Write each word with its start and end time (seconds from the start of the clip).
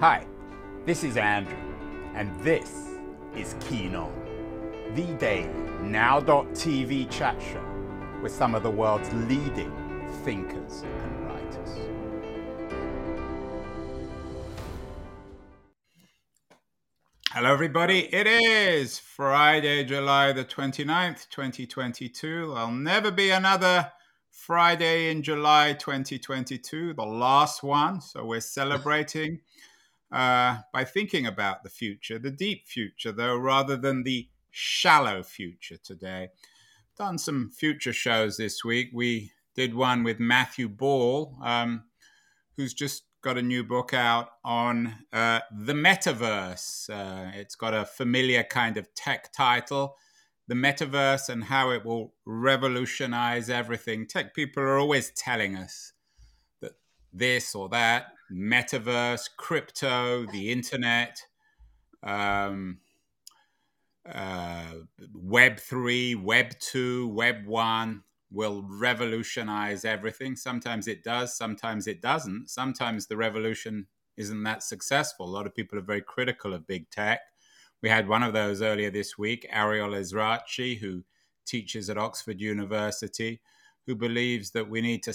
Hi, 0.00 0.24
this 0.86 1.04
is 1.04 1.18
Andrew, 1.18 1.58
and 2.14 2.34
this 2.40 2.88
is 3.36 3.54
Keen 3.60 3.94
On, 3.94 4.10
the 4.94 5.04
daily 5.18 5.50
now.tv 5.82 7.10
chat 7.10 7.38
show 7.42 7.62
with 8.22 8.32
some 8.32 8.54
of 8.54 8.62
the 8.62 8.70
world's 8.70 9.12
leading 9.12 9.70
thinkers 10.24 10.84
and 11.02 11.26
writers. 11.26 11.78
Hello, 17.32 17.52
everybody. 17.52 18.08
It 18.10 18.26
is 18.26 18.98
Friday, 18.98 19.84
July 19.84 20.32
the 20.32 20.46
29th, 20.46 21.28
2022. 21.28 22.54
There'll 22.54 22.70
never 22.70 23.10
be 23.10 23.28
another 23.28 23.92
Friday 24.30 25.10
in 25.10 25.22
July 25.22 25.74
2022, 25.74 26.94
the 26.94 27.02
last 27.02 27.62
one. 27.62 28.00
So 28.00 28.24
we're 28.24 28.40
celebrating 28.40 29.40
uh, 30.12 30.58
by 30.72 30.84
thinking 30.84 31.26
about 31.26 31.62
the 31.62 31.70
future, 31.70 32.18
the 32.18 32.30
deep 32.30 32.66
future, 32.66 33.12
though, 33.12 33.36
rather 33.36 33.76
than 33.76 34.02
the 34.02 34.28
shallow 34.50 35.22
future 35.22 35.76
today. 35.76 36.28
Done 36.98 37.18
some 37.18 37.50
future 37.50 37.92
shows 37.92 38.36
this 38.36 38.64
week. 38.64 38.90
We 38.92 39.32
did 39.54 39.74
one 39.74 40.02
with 40.02 40.20
Matthew 40.20 40.68
Ball, 40.68 41.36
um, 41.42 41.84
who's 42.56 42.74
just 42.74 43.04
got 43.22 43.38
a 43.38 43.42
new 43.42 43.62
book 43.62 43.92
out 43.94 44.28
on 44.44 44.94
uh, 45.12 45.40
the 45.52 45.74
metaverse. 45.74 46.90
Uh, 46.90 47.30
it's 47.34 47.54
got 47.54 47.74
a 47.74 47.84
familiar 47.84 48.42
kind 48.42 48.76
of 48.76 48.92
tech 48.94 49.32
title 49.32 49.96
the 50.50 50.56
metaverse 50.56 51.28
and 51.28 51.44
how 51.44 51.70
it 51.70 51.84
will 51.84 52.12
revolutionize 52.26 53.48
everything. 53.48 54.04
Tech 54.04 54.34
people 54.34 54.60
are 54.64 54.78
always 54.78 55.10
telling 55.12 55.54
us 55.54 55.92
that 56.60 56.72
this 57.12 57.54
or 57.54 57.68
that, 57.68 58.06
metaverse, 58.32 59.28
crypto, 59.36 60.26
the 60.26 60.50
internet, 60.50 61.22
um, 62.02 62.78
uh, 64.10 64.74
Web 65.14 65.60
3, 65.60 66.14
Web 66.14 66.58
2, 66.58 67.08
Web 67.08 67.46
1 67.46 68.02
will 68.32 68.64
revolutionize 68.68 69.84
everything. 69.84 70.36
Sometimes 70.36 70.88
it 70.88 71.02
does, 71.02 71.36
sometimes 71.36 71.86
it 71.86 72.00
doesn't. 72.00 72.48
Sometimes 72.48 73.06
the 73.06 73.16
revolution 73.16 73.86
isn't 74.16 74.42
that 74.44 74.62
successful. 74.62 75.26
A 75.26 75.30
lot 75.30 75.46
of 75.46 75.54
people 75.54 75.78
are 75.78 75.82
very 75.82 76.02
critical 76.02 76.54
of 76.54 76.66
big 76.66 76.88
tech. 76.90 77.20
We 77.82 77.88
had 77.88 78.08
one 78.08 78.22
of 78.22 78.32
those 78.32 78.62
earlier 78.62 78.90
this 78.90 79.16
week, 79.16 79.46
Ariel 79.50 79.90
Ezrachi, 79.90 80.78
who 80.78 81.02
teaches 81.46 81.88
at 81.90 81.98
Oxford 81.98 82.40
University, 82.40 83.40
who 83.86 83.94
believes 83.94 84.50
that 84.50 84.68
we 84.68 84.80
need 84.80 85.02
to 85.02 85.14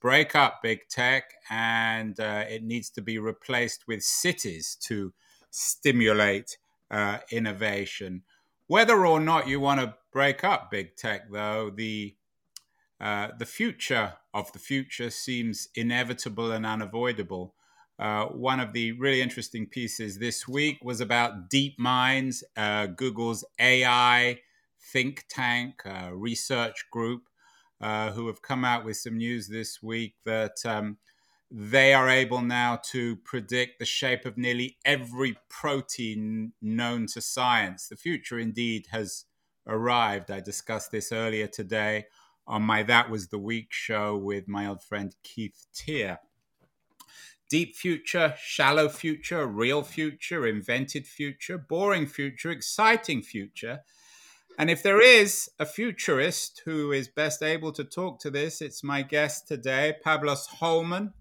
break 0.00 0.36
up 0.36 0.60
big 0.62 0.80
tech 0.88 1.34
and 1.50 2.18
uh, 2.20 2.44
it 2.48 2.62
needs 2.62 2.90
to 2.90 3.00
be 3.00 3.18
replaced 3.18 3.86
with 3.88 4.02
cities 4.02 4.76
to 4.80 5.12
stimulate 5.50 6.58
uh, 6.90 7.18
innovation. 7.30 8.22
Whether 8.66 9.06
or 9.06 9.20
not 9.20 9.48
you 9.48 9.60
want 9.60 9.80
to 9.80 9.94
break 10.12 10.44
up 10.44 10.70
big 10.70 10.96
tech, 10.96 11.30
though, 11.30 11.70
the 11.74 12.14
uh, 13.00 13.28
the 13.36 13.46
future 13.46 14.14
of 14.32 14.52
the 14.52 14.60
future 14.60 15.10
seems 15.10 15.68
inevitable 15.74 16.52
and 16.52 16.64
unavoidable. 16.64 17.52
Uh, 17.98 18.26
one 18.26 18.60
of 18.60 18.72
the 18.72 18.92
really 18.92 19.20
interesting 19.20 19.66
pieces 19.66 20.18
this 20.18 20.46
week 20.46 20.78
was 20.84 21.00
about 21.00 21.50
DeepMind's, 21.50 22.44
uh, 22.56 22.86
Google's 22.86 23.44
AI 23.58 24.38
think 24.80 25.24
tank 25.28 25.82
uh, 25.84 26.10
research 26.12 26.86
group, 26.90 27.22
uh, 27.82 28.12
who 28.12 28.28
have 28.28 28.42
come 28.42 28.64
out 28.64 28.84
with 28.84 28.96
some 28.96 29.16
news 29.16 29.48
this 29.48 29.82
week 29.82 30.14
that 30.24 30.64
um, 30.64 30.98
they 31.50 31.92
are 31.92 32.08
able 32.08 32.40
now 32.40 32.80
to 32.92 33.16
predict 33.16 33.78
the 33.78 33.84
shape 33.84 34.24
of 34.24 34.38
nearly 34.38 34.76
every 34.84 35.36
protein 35.50 36.52
known 36.62 37.06
to 37.08 37.20
science. 37.20 37.88
The 37.88 37.96
future 37.96 38.38
indeed 38.38 38.86
has 38.90 39.24
arrived. 39.66 40.30
I 40.30 40.40
discussed 40.40 40.90
this 40.92 41.12
earlier 41.12 41.46
today 41.46 42.06
on 42.46 42.62
my 42.62 42.82
That 42.82 43.10
Was 43.10 43.28
the 43.28 43.38
Week 43.38 43.68
show 43.70 44.16
with 44.16 44.48
my 44.48 44.66
old 44.66 44.82
friend 44.82 45.14
Keith 45.22 45.66
Teare 45.74 46.18
deep 47.52 47.76
future, 47.76 48.34
shallow 48.38 48.88
future, 48.88 49.46
real 49.46 49.82
future, 49.82 50.46
invented 50.46 51.06
future, 51.06 51.58
boring 51.58 52.06
future, 52.06 52.50
exciting 52.50 53.20
future. 53.20 53.80
And 54.58 54.70
if 54.70 54.82
there 54.82 55.00
is 55.00 55.50
a 55.58 55.66
futurist 55.66 56.62
who 56.64 56.92
is 56.92 57.08
best 57.08 57.42
able 57.42 57.72
to 57.72 57.84
talk 57.84 58.20
to 58.20 58.30
this, 58.30 58.60
it's 58.60 58.84
my 58.84 59.02
guest 59.02 59.48
today, 59.48 59.94
Pablos 60.02 60.46
Holman. 60.46 61.14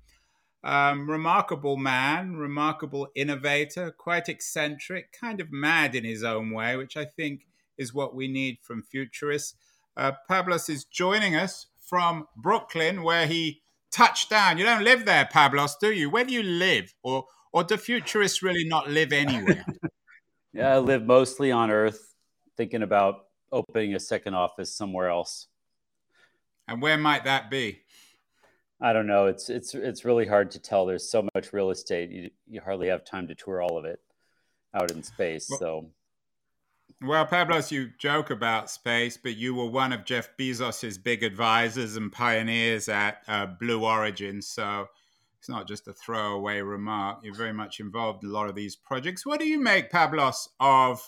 Um, 0.63 1.09
remarkable 1.09 1.75
man, 1.75 2.35
remarkable 2.35 3.07
innovator, 3.15 3.89
quite 3.89 4.29
eccentric, 4.29 5.11
kind 5.11 5.41
of 5.41 5.51
mad 5.51 5.95
in 5.95 6.03
his 6.03 6.23
own 6.23 6.51
way, 6.51 6.75
which 6.77 6.95
I 6.95 7.05
think 7.05 7.47
is 7.79 7.95
what 7.95 8.13
we 8.13 8.27
need 8.27 8.59
from 8.61 8.83
futurists. 8.83 9.55
Uh, 9.97 10.11
Pablos 10.27 10.69
is 10.69 10.85
joining 10.85 11.35
us 11.35 11.67
from 11.79 12.27
Brooklyn, 12.37 13.01
where 13.01 13.25
he 13.25 13.61
touched 13.91 14.29
down. 14.29 14.57
You 14.57 14.65
don't 14.65 14.83
live 14.83 15.05
there, 15.05 15.27
Pablos, 15.31 15.75
do 15.81 15.91
you? 15.91 16.09
Where 16.09 16.23
do 16.25 16.33
you 16.33 16.43
live? 16.43 16.93
Or 17.01 17.25
or 17.53 17.63
do 17.63 17.75
futurists 17.77 18.41
really 18.41 18.63
not 18.63 18.89
live 18.89 19.11
anywhere? 19.11 19.65
yeah, 20.53 20.75
I 20.75 20.77
live 20.77 21.03
mostly 21.03 21.51
on 21.51 21.69
Earth, 21.69 22.10
thinking 22.57 22.83
about 22.83 23.25
opening 23.51 23.95
a 23.95 23.99
second 23.99 24.33
office 24.33 24.73
somewhere 24.73 25.09
else. 25.09 25.47
And 26.67 26.81
where 26.81 26.97
might 26.97 27.25
that 27.25 27.49
be? 27.49 27.81
I 28.79 28.93
don't 28.93 29.07
know. 29.07 29.27
It's 29.27 29.49
it's 29.49 29.75
it's 29.75 30.05
really 30.05 30.25
hard 30.25 30.51
to 30.51 30.59
tell. 30.59 30.85
There's 30.85 31.09
so 31.09 31.27
much 31.35 31.53
real 31.53 31.69
estate. 31.69 32.09
You 32.09 32.29
you 32.47 32.61
hardly 32.61 32.87
have 32.87 33.05
time 33.05 33.27
to 33.27 33.35
tour 33.35 33.61
all 33.61 33.77
of 33.77 33.85
it 33.85 33.99
out 34.73 34.91
in 34.91 35.03
space. 35.03 35.47
Well, 35.49 35.59
so 35.59 35.89
well, 37.03 37.25
Pablos, 37.25 37.71
you 37.71 37.89
joke 37.97 38.29
about 38.29 38.69
space, 38.69 39.17
but 39.17 39.35
you 39.35 39.55
were 39.55 39.65
one 39.65 39.91
of 39.91 40.05
Jeff 40.05 40.29
Bezos's 40.37 40.97
big 40.97 41.23
advisors 41.23 41.95
and 41.95 42.11
pioneers 42.11 42.89
at 42.89 43.21
uh, 43.27 43.47
Blue 43.47 43.83
Origin. 43.85 44.41
So 44.41 44.87
it's 45.39 45.49
not 45.49 45.67
just 45.67 45.87
a 45.87 45.93
throwaway 45.93 46.61
remark. 46.61 47.19
You're 47.23 47.33
very 47.33 47.53
much 47.53 47.79
involved 47.79 48.23
in 48.23 48.29
a 48.29 48.33
lot 48.33 48.49
of 48.49 48.55
these 48.55 48.75
projects. 48.75 49.25
What 49.25 49.39
do 49.39 49.47
you 49.47 49.59
make, 49.59 49.89
Pablos, 49.89 50.49
of 50.59 51.01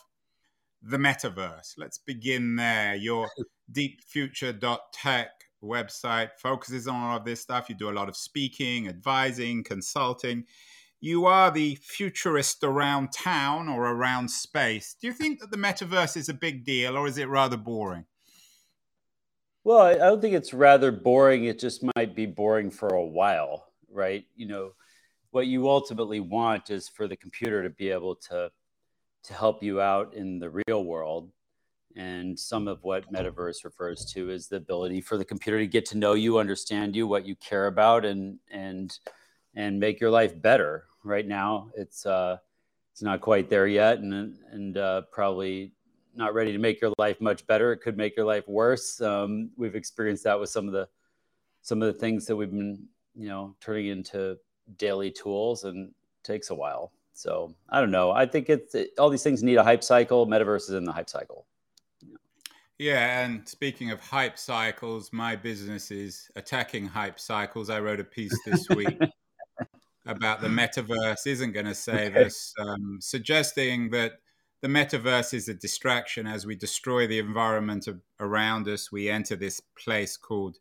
the 0.83 0.97
metaverse? 0.97 1.73
Let's 1.77 1.97
begin 1.97 2.55
there. 2.55 2.95
Your 2.95 3.29
deepfuture.tech 3.71 5.29
website 5.63 6.29
focuses 6.37 6.87
on 6.87 6.95
all 6.95 7.17
of 7.17 7.25
this 7.25 7.41
stuff. 7.41 7.69
You 7.69 7.75
do 7.75 7.89
a 7.89 7.91
lot 7.91 8.09
of 8.09 8.15
speaking, 8.15 8.87
advising, 8.87 9.63
consulting 9.63 10.45
you 11.03 11.25
are 11.25 11.51
the 11.51 11.75
futurist 11.81 12.63
around 12.63 13.11
town 13.11 13.67
or 13.67 13.91
around 13.91 14.31
space. 14.31 14.95
Do 15.01 15.05
you 15.05 15.11
think 15.11 15.41
that 15.41 15.51
the 15.51 15.57
metaverse 15.57 16.15
is 16.15 16.29
a 16.29 16.33
big 16.33 16.63
deal 16.63 16.95
or 16.95 17.07
is 17.07 17.17
it 17.17 17.27
rather 17.27 17.57
boring? 17.57 18.05
Well, 19.65 19.81
I 19.81 19.95
don't 19.95 20.21
think 20.21 20.33
it's 20.33 20.53
rather 20.53 20.93
boring. 20.93 21.43
It 21.43 21.59
just 21.59 21.83
might 21.97 22.15
be 22.15 22.25
boring 22.25 22.71
for 22.71 22.87
a 22.87 23.05
while, 23.05 23.67
right? 23.91 24.23
You 24.37 24.47
know, 24.47 24.71
what 25.31 25.47
you 25.47 25.67
ultimately 25.67 26.21
want 26.21 26.69
is 26.69 26.87
for 26.87 27.05
the 27.05 27.17
computer 27.17 27.63
to 27.63 27.69
be 27.69 27.89
able 27.89 28.15
to 28.29 28.49
to 29.23 29.33
help 29.33 29.63
you 29.63 29.81
out 29.81 30.13
in 30.13 30.39
the 30.39 30.61
real 30.67 30.83
world. 30.83 31.31
And 31.95 32.37
some 32.37 32.67
of 32.67 32.83
what 32.83 33.11
metaverse 33.13 33.63
refers 33.63 34.03
to 34.13 34.31
is 34.31 34.47
the 34.47 34.55
ability 34.55 35.01
for 35.01 35.17
the 35.17 35.25
computer 35.25 35.59
to 35.59 35.67
get 35.67 35.85
to 35.87 35.97
know 35.97 36.13
you, 36.13 36.39
understand 36.39 36.95
you, 36.95 37.05
what 37.05 37.25
you 37.25 37.35
care 37.35 37.67
about, 37.67 38.03
and 38.03 38.39
and 38.49 38.97
and 39.55 39.79
make 39.79 39.99
your 39.99 40.09
life 40.09 40.41
better, 40.41 40.85
right 41.03 41.27
now. 41.27 41.69
It's 41.75 42.05
uh, 42.05 42.37
it's 42.91 43.01
not 43.01 43.21
quite 43.21 43.49
there 43.49 43.67
yet, 43.67 43.99
and 43.99 44.37
and 44.51 44.77
uh, 44.77 45.01
probably 45.11 45.73
not 46.15 46.33
ready 46.33 46.51
to 46.51 46.57
make 46.57 46.81
your 46.81 46.93
life 46.97 47.19
much 47.21 47.45
better. 47.47 47.71
It 47.71 47.81
could 47.81 47.97
make 47.97 48.15
your 48.15 48.25
life 48.25 48.47
worse. 48.47 49.01
Um, 49.01 49.51
we've 49.57 49.75
experienced 49.75 50.23
that 50.23 50.39
with 50.39 50.49
some 50.49 50.67
of 50.67 50.73
the 50.73 50.87
some 51.61 51.81
of 51.81 51.93
the 51.93 51.99
things 51.99 52.25
that 52.25 52.35
we've 52.35 52.51
been 52.51 52.87
you 53.15 53.27
know 53.27 53.55
turning 53.59 53.87
into 53.87 54.37
daily 54.77 55.11
tools, 55.11 55.63
and 55.65 55.93
takes 56.23 56.49
a 56.49 56.55
while. 56.55 56.91
So 57.13 57.53
I 57.69 57.79
don't 57.79 57.91
know. 57.91 58.11
I 58.11 58.25
think 58.25 58.49
it's 58.49 58.75
it, 58.75 58.91
all 58.97 59.09
these 59.09 59.23
things 59.23 59.43
need 59.43 59.55
a 59.55 59.63
hype 59.63 59.83
cycle. 59.83 60.27
Metaverse 60.27 60.63
is 60.63 60.71
in 60.71 60.83
the 60.83 60.91
hype 60.91 61.09
cycle. 61.09 61.45
Yeah, 62.79 63.23
and 63.23 63.47
speaking 63.47 63.91
of 63.91 64.01
hype 64.01 64.37
cycles, 64.37 65.13
my 65.13 65.35
business 65.35 65.91
is 65.91 66.29
attacking 66.35 66.87
hype 66.87 67.19
cycles. 67.19 67.69
I 67.69 67.79
wrote 67.79 67.99
a 67.99 68.03
piece 68.03 68.37
this 68.45 68.67
week 68.69 68.99
about 70.05 70.41
the 70.41 70.47
metaverse 70.47 71.27
isn't 71.27 71.51
going 71.51 71.67
to 71.67 71.75
save 71.75 72.15
us, 72.15 72.53
um, 72.59 72.97
suggesting 72.99 73.91
that 73.91 74.13
the 74.61 74.67
metaverse 74.67 75.33
is 75.33 75.49
a 75.49 75.53
distraction 75.53 76.25
as 76.25 76.45
we 76.45 76.55
destroy 76.55 77.05
the 77.05 77.19
environment 77.19 77.87
of, 77.87 78.01
around 78.19 78.67
us. 78.67 78.91
We 78.91 79.07
enter 79.07 79.35
this 79.35 79.61
place 79.77 80.17
called 80.17 80.57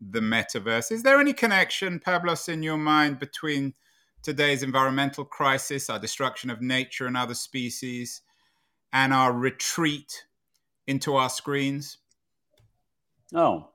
the 0.00 0.20
metaverse. 0.20 0.92
Is 0.92 1.02
there 1.02 1.20
any 1.20 1.32
connection, 1.32 1.98
Pablos, 1.98 2.48
in 2.48 2.62
your 2.62 2.78
mind 2.78 3.18
between 3.18 3.74
today's 4.22 4.62
environmental 4.62 5.24
crisis, 5.24 5.90
our 5.90 5.98
destruction 5.98 6.50
of 6.50 6.60
nature 6.60 7.06
and 7.06 7.16
other 7.16 7.34
species, 7.34 8.22
and 8.92 9.12
our 9.12 9.32
retreat 9.32 10.24
into 10.86 11.14
our 11.16 11.30
screens? 11.30 11.98
Oh, 13.34 13.70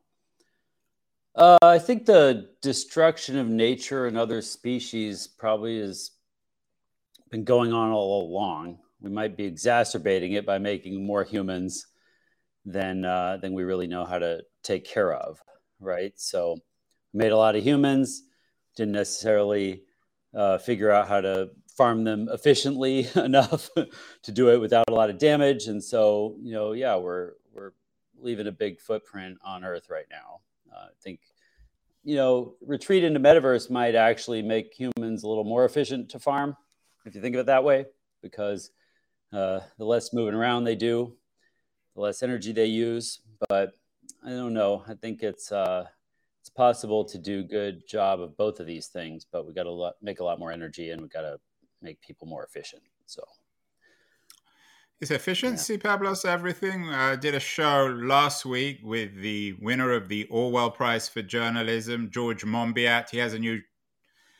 uh, 1.35 1.57
I 1.61 1.79
think 1.79 2.05
the 2.05 2.49
destruction 2.61 3.37
of 3.37 3.47
nature 3.49 4.07
and 4.07 4.17
other 4.17 4.41
species 4.41 5.27
probably 5.27 5.79
has 5.81 6.11
been 7.29 7.43
going 7.43 7.73
on 7.73 7.91
all 7.91 8.29
along. 8.29 8.79
We 9.01 9.09
might 9.09 9.35
be 9.35 9.43
exacerbating 9.43 10.33
it 10.33 10.45
by 10.45 10.59
making 10.59 11.05
more 11.05 11.25
humans 11.25 11.87
than 12.65 13.03
uh, 13.03 13.37
than 13.41 13.53
we 13.53 13.63
really 13.63 13.85
know 13.85 14.05
how 14.05 14.17
to 14.17 14.43
take 14.63 14.85
care 14.85 15.13
of, 15.13 15.41
right? 15.79 16.13
So, 16.15 16.57
made 17.13 17.33
a 17.33 17.37
lot 17.37 17.57
of 17.57 17.63
humans, 17.63 18.23
didn't 18.77 18.93
necessarily 18.93 19.83
uh, 20.35 20.57
figure 20.57 20.91
out 20.91 21.07
how 21.07 21.21
to 21.21 21.49
farm 21.77 22.03
them 22.03 22.29
efficiently 22.31 23.07
enough 23.15 23.69
to 24.23 24.31
do 24.31 24.49
it 24.49 24.59
without 24.59 24.85
a 24.89 24.93
lot 24.93 25.09
of 25.09 25.17
damage, 25.17 25.67
and 25.67 25.83
so 25.83 26.35
you 26.41 26.53
know, 26.53 26.73
yeah, 26.73 26.95
we're 26.95 27.33
we're 27.53 27.71
leaving 28.19 28.47
a 28.47 28.51
big 28.51 28.79
footprint 28.79 29.37
on 29.43 29.63
Earth 29.63 29.89
right 29.89 30.07
now. 30.09 30.41
Uh, 30.71 30.85
I 30.85 30.95
think 31.01 31.19
you 32.05 32.15
know, 32.15 32.53
retreat 32.61 33.03
into 33.03 33.19
metaverse 33.19 33.69
might 33.69 33.95
actually 33.95 34.43
make 34.43 34.73
humans 34.73 35.23
a 35.23 35.27
little 35.27 35.43
more 35.43 35.65
efficient 35.65 36.09
to 36.09 36.19
farm, 36.19 36.55
if 37.05 37.15
you 37.15 37.21
think 37.21 37.35
of 37.35 37.39
it 37.41 37.45
that 37.47 37.63
way, 37.63 37.85
because 38.21 38.69
uh, 39.33 39.59
the 39.79 39.85
less 39.85 40.13
moving 40.13 40.35
around 40.35 40.63
they 40.63 40.75
do, 40.75 41.15
the 41.95 42.01
less 42.01 42.21
energy 42.21 42.51
they 42.51 42.67
use. 42.67 43.21
But 43.49 43.73
I 44.23 44.29
don't 44.29 44.53
know. 44.53 44.83
I 44.87 44.93
think 44.93 45.23
it's 45.23 45.51
uh, 45.51 45.87
possible 46.55 47.05
to 47.05 47.17
do 47.17 47.43
good 47.43 47.87
job 47.87 48.21
of 48.21 48.37
both 48.37 48.59
of 48.59 48.67
these 48.67 48.87
things, 48.87 49.25
but 49.29 49.45
we 49.45 49.53
got 49.53 49.63
to 49.63 49.91
make 50.01 50.19
a 50.19 50.23
lot 50.23 50.39
more 50.39 50.51
energy, 50.51 50.89
and 50.89 51.01
we 51.01 51.07
got 51.07 51.21
to 51.21 51.37
make 51.81 52.01
people 52.01 52.27
more 52.27 52.43
efficient. 52.43 52.83
So. 53.05 53.23
Is 55.01 55.11
efficiency, 55.11 55.73
yeah. 55.73 55.79
Pablos, 55.79 56.23
everything? 56.23 56.89
I 56.89 57.17
did 57.17 57.35
a 57.35 57.39
show 57.39 57.93
last 58.01 58.45
week 58.45 58.79
with 58.81 59.13
the 59.21 59.53
winner 59.59 59.91
of 59.91 60.07
the 60.07 60.25
Orwell 60.31 60.71
Prize 60.71 61.09
for 61.09 61.21
Journalism, 61.21 62.09
George 62.09 62.45
Monbiot. 62.45 63.09
He 63.09 63.17
has 63.17 63.33
a 63.33 63.39
new 63.39 63.59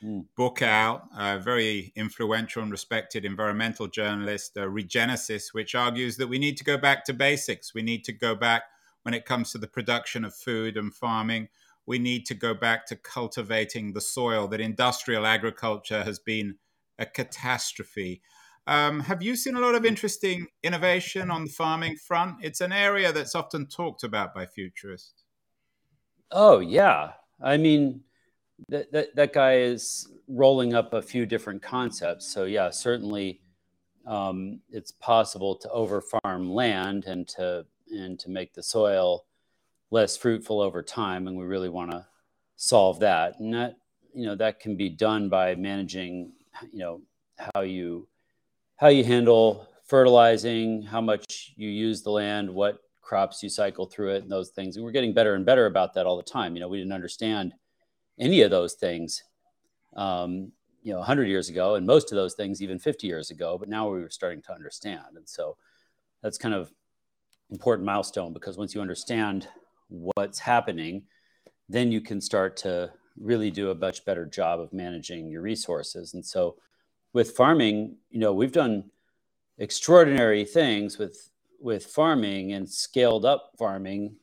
mm. 0.02 0.24
book 0.34 0.62
out, 0.62 1.08
a 1.14 1.38
very 1.38 1.92
influential 1.94 2.62
and 2.62 2.72
respected 2.72 3.26
environmental 3.26 3.86
journalist, 3.86 4.56
uh, 4.56 4.62
Regenesis, 4.62 5.52
which 5.52 5.74
argues 5.74 6.16
that 6.16 6.28
we 6.28 6.38
need 6.38 6.56
to 6.56 6.64
go 6.64 6.78
back 6.78 7.04
to 7.04 7.12
basics. 7.12 7.74
We 7.74 7.82
need 7.82 8.04
to 8.04 8.12
go 8.12 8.34
back 8.34 8.62
when 9.02 9.12
it 9.12 9.26
comes 9.26 9.52
to 9.52 9.58
the 9.58 9.68
production 9.68 10.24
of 10.24 10.34
food 10.34 10.78
and 10.78 10.92
farming. 10.92 11.48
We 11.86 11.98
need 11.98 12.26
to 12.26 12.34
go 12.34 12.54
back 12.54 12.86
to 12.86 12.96
cultivating 12.96 13.92
the 13.92 14.00
soil, 14.00 14.48
that 14.48 14.60
industrial 14.60 15.26
agriculture 15.26 16.02
has 16.02 16.18
been 16.18 16.56
a 16.98 17.06
catastrophe. 17.06 18.22
Um, 18.66 19.00
have 19.00 19.22
you 19.22 19.36
seen 19.36 19.54
a 19.54 19.60
lot 19.60 19.76
of 19.76 19.84
interesting 19.84 20.48
innovation 20.62 21.30
on 21.30 21.44
the 21.44 21.50
farming 21.50 21.96
front? 21.96 22.38
It's 22.42 22.60
an 22.60 22.72
area 22.72 23.12
that's 23.12 23.34
often 23.34 23.66
talked 23.66 24.02
about 24.02 24.34
by 24.34 24.46
futurists. 24.46 25.24
Oh, 26.32 26.58
yeah. 26.58 27.12
I 27.40 27.56
mean, 27.56 28.00
that, 28.68 28.90
that, 28.92 29.14
that 29.14 29.32
guy 29.32 29.58
is 29.58 30.08
rolling 30.26 30.74
up 30.74 30.92
a 30.92 31.02
few 31.02 31.26
different 31.26 31.62
concepts. 31.62 32.26
So 32.26 32.44
yeah, 32.44 32.70
certainly 32.70 33.40
um, 34.06 34.60
it's 34.70 34.92
possible 34.92 35.56
to 35.56 35.70
over 35.70 36.00
farm 36.00 36.50
land 36.50 37.04
and 37.04 37.28
to 37.28 37.66
and 37.88 38.18
to 38.18 38.30
make 38.30 38.52
the 38.52 38.62
soil 38.64 39.25
less 39.90 40.16
fruitful 40.16 40.60
over 40.60 40.82
time, 40.82 41.26
and 41.26 41.36
we 41.36 41.44
really 41.44 41.68
want 41.68 41.90
to 41.90 42.06
solve 42.56 43.00
that. 43.00 43.38
And 43.38 43.54
that 43.54 43.76
you 44.14 44.26
know 44.26 44.34
that 44.36 44.60
can 44.60 44.76
be 44.76 44.88
done 44.88 45.28
by 45.28 45.54
managing 45.54 46.32
you 46.72 46.78
know 46.78 47.02
how 47.38 47.60
you 47.60 48.08
how 48.76 48.88
you 48.88 49.04
handle 49.04 49.68
fertilizing, 49.86 50.82
how 50.82 51.00
much 51.00 51.52
you 51.56 51.68
use 51.68 52.02
the 52.02 52.10
land, 52.10 52.50
what 52.50 52.78
crops 53.00 53.42
you 53.42 53.48
cycle 53.48 53.86
through 53.86 54.14
it, 54.14 54.22
and 54.22 54.30
those 54.30 54.50
things. 54.50 54.76
And 54.76 54.84
we're 54.84 54.90
getting 54.90 55.14
better 55.14 55.34
and 55.34 55.46
better 55.46 55.66
about 55.66 55.94
that 55.94 56.06
all 56.06 56.16
the 56.16 56.22
time. 56.22 56.54
You 56.54 56.60
know, 56.60 56.68
we 56.68 56.78
didn't 56.78 56.92
understand 56.92 57.54
any 58.18 58.42
of 58.42 58.50
those 58.50 58.74
things, 58.74 59.22
um, 59.96 60.50
you 60.82 60.92
know, 60.92 60.98
100 60.98 61.28
years 61.28 61.48
ago, 61.48 61.76
and 61.76 61.86
most 61.86 62.10
of 62.10 62.16
those 62.16 62.34
things 62.34 62.60
even 62.60 62.78
50 62.78 63.06
years 63.06 63.30
ago. 63.30 63.56
But 63.58 63.68
now 63.68 63.88
we 63.88 64.00
were 64.00 64.10
starting 64.10 64.42
to 64.42 64.52
understand, 64.52 65.16
and 65.16 65.28
so 65.28 65.56
that's 66.22 66.38
kind 66.38 66.54
of 66.54 66.72
important 67.50 67.86
milestone 67.86 68.32
because 68.32 68.58
once 68.58 68.74
you 68.74 68.80
understand 68.80 69.46
what's 69.88 70.38
happening, 70.38 71.02
then 71.68 71.92
you 71.92 72.00
can 72.00 72.20
start 72.20 72.56
to 72.58 72.90
really 73.18 73.50
do 73.50 73.70
a 73.70 73.74
much 73.74 74.04
better 74.04 74.26
job 74.26 74.60
of 74.60 74.72
managing 74.72 75.28
your 75.28 75.42
resources. 75.42 76.14
And 76.14 76.24
so, 76.24 76.56
with 77.12 77.30
farming, 77.30 77.96
you 78.10 78.20
know, 78.20 78.32
we've 78.32 78.52
done 78.52 78.90
extraordinary 79.58 80.44
things 80.44 80.98
with 80.98 81.30
with 81.58 81.86
farming 81.86 82.52
and 82.52 82.68
scaled 82.68 83.24
up 83.24 83.52
farming 83.58 84.16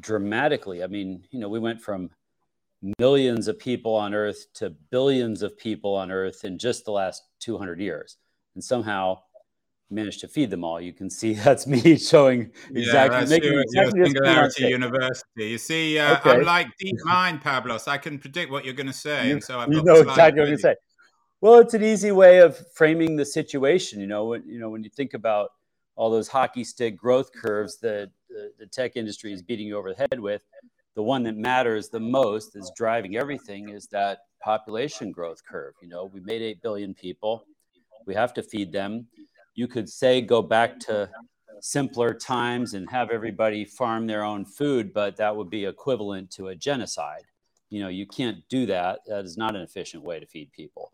dramatically. 0.00 0.82
I 0.82 0.86
mean, 0.86 1.24
you 1.30 1.40
know, 1.40 1.48
we 1.48 1.58
went 1.58 1.80
from 1.80 2.10
millions 2.98 3.48
of 3.48 3.58
people 3.58 3.94
on 3.94 4.14
earth 4.14 4.46
to 4.54 4.70
billions 4.90 5.42
of 5.42 5.56
people 5.56 5.94
on 5.94 6.10
earth 6.10 6.44
in 6.44 6.58
just 6.58 6.84
the 6.84 6.92
last 6.92 7.22
200 7.40 7.80
years 7.80 8.18
and 8.54 8.62
somehow 8.62 9.18
managed 9.90 10.20
to 10.20 10.28
feed 10.28 10.50
them 10.50 10.64
all 10.64 10.80
you 10.80 10.92
can 10.92 11.08
see 11.08 11.34
that's 11.46 11.66
me 11.66 11.96
showing 11.96 12.50
exactly 12.74 13.20
yeah, 13.20 13.24
making 13.26 13.58
exactly 13.58 14.04
singularity 14.04 14.66
university 14.66 15.48
you 15.48 15.58
see 15.58 15.98
uh, 15.98 16.18
okay. 16.18 16.30
i'm 16.30 16.42
like 16.42 16.68
deep 16.78 16.96
mind 17.04 17.40
pablos 17.40 17.86
i 17.86 17.96
can 17.96 18.18
predict 18.18 18.50
what 18.50 18.64
you're 18.64 18.74
going 18.74 18.86
to 18.86 18.92
say 18.92 19.28
you, 19.28 19.34
and 19.34 19.44
so 19.44 19.60
I've 19.60 19.72
you 19.72 19.82
know 19.82 19.96
exactly 19.96 20.22
what 20.22 20.36
you're 20.36 20.46
going 20.46 20.56
to 20.56 20.62
say 20.62 20.74
well 21.40 21.60
it's 21.60 21.74
an 21.74 21.84
easy 21.84 22.12
way 22.12 22.38
of 22.38 22.58
framing 22.74 23.16
the 23.16 23.24
situation 23.24 24.00
you 24.00 24.06
know 24.06 24.26
when 24.26 24.42
you 24.46 24.58
know 24.58 24.70
when 24.70 24.82
you 24.82 24.90
think 24.90 25.14
about 25.14 25.50
all 25.94 26.10
those 26.10 26.28
hockey 26.28 26.64
stick 26.64 26.96
growth 26.96 27.32
curves 27.32 27.78
that 27.78 28.10
the, 28.28 28.52
the 28.58 28.66
tech 28.66 28.96
industry 28.96 29.32
is 29.32 29.40
beating 29.40 29.66
you 29.66 29.78
over 29.78 29.94
the 29.94 30.06
head 30.10 30.20
with 30.20 30.42
the 30.96 31.02
one 31.02 31.22
that 31.22 31.36
matters 31.36 31.90
the 31.90 32.00
most 32.00 32.56
is 32.56 32.72
driving 32.74 33.16
everything 33.16 33.68
is 33.68 33.86
that 33.88 34.20
population 34.42 35.10
growth 35.10 35.42
curve. 35.44 35.74
You 35.82 35.88
know, 35.88 36.06
we 36.06 36.20
made 36.20 36.40
8 36.40 36.62
billion 36.62 36.94
people. 36.94 37.44
We 38.06 38.14
have 38.14 38.32
to 38.34 38.42
feed 38.42 38.72
them. 38.72 39.06
You 39.56 39.66
could 39.66 39.88
say 39.88 40.20
go 40.20 40.40
back 40.42 40.78
to 40.80 41.10
simpler 41.60 42.14
times 42.14 42.74
and 42.74 42.88
have 42.90 43.10
everybody 43.10 43.64
farm 43.64 44.06
their 44.06 44.22
own 44.22 44.44
food, 44.44 44.92
but 44.92 45.16
that 45.16 45.34
would 45.34 45.50
be 45.50 45.64
equivalent 45.64 46.30
to 46.32 46.48
a 46.48 46.54
genocide. 46.54 47.24
You 47.70 47.80
know, 47.80 47.88
you 47.88 48.06
can't 48.06 48.48
do 48.48 48.66
that. 48.66 49.00
That 49.06 49.24
is 49.24 49.36
not 49.36 49.56
an 49.56 49.62
efficient 49.62 50.04
way 50.04 50.20
to 50.20 50.26
feed 50.26 50.52
people. 50.52 50.92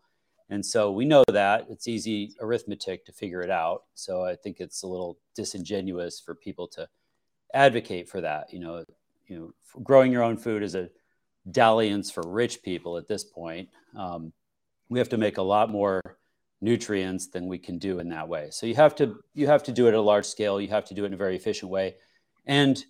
And 0.49 0.65
so 0.65 0.91
we 0.91 1.05
know 1.05 1.23
that 1.27 1.67
it's 1.69 1.87
easy 1.87 2.35
arithmetic 2.39 3.05
to 3.05 3.11
figure 3.11 3.41
it 3.41 3.49
out. 3.49 3.83
So 3.95 4.23
I 4.23 4.35
think 4.35 4.59
it's 4.59 4.83
a 4.83 4.87
little 4.87 5.17
disingenuous 5.35 6.19
for 6.19 6.35
people 6.35 6.67
to 6.69 6.87
advocate 7.53 8.09
for 8.09 8.21
that. 8.21 8.51
You 8.53 8.59
know, 8.59 8.83
you 9.27 9.39
know, 9.39 9.53
growing 9.83 10.11
your 10.11 10.23
own 10.23 10.37
food 10.37 10.63
is 10.63 10.75
a 10.75 10.89
dalliance 11.51 12.11
for 12.11 12.23
rich 12.25 12.61
people 12.63 12.97
at 12.97 13.07
this 13.07 13.23
point. 13.23 13.69
Um, 13.97 14.31
we 14.89 14.99
have 14.99 15.09
to 15.09 15.17
make 15.17 15.37
a 15.37 15.41
lot 15.41 15.69
more 15.69 16.01
nutrients 16.63 17.27
than 17.27 17.47
we 17.47 17.59
can 17.59 17.77
do 17.77 17.99
in 17.99 18.09
that 18.09 18.27
way. 18.27 18.47
So 18.49 18.65
you 18.65 18.75
have 18.75 18.95
to 18.95 19.17
you 19.33 19.45
have 19.47 19.63
to 19.63 19.71
do 19.71 19.85
it 19.85 19.89
at 19.89 19.95
a 19.95 20.01
large 20.01 20.25
scale. 20.25 20.61
You 20.61 20.69
have 20.69 20.85
to 20.85 20.93
do 20.93 21.03
it 21.03 21.07
in 21.07 21.13
a 21.13 21.17
very 21.17 21.35
efficient 21.35 21.69
way, 21.69 21.95
and 22.45 22.83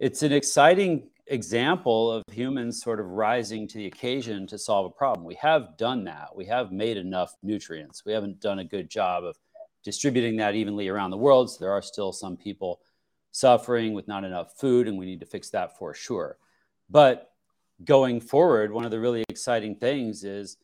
it's 0.00 0.22
an 0.22 0.32
exciting 0.32 1.10
example 1.26 2.10
of 2.10 2.22
humans 2.32 2.80
sort 2.82 3.00
of 3.00 3.06
rising 3.06 3.68
to 3.68 3.76
the 3.76 3.86
occasion 3.86 4.46
to 4.46 4.56
solve 4.56 4.86
a 4.86 4.90
problem. 4.90 5.26
We 5.26 5.34
have 5.34 5.76
done 5.76 6.04
that. 6.04 6.34
We 6.34 6.46
have 6.46 6.72
made 6.72 6.96
enough 6.96 7.34
nutrients. 7.42 8.04
We 8.06 8.12
haven't 8.12 8.40
done 8.40 8.60
a 8.60 8.64
good 8.64 8.88
job 8.88 9.24
of 9.24 9.36
distributing 9.84 10.36
that 10.38 10.54
evenly 10.54 10.88
around 10.88 11.10
the 11.10 11.18
world. 11.18 11.50
So 11.50 11.58
there 11.60 11.72
are 11.72 11.82
still 11.82 12.12
some 12.12 12.36
people 12.36 12.80
suffering 13.30 13.92
with 13.92 14.08
not 14.08 14.24
enough 14.24 14.58
food, 14.58 14.88
and 14.88 14.96
we 14.96 15.04
need 15.04 15.20
to 15.20 15.26
fix 15.26 15.50
that 15.50 15.76
for 15.76 15.92
sure. 15.92 16.38
But 16.88 17.30
going 17.84 18.20
forward, 18.20 18.72
one 18.72 18.86
of 18.86 18.90
the 18.90 18.98
really 18.98 19.24
exciting 19.28 19.76
things 19.76 20.24
is 20.24 20.56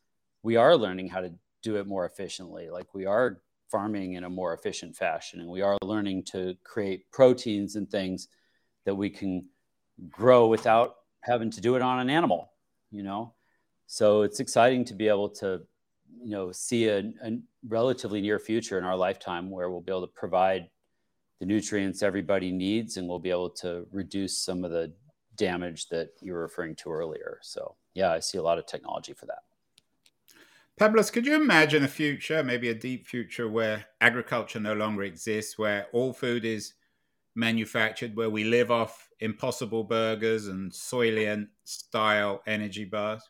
we 0.43 0.57
are 0.57 0.77
learning 0.77 1.09
how 1.09 1.21
to 1.21 1.35
do 1.65 1.77
it 1.77 1.87
more 1.87 2.07
efficiently. 2.07 2.71
Like 2.71 2.95
we 2.95 3.07
are 3.07 3.41
farming 3.71 4.13
in 4.13 4.25
a 4.25 4.31
more 4.31 4.55
efficient 4.55 4.95
fashion, 4.95 5.41
and 5.41 5.49
we 5.49 5.63
are 5.63 5.77
learning 5.83 6.23
to 6.23 6.55
create 6.63 7.11
proteins 7.11 7.75
and 7.75 7.91
things 7.91 8.29
that 8.85 8.95
we 8.95 9.11
can 9.11 9.49
grow 10.11 10.47
without 10.47 10.97
having 11.23 11.51
to 11.51 11.61
do 11.61 11.75
it 11.75 11.83
on 11.83 11.99
an 11.99 12.11
animal, 12.11 12.53
you 12.91 13.03
know? 13.03 13.33
So 13.87 14.23
it's 14.23 14.41
exciting 14.41 14.85
to 14.87 14.95
be 14.95 15.09
able 15.09 15.31
to, 15.41 15.63
you 16.23 16.31
know, 16.31 16.53
see 16.53 16.89
a, 16.89 16.99
a 16.99 17.39
relatively 17.67 18.21
near 18.21 18.39
future 18.39 18.79
in 18.79 18.85
our 18.85 18.97
lifetime 18.97 19.51
where 19.51 19.71
we'll 19.71 19.81
be 19.81 19.93
able 19.93 20.07
to 20.07 20.13
provide 20.15 20.69
the 21.41 21.47
nutrients 21.47 22.03
everybody 22.03 22.53
needs, 22.53 22.97
and 22.97 23.09
we'll 23.09 23.19
be 23.19 23.31
able 23.31 23.51
to 23.51 23.87
reduce 23.91 24.39
some 24.39 24.65
of 24.65 24.71
the 24.71 24.93
damage 25.37 25.89
that 25.89 26.11
you 26.21 26.33
were 26.33 26.43
referring 26.43 26.77
to 26.77 26.93
earlier. 26.93 27.39
So, 27.43 27.75
yeah, 27.95 28.13
I 28.13 28.21
see 28.21 28.39
a 28.39 28.43
lot 28.43 28.59
of 28.59 28.67
technology 28.67 29.15
for 29.15 29.27
that. 29.27 29.43
Pablos, 30.77 31.11
could 31.11 31.25
you 31.25 31.37
imagine 31.37 31.85
a 31.85 31.89
future, 31.89 32.43
maybe 32.43 32.69
a 32.69 32.75
deep 32.75 33.07
future, 33.07 33.49
where 33.49 33.85
agriculture 34.01 34.59
no 34.59 34.75
longer 34.75 35.05
exists, 35.05 35.57
where 35.57 35.87
all 35.93 36.13
food 36.13 36.45
is 36.45 36.75
manufactured, 37.37 38.17
where 38.17 38.31
we 38.31 38.43
live 38.43 38.73
off 38.73 39.09
impossible 39.21 39.85
burgers 39.85 40.49
and 40.49 40.73
soylent 40.73 41.47
style 41.63 42.43
energy 42.49 42.85
bars? 42.85 43.23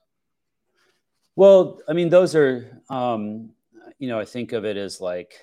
Well, 1.36 1.80
I 1.86 1.92
mean, 1.92 2.08
those 2.08 2.34
are, 2.34 2.80
um, 2.88 3.50
you 3.98 4.08
know, 4.08 4.18
I 4.18 4.24
think 4.24 4.52
of 4.52 4.64
it 4.64 4.78
as 4.78 5.02
like, 5.02 5.34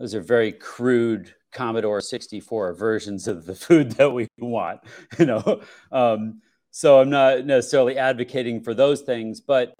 those 0.00 0.16
are 0.16 0.20
very 0.20 0.50
crude 0.50 1.32
Commodore 1.52 2.00
64 2.00 2.74
versions 2.74 3.28
of 3.28 3.46
the 3.46 3.54
food 3.66 3.92
that 3.92 4.10
we 4.10 4.26
want, 4.38 4.80
you 5.18 5.26
know. 5.26 5.62
Um, 5.92 6.42
so 6.72 7.00
I'm 7.00 7.10
not 7.10 7.44
necessarily 7.44 7.96
advocating 7.96 8.62
for 8.62 8.74
those 8.74 9.02
things, 9.02 9.40
but 9.40 9.76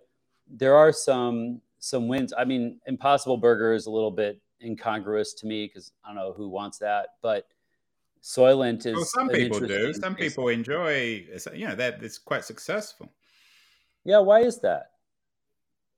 there 0.52 0.76
are 0.76 0.92
some 0.92 1.60
some 1.78 2.08
wins. 2.08 2.32
I 2.36 2.44
mean, 2.44 2.78
Impossible 2.86 3.36
Burger 3.36 3.72
is 3.74 3.86
a 3.86 3.90
little 3.90 4.10
bit 4.10 4.40
incongruous 4.62 5.34
to 5.34 5.46
me 5.46 5.66
because 5.66 5.92
I 6.04 6.08
don't 6.08 6.16
know 6.16 6.32
who 6.32 6.48
wants 6.48 6.78
that, 6.78 7.08
but 7.22 7.46
Soylent 8.22 8.86
is. 8.86 8.94
Oh, 8.94 8.98
well, 8.98 9.04
some 9.04 9.28
people 9.28 9.60
do. 9.60 9.92
Some 9.94 10.14
people 10.14 10.48
enjoy. 10.48 11.26
You 11.54 11.68
know, 11.68 11.74
that 11.74 12.02
it's 12.02 12.18
quite 12.18 12.44
successful. 12.44 13.12
Yeah, 14.04 14.18
why 14.18 14.40
is 14.40 14.60
that? 14.60 14.90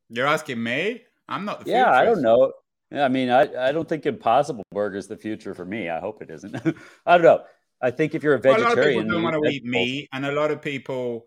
You're 0.08 0.26
asking 0.26 0.62
me? 0.62 1.02
I'm 1.28 1.44
not. 1.44 1.66
yeah, 1.66 1.90
I 1.90 2.04
don't 2.04 2.22
know. 2.22 2.52
I 2.92 3.08
mean, 3.08 3.30
I, 3.30 3.68
I 3.68 3.72
don't 3.72 3.88
think 3.88 4.06
Impossible 4.06 4.62
Burger 4.70 4.98
is 4.98 5.08
the 5.08 5.16
future 5.16 5.54
for 5.54 5.64
me. 5.64 5.88
I 5.88 5.98
hope 5.98 6.22
it 6.22 6.30
isn't. 6.30 6.54
I 7.06 7.18
don't 7.18 7.22
know. 7.22 7.42
I 7.80 7.90
think 7.90 8.14
if 8.14 8.22
you're 8.22 8.34
a 8.34 8.40
vegetarian, 8.40 8.68
well, 8.68 8.68
a 8.68 8.70
lot 8.70 8.78
of 8.78 8.84
people 8.84 9.10
don't 9.10 9.22
want 9.22 9.44
to 9.44 9.50
eat 9.50 9.64
meat, 9.64 10.08
and 10.12 10.24
a 10.24 10.32
lot 10.32 10.50
of 10.50 10.62
people 10.62 11.26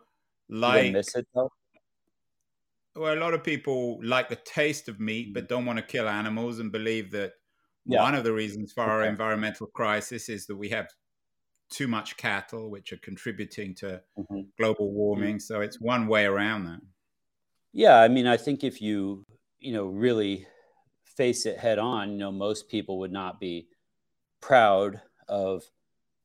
like 0.49 0.93
miss 0.93 1.15
it 1.15 1.27
though. 1.35 1.51
Well, 2.97 3.13
a 3.13 3.19
lot 3.19 3.33
of 3.33 3.43
people 3.43 3.99
like 4.03 4.29
the 4.29 4.37
taste 4.37 4.89
of 4.89 4.99
meat, 4.99 5.33
but 5.33 5.45
mm. 5.45 5.47
don't 5.47 5.65
want 5.65 5.77
to 5.77 5.83
kill 5.83 6.07
animals, 6.07 6.59
and 6.59 6.71
believe 6.71 7.11
that 7.11 7.33
yeah. 7.85 8.01
one 8.01 8.15
of 8.15 8.23
the 8.23 8.33
reasons 8.33 8.73
for 8.73 8.83
our 8.83 9.03
environmental 9.03 9.67
crisis 9.67 10.29
is 10.29 10.47
that 10.47 10.55
we 10.55 10.69
have 10.69 10.87
too 11.69 11.87
much 11.87 12.17
cattle, 12.17 12.69
which 12.69 12.93
are 12.93 12.97
contributing 12.97 13.75
to 13.75 14.01
mm-hmm. 14.17 14.41
global 14.57 14.91
warming. 14.91 15.39
So 15.39 15.61
it's 15.61 15.79
one 15.79 16.07
way 16.07 16.25
around 16.25 16.65
that. 16.65 16.79
Yeah, 17.73 17.97
I 17.97 18.07
mean, 18.07 18.27
I 18.27 18.37
think 18.37 18.63
if 18.63 18.81
you 18.81 19.25
you 19.59 19.73
know 19.73 19.85
really 19.85 20.47
face 21.03 21.45
it 21.45 21.57
head 21.57 21.79
on, 21.79 22.11
you 22.11 22.17
know, 22.17 22.31
most 22.31 22.69
people 22.69 22.99
would 22.99 23.11
not 23.11 23.39
be 23.39 23.67
proud 24.41 25.01
of 25.27 25.63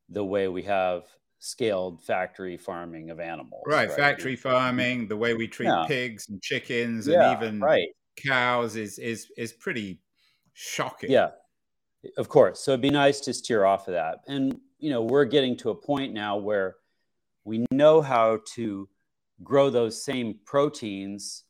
the 0.08 0.24
way 0.24 0.48
we 0.48 0.62
have 0.62 1.04
scaled 1.44 2.00
factory 2.00 2.56
farming 2.56 3.10
of 3.10 3.18
animals. 3.18 3.64
Right, 3.66 3.88
right? 3.88 3.96
factory 3.96 4.36
farming, 4.36 5.08
the 5.08 5.16
way 5.16 5.34
we 5.34 5.48
treat 5.48 5.66
yeah. 5.66 5.84
pigs 5.88 6.28
and 6.28 6.40
chickens 6.40 7.08
yeah, 7.08 7.32
and 7.32 7.42
even 7.42 7.60
right. 7.60 7.88
cows 8.16 8.76
is 8.76 8.98
is 8.98 9.26
is 9.36 9.52
pretty 9.52 10.00
shocking. 10.52 11.10
Yeah. 11.10 11.30
Of 12.16 12.28
course. 12.28 12.60
So 12.60 12.72
it'd 12.72 12.80
be 12.80 12.90
nice 12.90 13.20
to 13.20 13.34
steer 13.34 13.64
off 13.64 13.88
of 13.88 13.94
that. 13.94 14.18
And 14.28 14.60
you 14.78 14.90
know, 14.90 15.02
we're 15.02 15.24
getting 15.24 15.56
to 15.58 15.70
a 15.70 15.74
point 15.74 16.12
now 16.12 16.36
where 16.36 16.76
we 17.44 17.66
know 17.72 18.00
how 18.00 18.38
to 18.54 18.88
grow 19.42 19.68
those 19.68 20.04
same 20.04 20.38
proteins 20.44 21.42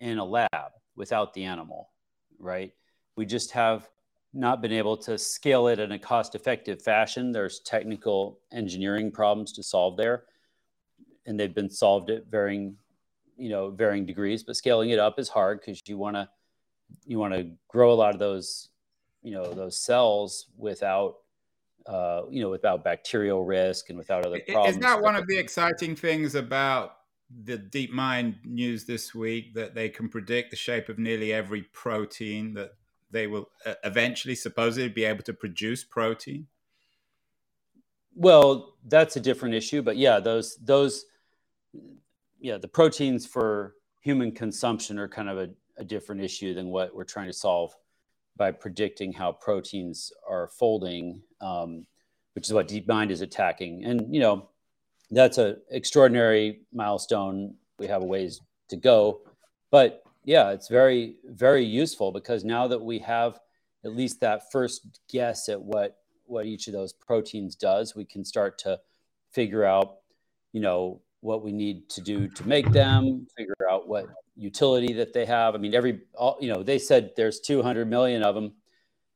in 0.00 0.18
a 0.18 0.24
lab 0.24 0.72
without 0.96 1.34
the 1.34 1.44
animal, 1.44 1.90
right? 2.40 2.72
We 3.16 3.26
just 3.26 3.52
have 3.52 3.88
not 4.36 4.60
been 4.60 4.72
able 4.72 4.96
to 4.98 5.16
scale 5.16 5.68
it 5.68 5.78
in 5.78 5.92
a 5.92 5.98
cost 5.98 6.34
effective 6.34 6.82
fashion. 6.82 7.32
There's 7.32 7.60
technical 7.60 8.38
engineering 8.52 9.10
problems 9.10 9.52
to 9.54 9.62
solve 9.62 9.96
there, 9.96 10.24
and 11.24 11.40
they've 11.40 11.54
been 11.54 11.70
solved 11.70 12.10
at 12.10 12.26
varying, 12.26 12.76
you 13.36 13.48
know, 13.48 13.70
varying 13.70 14.04
degrees. 14.04 14.42
But 14.42 14.56
scaling 14.56 14.90
it 14.90 14.98
up 14.98 15.18
is 15.18 15.28
hard 15.28 15.60
because 15.60 15.82
you 15.86 15.96
want 15.96 16.16
to 16.16 16.28
you 17.06 17.18
want 17.18 17.34
to 17.34 17.50
grow 17.68 17.92
a 17.92 17.94
lot 17.94 18.14
of 18.14 18.20
those, 18.20 18.68
you 19.22 19.32
know, 19.32 19.54
those 19.54 19.78
cells 19.78 20.46
without 20.56 21.16
uh, 21.86 22.22
you 22.30 22.42
know, 22.42 22.50
without 22.50 22.84
bacterial 22.84 23.44
risk 23.44 23.90
and 23.90 23.98
without 23.98 24.26
other 24.26 24.40
problems. 24.48 24.76
Is 24.76 24.82
that 24.82 25.00
one 25.00 25.14
of 25.14 25.26
the 25.28 25.38
exciting 25.38 25.94
things 25.94 26.34
about 26.34 26.96
the 27.44 27.58
DeepMind 27.58 28.44
news 28.44 28.84
this 28.84 29.14
week 29.14 29.54
that 29.54 29.74
they 29.74 29.88
can 29.88 30.08
predict 30.08 30.50
the 30.50 30.56
shape 30.56 30.88
of 30.88 30.98
nearly 30.98 31.32
every 31.32 31.62
protein 31.62 32.54
that 32.54 32.72
they 33.10 33.26
will 33.26 33.48
uh, 33.64 33.74
eventually 33.84 34.34
supposedly 34.34 34.88
be 34.88 35.04
able 35.04 35.22
to 35.24 35.32
produce 35.32 35.84
protein? 35.84 36.46
Well, 38.14 38.74
that's 38.86 39.16
a 39.16 39.20
different 39.20 39.54
issue, 39.54 39.82
but 39.82 39.96
yeah, 39.96 40.20
those 40.20 40.56
those 40.56 41.04
yeah, 42.40 42.58
the 42.58 42.68
proteins 42.68 43.26
for 43.26 43.74
human 44.00 44.32
consumption 44.32 44.98
are 44.98 45.08
kind 45.08 45.28
of 45.28 45.38
a, 45.38 45.50
a 45.78 45.84
different 45.84 46.22
issue 46.22 46.54
than 46.54 46.68
what 46.68 46.94
we're 46.94 47.04
trying 47.04 47.26
to 47.26 47.32
solve 47.32 47.74
by 48.36 48.50
predicting 48.52 49.12
how 49.12 49.32
proteins 49.32 50.12
are 50.28 50.48
folding, 50.48 51.22
um, 51.40 51.86
which 52.34 52.46
is 52.46 52.52
what 52.52 52.68
DeepMind 52.68 53.10
is 53.10 53.20
attacking. 53.20 53.84
And 53.84 54.14
you 54.14 54.20
know, 54.20 54.48
that's 55.10 55.38
an 55.38 55.56
extraordinary 55.70 56.60
milestone. 56.72 57.54
We 57.78 57.86
have 57.88 58.02
a 58.02 58.06
ways 58.06 58.40
to 58.70 58.76
go, 58.76 59.20
but 59.70 60.05
yeah, 60.26 60.50
it's 60.50 60.68
very, 60.68 61.14
very 61.24 61.64
useful 61.64 62.10
because 62.10 62.44
now 62.44 62.66
that 62.66 62.82
we 62.82 62.98
have 62.98 63.38
at 63.84 63.94
least 63.94 64.20
that 64.20 64.50
first 64.50 65.00
guess 65.08 65.48
at 65.48 65.62
what 65.62 65.96
what 66.26 66.44
each 66.44 66.66
of 66.66 66.72
those 66.72 66.92
proteins 66.92 67.54
does, 67.54 67.94
we 67.94 68.04
can 68.04 68.24
start 68.24 68.58
to 68.58 68.80
figure 69.30 69.64
out, 69.64 69.98
you 70.52 70.60
know, 70.60 71.00
what 71.20 71.44
we 71.44 71.52
need 71.52 71.88
to 71.88 72.00
do 72.00 72.26
to 72.26 72.48
make 72.48 72.68
them, 72.72 73.28
figure 73.36 73.54
out 73.70 73.86
what 73.86 74.06
utility 74.34 74.92
that 74.94 75.12
they 75.12 75.24
have. 75.24 75.54
I 75.54 75.58
mean, 75.58 75.72
every, 75.72 76.00
all, 76.14 76.36
you 76.40 76.52
know, 76.52 76.64
they 76.64 76.80
said 76.80 77.12
there's 77.16 77.38
200 77.38 77.88
million 77.88 78.24
of 78.24 78.34
them. 78.34 78.54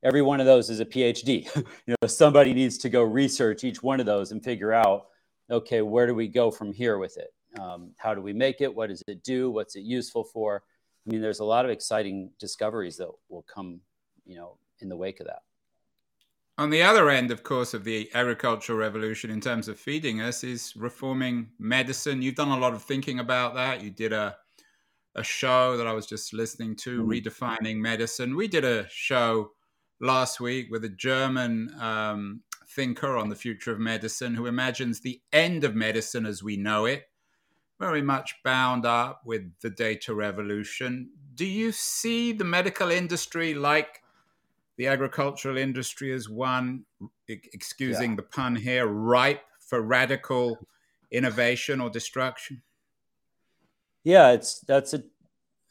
Every 0.03 0.21
one 0.21 0.39
of 0.39 0.45
those 0.45 0.69
is 0.69 0.79
a 0.79 0.85
PhD. 0.85 1.53
you 1.85 1.95
know, 2.01 2.07
somebody 2.07 2.53
needs 2.53 2.77
to 2.77 2.89
go 2.89 3.03
research 3.03 3.65
each 3.65 3.83
one 3.83 3.99
of 3.99 4.05
those 4.05 4.31
and 4.31 4.41
figure 4.41 4.71
out, 4.71 5.07
okay, 5.49 5.81
where 5.81 6.07
do 6.07 6.15
we 6.15 6.29
go 6.29 6.49
from 6.49 6.71
here 6.71 6.97
with 6.97 7.17
it? 7.17 7.33
Um, 7.59 7.91
how 7.97 8.13
do 8.13 8.21
we 8.21 8.31
make 8.31 8.61
it? 8.61 8.73
What 8.73 8.87
does 8.87 9.03
it 9.09 9.21
do? 9.21 9.51
What's 9.51 9.75
it 9.75 9.81
useful 9.81 10.23
for? 10.23 10.63
I 11.05 11.11
mean, 11.11 11.21
there's 11.21 11.39
a 11.39 11.45
lot 11.45 11.65
of 11.65 11.71
exciting 11.71 12.31
discoveries 12.39 12.97
that 12.97 13.09
will 13.29 13.43
come, 13.43 13.81
you 14.25 14.35
know, 14.35 14.57
in 14.79 14.89
the 14.89 14.97
wake 14.97 15.19
of 15.19 15.27
that. 15.27 15.41
On 16.57 16.69
the 16.69 16.83
other 16.83 17.09
end, 17.09 17.31
of 17.31 17.43
course, 17.43 17.73
of 17.73 17.83
the 17.83 18.09
agricultural 18.13 18.77
revolution 18.77 19.31
in 19.31 19.41
terms 19.41 19.67
of 19.67 19.79
feeding 19.79 20.21
us 20.21 20.43
is 20.43 20.73
reforming 20.75 21.49
medicine. 21.57 22.21
You've 22.21 22.35
done 22.35 22.49
a 22.49 22.59
lot 22.59 22.73
of 22.73 22.83
thinking 22.83 23.19
about 23.19 23.55
that. 23.55 23.81
You 23.81 23.89
did 23.89 24.13
a 24.13 24.37
a 25.15 25.23
show 25.23 25.77
that 25.77 25.87
I 25.87 25.93
was 25.93 26.05
just 26.05 26.33
listening 26.33 26.75
to, 26.77 27.01
mm-hmm. 27.01 27.11
redefining 27.11 27.77
medicine. 27.77 28.35
We 28.35 28.47
did 28.47 28.63
a 28.63 28.87
show 28.89 29.51
last 29.99 30.39
week 30.39 30.67
with 30.71 30.85
a 30.85 30.89
German 30.89 31.69
um, 31.79 32.41
thinker 32.69 33.17
on 33.17 33.29
the 33.29 33.35
future 33.35 33.71
of 33.73 33.79
medicine 33.79 34.35
who 34.35 34.45
imagines 34.45 35.01
the 35.01 35.21
end 35.33 35.63
of 35.63 35.75
medicine 35.75 36.25
as 36.25 36.41
we 36.41 36.57
know 36.57 36.85
it 36.85 37.03
very 37.81 38.03
much 38.03 38.35
bound 38.43 38.85
up 38.85 39.23
with 39.25 39.41
the 39.61 39.69
data 39.71 40.13
revolution. 40.13 41.09
Do 41.33 41.45
you 41.45 41.71
see 41.71 42.31
the 42.31 42.43
medical 42.43 42.91
industry 42.91 43.55
like 43.55 44.03
the 44.77 44.85
agricultural 44.85 45.57
industry 45.57 46.13
as 46.13 46.29
one, 46.29 46.85
excusing 47.27 48.11
yeah. 48.11 48.15
the 48.17 48.21
pun 48.21 48.55
here, 48.55 48.85
ripe 48.85 49.41
for 49.59 49.81
radical 49.81 50.59
innovation 51.09 51.81
or 51.81 51.89
destruction? 51.89 52.61
Yeah, 54.03 54.31
it's 54.33 54.59
that's 54.59 54.93
a 54.93 55.03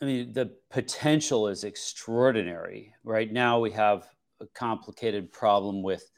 I 0.03 0.05
mean, 0.05 0.33
the 0.33 0.51
potential 0.69 1.47
is 1.47 1.63
extraordinary. 1.63 2.93
Right 3.05 3.33
now, 3.33 3.61
we 3.61 3.71
have 3.71 4.09
a 4.41 4.47
complicated 4.47 5.31
problem 5.31 5.83
with 5.85 6.11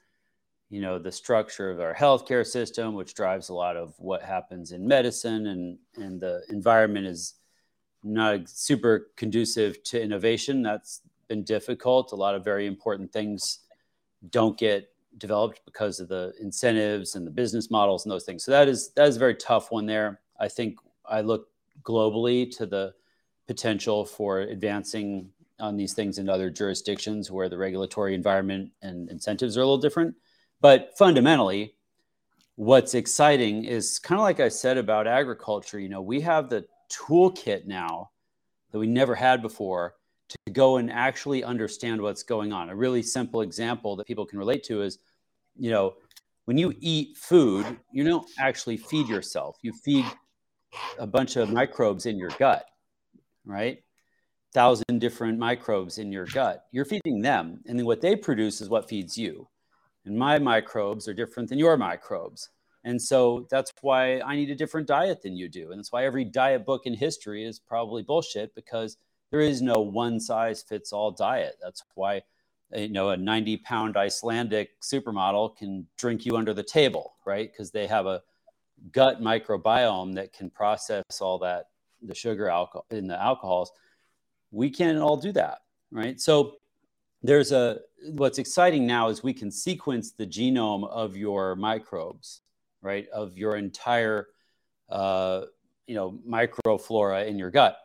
you 0.72 0.80
know 0.80 0.98
the 0.98 1.12
structure 1.12 1.70
of 1.70 1.80
our 1.80 1.94
healthcare 1.94 2.46
system, 2.46 2.94
which 2.94 3.12
drives 3.12 3.50
a 3.50 3.54
lot 3.54 3.76
of 3.76 3.94
what 3.98 4.22
happens 4.22 4.72
in 4.72 4.88
medicine, 4.88 5.48
and 5.48 5.78
and 5.96 6.18
the 6.18 6.42
environment 6.48 7.06
is 7.06 7.34
not 8.02 8.48
super 8.48 9.10
conducive 9.16 9.82
to 9.84 10.02
innovation. 10.02 10.62
That's 10.62 11.02
been 11.28 11.44
difficult. 11.44 12.12
A 12.12 12.16
lot 12.16 12.34
of 12.34 12.42
very 12.42 12.66
important 12.66 13.12
things 13.12 13.58
don't 14.30 14.56
get 14.56 14.88
developed 15.18 15.60
because 15.66 16.00
of 16.00 16.08
the 16.08 16.32
incentives 16.40 17.16
and 17.16 17.26
the 17.26 17.30
business 17.30 17.70
models 17.70 18.06
and 18.06 18.10
those 18.10 18.24
things. 18.24 18.42
So 18.42 18.50
that 18.52 18.66
is 18.66 18.92
that 18.94 19.06
is 19.06 19.16
a 19.16 19.18
very 19.18 19.34
tough 19.34 19.70
one 19.70 19.84
there. 19.84 20.20
I 20.40 20.48
think 20.48 20.78
I 21.04 21.20
look 21.20 21.48
globally 21.82 22.50
to 22.56 22.64
the 22.64 22.94
potential 23.46 24.06
for 24.06 24.40
advancing 24.40 25.28
on 25.60 25.76
these 25.76 25.92
things 25.92 26.16
in 26.16 26.30
other 26.30 26.48
jurisdictions 26.48 27.30
where 27.30 27.50
the 27.50 27.58
regulatory 27.58 28.14
environment 28.14 28.72
and 28.80 29.10
incentives 29.10 29.58
are 29.58 29.60
a 29.60 29.64
little 29.64 29.76
different. 29.76 30.14
But 30.62 30.96
fundamentally, 30.96 31.74
what's 32.54 32.94
exciting 32.94 33.64
is 33.64 33.98
kind 33.98 34.20
of 34.20 34.22
like 34.22 34.38
I 34.38 34.48
said 34.48 34.78
about 34.78 35.08
agriculture, 35.08 35.80
you 35.80 35.88
know, 35.88 36.00
we 36.00 36.20
have 36.20 36.48
the 36.48 36.64
toolkit 36.88 37.66
now 37.66 38.10
that 38.70 38.78
we 38.78 38.86
never 38.86 39.16
had 39.16 39.42
before 39.42 39.96
to 40.28 40.52
go 40.52 40.76
and 40.76 40.90
actually 40.90 41.42
understand 41.42 42.00
what's 42.00 42.22
going 42.22 42.52
on. 42.52 42.70
A 42.70 42.76
really 42.76 43.02
simple 43.02 43.40
example 43.40 43.96
that 43.96 44.06
people 44.06 44.24
can 44.24 44.38
relate 44.38 44.62
to 44.64 44.82
is, 44.82 44.98
you 45.58 45.70
know, 45.70 45.94
when 46.44 46.56
you 46.56 46.72
eat 46.78 47.16
food, 47.16 47.66
you 47.90 48.04
don't 48.04 48.28
actually 48.38 48.76
feed 48.76 49.08
yourself. 49.08 49.58
You 49.62 49.72
feed 49.72 50.06
a 50.96 51.08
bunch 51.08 51.34
of 51.34 51.50
microbes 51.50 52.06
in 52.06 52.16
your 52.16 52.30
gut, 52.38 52.66
right? 53.44 53.82
Thousand 54.54 55.00
different 55.00 55.40
microbes 55.40 55.98
in 55.98 56.12
your 56.12 56.26
gut. 56.26 56.66
You're 56.70 56.84
feeding 56.84 57.20
them, 57.20 57.60
and 57.66 57.76
then 57.76 57.84
what 57.84 58.00
they 58.00 58.14
produce 58.14 58.60
is 58.60 58.68
what 58.68 58.88
feeds 58.88 59.18
you 59.18 59.48
and 60.04 60.16
my 60.16 60.38
microbes 60.38 61.08
are 61.08 61.14
different 61.14 61.48
than 61.48 61.58
your 61.58 61.76
microbes. 61.76 62.50
And 62.84 63.00
so 63.00 63.46
that's 63.50 63.72
why 63.80 64.20
I 64.20 64.34
need 64.34 64.50
a 64.50 64.56
different 64.56 64.88
diet 64.88 65.22
than 65.22 65.36
you 65.36 65.48
do. 65.48 65.70
And 65.70 65.78
that's 65.78 65.92
why 65.92 66.04
every 66.04 66.24
diet 66.24 66.66
book 66.66 66.82
in 66.84 66.94
history 66.94 67.44
is 67.44 67.60
probably 67.60 68.02
bullshit 68.02 68.54
because 68.54 68.96
there 69.30 69.40
is 69.40 69.62
no 69.62 69.74
one 69.74 70.18
size 70.18 70.62
fits 70.62 70.92
all 70.92 71.12
diet. 71.12 71.56
That's 71.62 71.84
why 71.94 72.22
uh, 72.74 72.80
you 72.80 72.88
know 72.88 73.10
a 73.10 73.16
90 73.16 73.58
pound 73.58 73.96
Icelandic 73.96 74.80
supermodel 74.80 75.56
can 75.56 75.86
drink 75.96 76.26
you 76.26 76.36
under 76.36 76.52
the 76.52 76.62
table, 76.64 77.14
right? 77.24 77.50
Because 77.50 77.70
they 77.70 77.86
have 77.86 78.06
a 78.06 78.22
gut 78.90 79.20
microbiome 79.20 80.14
that 80.16 80.32
can 80.32 80.50
process 80.50 81.04
all 81.20 81.38
that 81.38 81.66
the 82.02 82.14
sugar 82.14 82.48
alcohol 82.48 82.84
in 82.90 83.06
the 83.06 83.20
alcohols 83.20 83.70
we 84.52 84.70
can't 84.70 84.98
all 84.98 85.16
do 85.16 85.32
that, 85.32 85.62
right? 85.90 86.20
So 86.20 86.58
there's 87.22 87.52
a 87.52 87.78
what's 88.10 88.38
exciting 88.38 88.86
now 88.86 89.08
is 89.08 89.22
we 89.22 89.32
can 89.32 89.50
sequence 89.50 90.12
the 90.12 90.26
genome 90.26 90.88
of 90.88 91.16
your 91.16 91.54
microbes, 91.56 92.40
right, 92.80 93.08
of 93.10 93.36
your 93.38 93.56
entire 93.56 94.28
uh, 94.88 95.42
you 95.86 95.94
know 95.94 96.18
microflora 96.28 97.26
in 97.26 97.38
your 97.38 97.50
gut. 97.50 97.76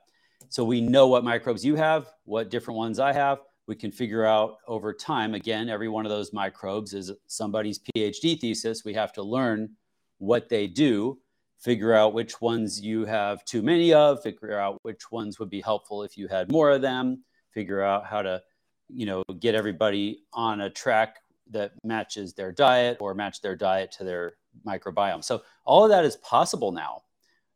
So 0.50 0.64
we 0.64 0.82
know 0.82 1.08
what 1.08 1.24
microbes 1.24 1.66
you 1.66 1.76
have, 1.76 2.08
what 2.24 2.50
different 2.50 2.78
ones 2.78 3.00
I 3.00 3.14
have. 3.14 3.40
We 3.68 3.76
can 3.76 3.92
figure 3.92 4.26
out 4.26 4.58
over 4.66 4.94
time. 4.94 5.34
Again, 5.34 5.68
every 5.68 5.90
one 5.90 6.06
of 6.06 6.10
those 6.10 6.32
microbes 6.32 6.94
is 6.94 7.12
somebody's 7.28 7.80
PhD 7.80 8.40
thesis. 8.40 8.86
We 8.86 8.94
have 8.94 9.12
to 9.14 9.24
learn 9.24 9.72
what 10.20 10.48
they 10.48 10.68
do, 10.68 11.20
figure 11.60 11.94
out 11.94 12.14
which 12.14 12.40
ones 12.40 12.80
you 12.80 13.06
have 13.06 13.44
too 13.44 13.62
many 13.62 13.94
of, 13.94 14.24
figure 14.24 14.58
out 14.58 14.80
which 14.84 15.12
ones 15.12 15.38
would 15.38 15.50
be 15.50 15.60
helpful 15.60 16.04
if 16.04 16.18
you 16.18 16.30
had 16.30 16.50
more 16.50 16.72
of 16.72 16.82
them, 16.82 17.24
figure 17.52 17.82
out 17.82 18.06
how 18.06 18.22
to, 18.22 18.42
you 18.90 19.06
know, 19.06 19.24
get 19.40 19.56
everybody 19.56 20.24
on 20.34 20.62
a 20.62 20.70
track 20.70 21.18
that 21.52 21.72
matches 21.84 22.34
their 22.34 22.52
diet 22.52 22.98
or 23.00 23.14
match 23.14 23.42
their 23.42 23.56
diet 23.56 23.92
to 23.94 24.04
their 24.04 24.34
microbiome. 24.66 25.24
So 25.24 25.44
all 25.66 25.84
of 25.84 25.90
that 25.90 26.06
is 26.06 26.18
possible 26.18 26.72
now. 26.72 27.04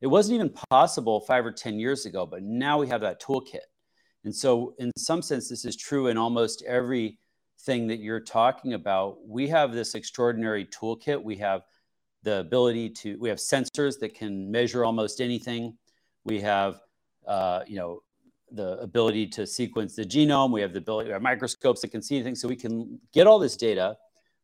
It 0.01 0.07
wasn't 0.07 0.35
even 0.35 0.53
possible 0.69 1.21
five 1.21 1.45
or 1.45 1.51
10 1.51 1.79
years 1.79 2.05
ago, 2.05 2.25
but 2.25 2.41
now 2.41 2.79
we 2.79 2.87
have 2.87 3.01
that 3.01 3.21
toolkit. 3.21 3.59
And 4.23 4.35
so, 4.35 4.75
in 4.77 4.91
some 4.97 5.21
sense, 5.21 5.49
this 5.49 5.65
is 5.65 5.75
true 5.75 6.07
in 6.07 6.17
almost 6.17 6.63
every 6.63 7.19
thing 7.61 7.87
that 7.87 7.99
you're 7.99 8.19
talking 8.19 8.73
about. 8.73 9.27
We 9.27 9.47
have 9.47 9.73
this 9.73 9.95
extraordinary 9.95 10.65
toolkit. 10.65 11.21
We 11.21 11.37
have 11.37 11.63
the 12.23 12.39
ability 12.39 12.89
to, 12.89 13.17
we 13.17 13.29
have 13.29 13.39
sensors 13.39 13.99
that 13.99 14.13
can 14.13 14.51
measure 14.51 14.85
almost 14.85 15.21
anything. 15.21 15.77
We 16.23 16.41
have, 16.41 16.81
uh, 17.27 17.61
you 17.65 17.77
know, 17.77 18.01
the 18.51 18.79
ability 18.79 19.27
to 19.27 19.47
sequence 19.47 19.95
the 19.95 20.03
genome. 20.03 20.51
We 20.51 20.61
have 20.61 20.73
the 20.73 20.79
ability, 20.79 21.09
we 21.09 21.13
have 21.13 21.21
microscopes 21.21 21.81
that 21.81 21.89
can 21.89 22.01
see 22.01 22.21
things. 22.21 22.41
So 22.41 22.47
we 22.47 22.55
can 22.55 22.99
get 23.13 23.27
all 23.27 23.39
this 23.39 23.55
data. 23.55 23.97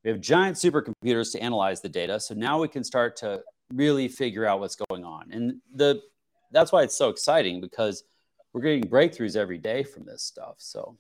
We 0.04 0.12
have 0.12 0.22
giant 0.22 0.58
supercomputers 0.58 1.32
to 1.34 1.42
analyze 1.42 1.82
the 1.82 1.90
data. 1.90 2.20
So 2.20 2.34
now 2.34 2.60
we 2.60 2.68
can 2.68 2.84
start 2.84 3.18
to 3.18 3.42
really 3.74 4.08
figure 4.08 4.46
out 4.46 4.60
what's 4.60 4.78
going 4.90 5.04
on. 5.04 5.30
And 5.32 5.62
the 5.74 6.02
that's 6.52 6.72
why 6.72 6.84
it's 6.84 6.96
so 6.98 7.10
exciting 7.10 7.60
because 7.60 8.04
we're 8.54 8.62
getting 8.62 8.84
breakthroughs 8.84 9.36
every 9.36 9.58
day 9.58 9.84
from 9.84 10.06
this 10.06 10.24
stuff. 10.24 10.56
So, 10.60 10.98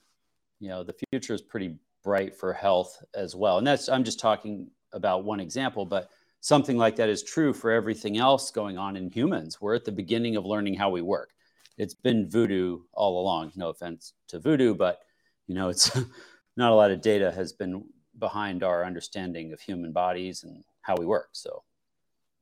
you 0.59 0.67
know, 0.67 0.83
the 0.83 0.95
future 1.11 1.33
is 1.33 1.41
pretty 1.41 1.75
bright 2.03 2.35
for 2.35 2.51
health 2.51 3.01
as 3.15 3.35
well. 3.35 3.57
And 3.57 3.65
that's 3.65 3.87
I'm 3.87 4.03
just 4.03 4.19
talking 4.19 4.69
about 4.93 5.23
one 5.23 5.39
example, 5.39 5.85
but 5.85 6.09
something 6.41 6.77
like 6.77 6.95
that 6.97 7.09
is 7.09 7.23
true 7.23 7.53
for 7.53 7.71
everything 7.71 8.17
else 8.17 8.51
going 8.51 8.77
on 8.77 8.95
in 8.95 9.09
humans. 9.09 9.61
We're 9.61 9.75
at 9.75 9.85
the 9.85 9.91
beginning 9.91 10.35
of 10.35 10.45
learning 10.45 10.75
how 10.75 10.89
we 10.89 11.01
work. 11.01 11.31
It's 11.77 11.93
been 11.93 12.29
voodoo 12.29 12.79
all 12.93 13.21
along. 13.21 13.51
No 13.55 13.69
offense 13.69 14.13
to 14.29 14.39
voodoo, 14.39 14.75
but 14.75 14.99
you 15.47 15.55
know, 15.55 15.69
it's 15.69 15.95
not 16.57 16.71
a 16.71 16.75
lot 16.75 16.91
of 16.91 17.01
data 17.01 17.31
has 17.31 17.53
been 17.53 17.85
behind 18.17 18.63
our 18.63 18.83
understanding 18.83 19.53
of 19.53 19.61
human 19.61 19.91
bodies 19.91 20.43
and 20.43 20.63
how 20.81 20.95
we 20.97 21.05
work. 21.05 21.29
So 21.33 21.63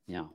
yeah. 0.06 0.26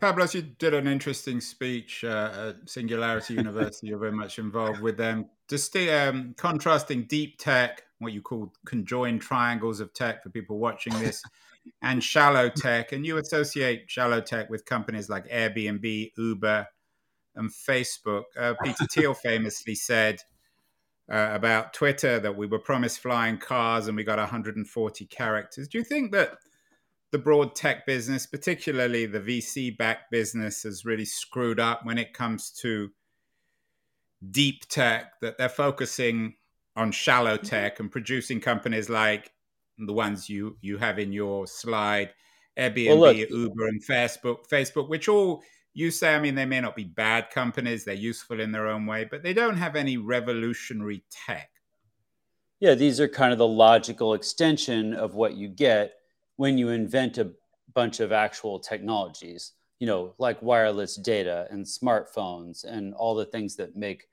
Pablo, 0.00 0.26
you 0.32 0.42
did 0.42 0.74
an 0.74 0.86
interesting 0.86 1.40
speech 1.40 2.04
uh, 2.04 2.50
at 2.50 2.70
Singularity 2.70 3.34
University. 3.34 3.88
You're 3.88 3.98
very 3.98 4.12
much 4.12 4.38
involved 4.38 4.80
with 4.80 4.96
them. 4.96 5.28
Just 5.48 5.76
um, 5.76 6.34
contrasting 6.36 7.04
deep 7.04 7.38
tech, 7.38 7.82
what 7.98 8.12
you 8.12 8.22
call 8.22 8.52
conjoined 8.64 9.22
triangles 9.22 9.80
of 9.80 9.92
tech 9.92 10.22
for 10.22 10.30
people 10.30 10.58
watching 10.58 10.92
this, 11.00 11.20
and 11.82 12.02
shallow 12.02 12.48
tech. 12.48 12.92
And 12.92 13.04
you 13.04 13.18
associate 13.18 13.90
shallow 13.90 14.20
tech 14.20 14.48
with 14.48 14.64
companies 14.64 15.08
like 15.08 15.28
Airbnb, 15.28 16.12
Uber, 16.16 16.68
and 17.38 17.50
Facebook. 17.50 18.24
Uh, 18.38 18.54
Peter 18.62 18.84
Thiel 18.92 19.14
famously 19.22 19.74
said 19.74 20.20
uh, 21.10 21.30
about 21.32 21.72
Twitter 21.72 22.20
that 22.20 22.36
we 22.36 22.46
were 22.46 22.58
promised 22.58 23.00
flying 23.00 23.38
cars 23.38 23.88
and 23.88 23.96
we 23.96 24.04
got 24.04 24.18
140 24.18 25.06
characters. 25.06 25.68
Do 25.68 25.78
you 25.78 25.84
think 25.84 26.12
that? 26.12 26.36
the 27.10 27.18
broad 27.18 27.54
tech 27.54 27.86
business, 27.86 28.26
particularly 28.26 29.06
the 29.06 29.20
VC 29.20 29.76
backed 29.76 30.10
business, 30.10 30.62
has 30.64 30.84
really 30.84 31.04
screwed 31.04 31.58
up 31.58 31.84
when 31.84 31.98
it 31.98 32.12
comes 32.12 32.50
to 32.50 32.90
deep 34.30 34.68
tech, 34.68 35.12
that 35.22 35.38
they're 35.38 35.48
focusing 35.48 36.34
on 36.76 36.92
shallow 36.92 37.36
mm-hmm. 37.36 37.46
tech 37.46 37.80
and 37.80 37.90
producing 37.90 38.40
companies 38.40 38.88
like 38.88 39.32
the 39.78 39.92
ones 39.92 40.28
you, 40.28 40.56
you 40.60 40.76
have 40.76 40.98
in 40.98 41.12
your 41.12 41.46
slide, 41.46 42.10
Airbnb, 42.58 42.98
well, 42.98 43.14
Uber, 43.14 43.68
and 43.68 43.82
Facebook, 43.82 44.48
Facebook, 44.50 44.88
which 44.88 45.08
all 45.08 45.42
you 45.74 45.90
say, 45.90 46.14
I 46.14 46.20
mean, 46.20 46.34
they 46.34 46.44
may 46.44 46.60
not 46.60 46.76
be 46.76 46.84
bad 46.84 47.30
companies, 47.30 47.84
they're 47.84 47.94
useful 47.94 48.40
in 48.40 48.52
their 48.52 48.68
own 48.68 48.86
way, 48.86 49.04
but 49.04 49.22
they 49.22 49.32
don't 49.32 49.56
have 49.56 49.76
any 49.76 49.96
revolutionary 49.96 51.04
tech. 51.10 51.50
Yeah, 52.60 52.74
these 52.74 53.00
are 53.00 53.08
kind 53.08 53.32
of 53.32 53.38
the 53.38 53.46
logical 53.46 54.14
extension 54.14 54.92
of 54.92 55.14
what 55.14 55.34
you 55.34 55.48
get 55.48 55.94
when 56.36 56.58
you 56.58 56.70
invent 56.70 57.18
a 57.18 57.30
bunch 57.74 58.00
of 58.00 58.10
actual 58.10 58.58
technologies, 58.58 59.52
you 59.78 59.86
know, 59.86 60.14
like 60.18 60.42
wireless 60.42 60.96
data 60.96 61.46
and 61.50 61.64
smartphones 61.64 62.64
and 62.64 62.94
all 62.94 63.14
the 63.14 63.26
things 63.26 63.54
that 63.56 63.76
make 63.76 64.08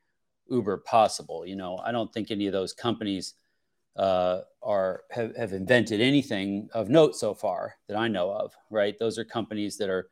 Uber 0.50 0.78
possible. 0.78 1.46
You 1.46 1.56
know, 1.56 1.80
I 1.84 1.92
don't 1.92 2.14
think 2.14 2.30
any 2.30 2.46
of 2.46 2.54
those 2.54 2.74
companies 2.74 3.34
uh, 3.96 4.42
are 4.62 5.04
have, 5.10 5.36
have 5.36 5.54
invented 5.54 6.02
anything 6.02 6.70
of 6.74 6.90
note 6.90 7.16
so 7.16 7.34
far 7.34 7.76
that 7.88 7.98
I 7.98 8.08
know 8.08 8.30
of. 8.32 8.54
Right? 8.70 9.00
Those 9.00 9.18
are 9.18 9.26
companies 9.26 9.78
that 9.78 9.90
are, 9.90 10.10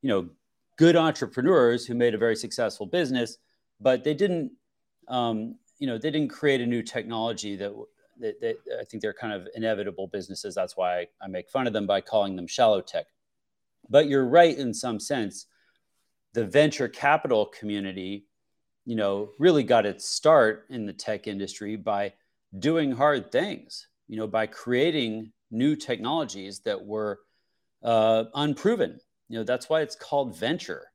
you 0.00 0.08
know, 0.08 0.28
good 0.76 0.96
entrepreneurs 0.96 1.86
who 1.86 1.94
made 1.94 2.14
a 2.14 2.18
very 2.18 2.36
successful 2.36 2.86
business, 2.86 3.38
but 3.80 4.04
they 4.04 4.14
didn't, 4.14 4.52
um, 5.08 5.56
you 5.78 5.86
know, 5.86 5.98
they 5.98 6.10
didn't 6.10 6.30
create 6.30 6.60
a 6.60 6.66
new 6.66 6.82
technology 6.82 7.56
that 7.56 7.72
they, 8.18 8.34
they, 8.40 8.54
I 8.80 8.84
think 8.84 9.02
they're 9.02 9.12
kind 9.12 9.32
of 9.32 9.48
inevitable 9.54 10.06
businesses. 10.06 10.54
That's 10.54 10.76
why 10.76 11.00
I, 11.00 11.06
I 11.22 11.26
make 11.28 11.48
fun 11.48 11.66
of 11.66 11.72
them 11.72 11.86
by 11.86 12.00
calling 12.00 12.36
them 12.36 12.46
shallow 12.46 12.80
tech. 12.80 13.06
But 13.88 14.08
you're 14.08 14.26
right 14.26 14.56
in 14.56 14.72
some 14.72 14.98
sense. 15.00 15.46
The 16.32 16.44
venture 16.44 16.88
capital 16.88 17.46
community, 17.46 18.26
you 18.84 18.96
know, 18.96 19.30
really 19.38 19.62
got 19.62 19.86
its 19.86 20.08
start 20.08 20.66
in 20.70 20.86
the 20.86 20.92
tech 20.92 21.26
industry 21.26 21.76
by 21.76 22.14
doing 22.58 22.92
hard 22.92 23.30
things, 23.30 23.88
you 24.08 24.16
know, 24.16 24.26
by 24.26 24.46
creating 24.46 25.32
new 25.50 25.76
technologies 25.76 26.60
that 26.60 26.84
were 26.84 27.20
uh, 27.82 28.24
unproven. 28.34 29.00
You 29.28 29.38
know, 29.38 29.44
that's 29.44 29.68
why 29.68 29.80
it's 29.80 29.96
called 29.96 30.36
venture. 30.36 30.90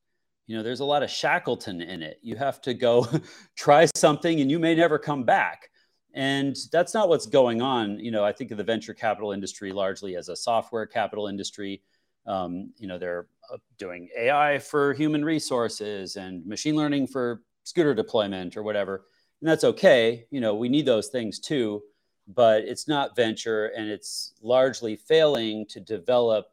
You 0.47 0.57
know, 0.57 0.63
there's 0.63 0.79
a 0.79 0.85
lot 0.85 1.03
of 1.03 1.09
Shackleton 1.09 1.81
in 1.81 2.01
it. 2.01 2.19
You 2.21 2.35
have 2.35 2.61
to 2.61 2.73
go 2.73 3.07
try 3.55 3.87
something 3.95 4.41
and 4.41 4.49
you 4.49 4.59
may 4.59 4.75
never 4.75 4.97
come 4.97 5.23
back. 5.23 5.69
And 6.13 6.57
that's 6.71 6.93
not 6.93 7.07
what's 7.07 7.27
going 7.27 7.61
on. 7.61 7.99
You 7.99 8.11
know, 8.11 8.23
I 8.23 8.31
think 8.31 8.51
of 8.51 8.57
the 8.57 8.63
venture 8.63 8.93
capital 8.93 9.31
industry 9.31 9.71
largely 9.71 10.15
as 10.15 10.29
a 10.29 10.35
software 10.35 10.87
capital 10.87 11.27
industry. 11.27 11.83
Um, 12.25 12.71
you 12.77 12.87
know, 12.87 12.97
they're 12.97 13.27
uh, 13.53 13.57
doing 13.77 14.09
AI 14.17 14.59
for 14.59 14.93
human 14.93 15.23
resources 15.23 16.15
and 16.15 16.45
machine 16.45 16.75
learning 16.75 17.07
for 17.07 17.43
scooter 17.63 17.93
deployment 17.93 18.57
or 18.57 18.63
whatever. 18.63 19.05
And 19.41 19.49
that's 19.49 19.63
okay. 19.63 20.25
You 20.31 20.41
know, 20.41 20.55
we 20.55 20.67
need 20.67 20.85
those 20.85 21.07
things 21.07 21.39
too, 21.39 21.83
but 22.27 22.63
it's 22.63 22.87
not 22.87 23.15
venture 23.15 23.67
and 23.67 23.87
it's 23.87 24.33
largely 24.41 24.95
failing 24.95 25.65
to 25.67 25.79
develop 25.79 26.51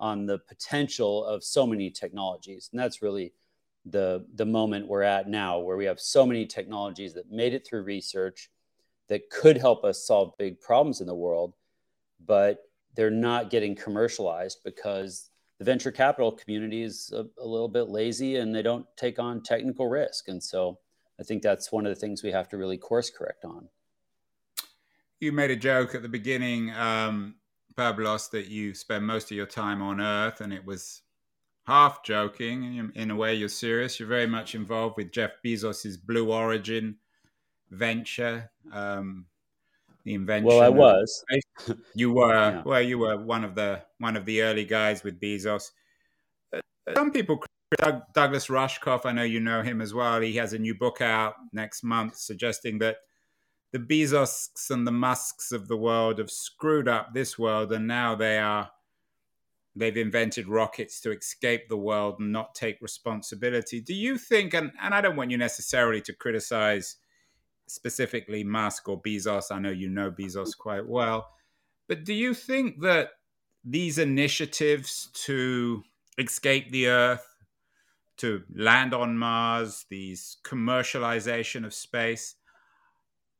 on 0.00 0.26
the 0.26 0.38
potential 0.38 1.24
of 1.24 1.44
so 1.44 1.66
many 1.66 1.90
technologies. 1.90 2.70
And 2.72 2.80
that's 2.80 3.02
really 3.02 3.32
the 3.86 4.26
the 4.34 4.44
moment 4.44 4.88
we're 4.88 5.02
at 5.02 5.28
now 5.28 5.58
where 5.58 5.76
we 5.76 5.86
have 5.86 6.00
so 6.00 6.26
many 6.26 6.44
technologies 6.46 7.14
that 7.14 7.30
made 7.30 7.54
it 7.54 7.66
through 7.66 7.82
research 7.82 8.50
that 9.08 9.30
could 9.30 9.56
help 9.56 9.84
us 9.84 10.06
solve 10.06 10.36
big 10.38 10.60
problems 10.60 11.00
in 11.00 11.06
the 11.06 11.14
world, 11.14 11.54
but 12.24 12.62
they're 12.94 13.10
not 13.10 13.50
getting 13.50 13.74
commercialized 13.74 14.60
because 14.64 15.30
the 15.58 15.64
venture 15.64 15.92
capital 15.92 16.32
community 16.32 16.82
is 16.82 17.12
a, 17.14 17.26
a, 17.40 17.46
little 17.46 17.68
bit 17.68 17.88
lazy 17.88 18.36
and 18.36 18.54
they 18.54 18.62
don't 18.62 18.86
take 18.96 19.18
on 19.18 19.42
technical 19.42 19.88
risk. 19.88 20.28
And 20.28 20.42
so 20.42 20.78
I 21.18 21.22
think 21.22 21.42
that's 21.42 21.70
one 21.70 21.86
of 21.86 21.90
the 21.90 22.00
things 22.00 22.22
we 22.22 22.32
have 22.32 22.48
to 22.48 22.56
really 22.56 22.78
course 22.78 23.10
correct 23.10 23.44
on. 23.44 23.68
You 25.18 25.32
made 25.32 25.50
a 25.50 25.56
joke 25.56 25.94
at 25.94 26.02
the 26.02 26.08
beginning, 26.08 26.70
um, 26.70 27.34
Pablos, 27.80 28.28
that 28.28 28.48
you 28.48 28.74
spend 28.74 29.06
most 29.06 29.30
of 29.30 29.38
your 29.38 29.46
time 29.46 29.80
on 29.80 30.02
Earth, 30.02 30.42
and 30.42 30.52
it 30.52 30.66
was 30.66 31.00
half 31.66 32.04
joking. 32.04 32.92
In 32.94 33.10
a 33.10 33.16
way, 33.16 33.34
you're 33.34 33.48
serious. 33.48 33.98
You're 33.98 34.06
very 34.06 34.26
much 34.26 34.54
involved 34.54 34.98
with 34.98 35.12
Jeff 35.12 35.30
Bezos's 35.42 35.96
Blue 35.96 36.30
Origin 36.30 36.96
venture. 37.70 38.50
Um, 38.70 39.24
the 40.04 40.12
invention. 40.12 40.46
Well, 40.46 40.60
I 40.60 40.68
was. 40.68 41.24
you 41.94 42.12
were. 42.12 42.34
Yeah. 42.52 42.62
Well, 42.66 42.82
you 42.82 42.98
were 42.98 43.16
one 43.16 43.44
of 43.44 43.54
the 43.54 43.80
one 43.96 44.14
of 44.14 44.26
the 44.26 44.42
early 44.42 44.66
guys 44.66 45.02
with 45.02 45.18
Bezos. 45.18 45.70
Uh, 46.54 46.60
some 46.94 47.10
people. 47.10 47.42
Doug, 47.78 48.02
Douglas 48.12 48.48
Rushkoff, 48.48 49.06
I 49.06 49.12
know 49.12 49.22
you 49.22 49.40
know 49.40 49.62
him 49.62 49.80
as 49.80 49.94
well. 49.94 50.20
He 50.20 50.34
has 50.36 50.52
a 50.52 50.58
new 50.58 50.74
book 50.74 51.00
out 51.00 51.34
next 51.52 51.82
month 51.84 52.16
suggesting 52.16 52.80
that 52.80 52.96
the 53.72 53.78
Bezos 53.78 54.48
and 54.70 54.86
the 54.86 54.92
Musks 54.92 55.52
of 55.52 55.68
the 55.68 55.76
world 55.76 56.18
have 56.18 56.30
screwed 56.30 56.88
up 56.88 57.14
this 57.14 57.38
world, 57.38 57.72
and 57.72 57.86
now 57.86 58.14
they 58.14 58.38
are 58.38 58.70
they've 59.76 59.96
invented 59.96 60.48
rockets 60.48 61.00
to 61.00 61.12
escape 61.12 61.68
the 61.68 61.76
world 61.76 62.16
and 62.18 62.32
not 62.32 62.54
take 62.54 62.80
responsibility. 62.80 63.80
Do 63.80 63.94
you 63.94 64.18
think? 64.18 64.54
And 64.54 64.72
and 64.80 64.94
I 64.94 65.00
don't 65.00 65.16
want 65.16 65.30
you 65.30 65.38
necessarily 65.38 66.00
to 66.02 66.12
criticize 66.12 66.96
specifically 67.66 68.42
Musk 68.42 68.88
or 68.88 69.00
Bezos. 69.00 69.52
I 69.52 69.60
know 69.60 69.70
you 69.70 69.88
know 69.88 70.10
Bezos 70.10 70.56
quite 70.56 70.86
well. 70.86 71.28
But 71.86 72.04
do 72.04 72.12
you 72.12 72.34
think 72.34 72.80
that 72.82 73.10
these 73.64 73.98
initiatives 73.98 75.10
to 75.26 75.82
escape 76.18 76.70
the 76.70 76.88
Earth, 76.88 77.26
to 78.18 78.42
land 78.54 78.94
on 78.94 79.16
Mars, 79.16 79.86
these 79.88 80.36
commercialization 80.44 81.64
of 81.64 81.72
space, 81.72 82.34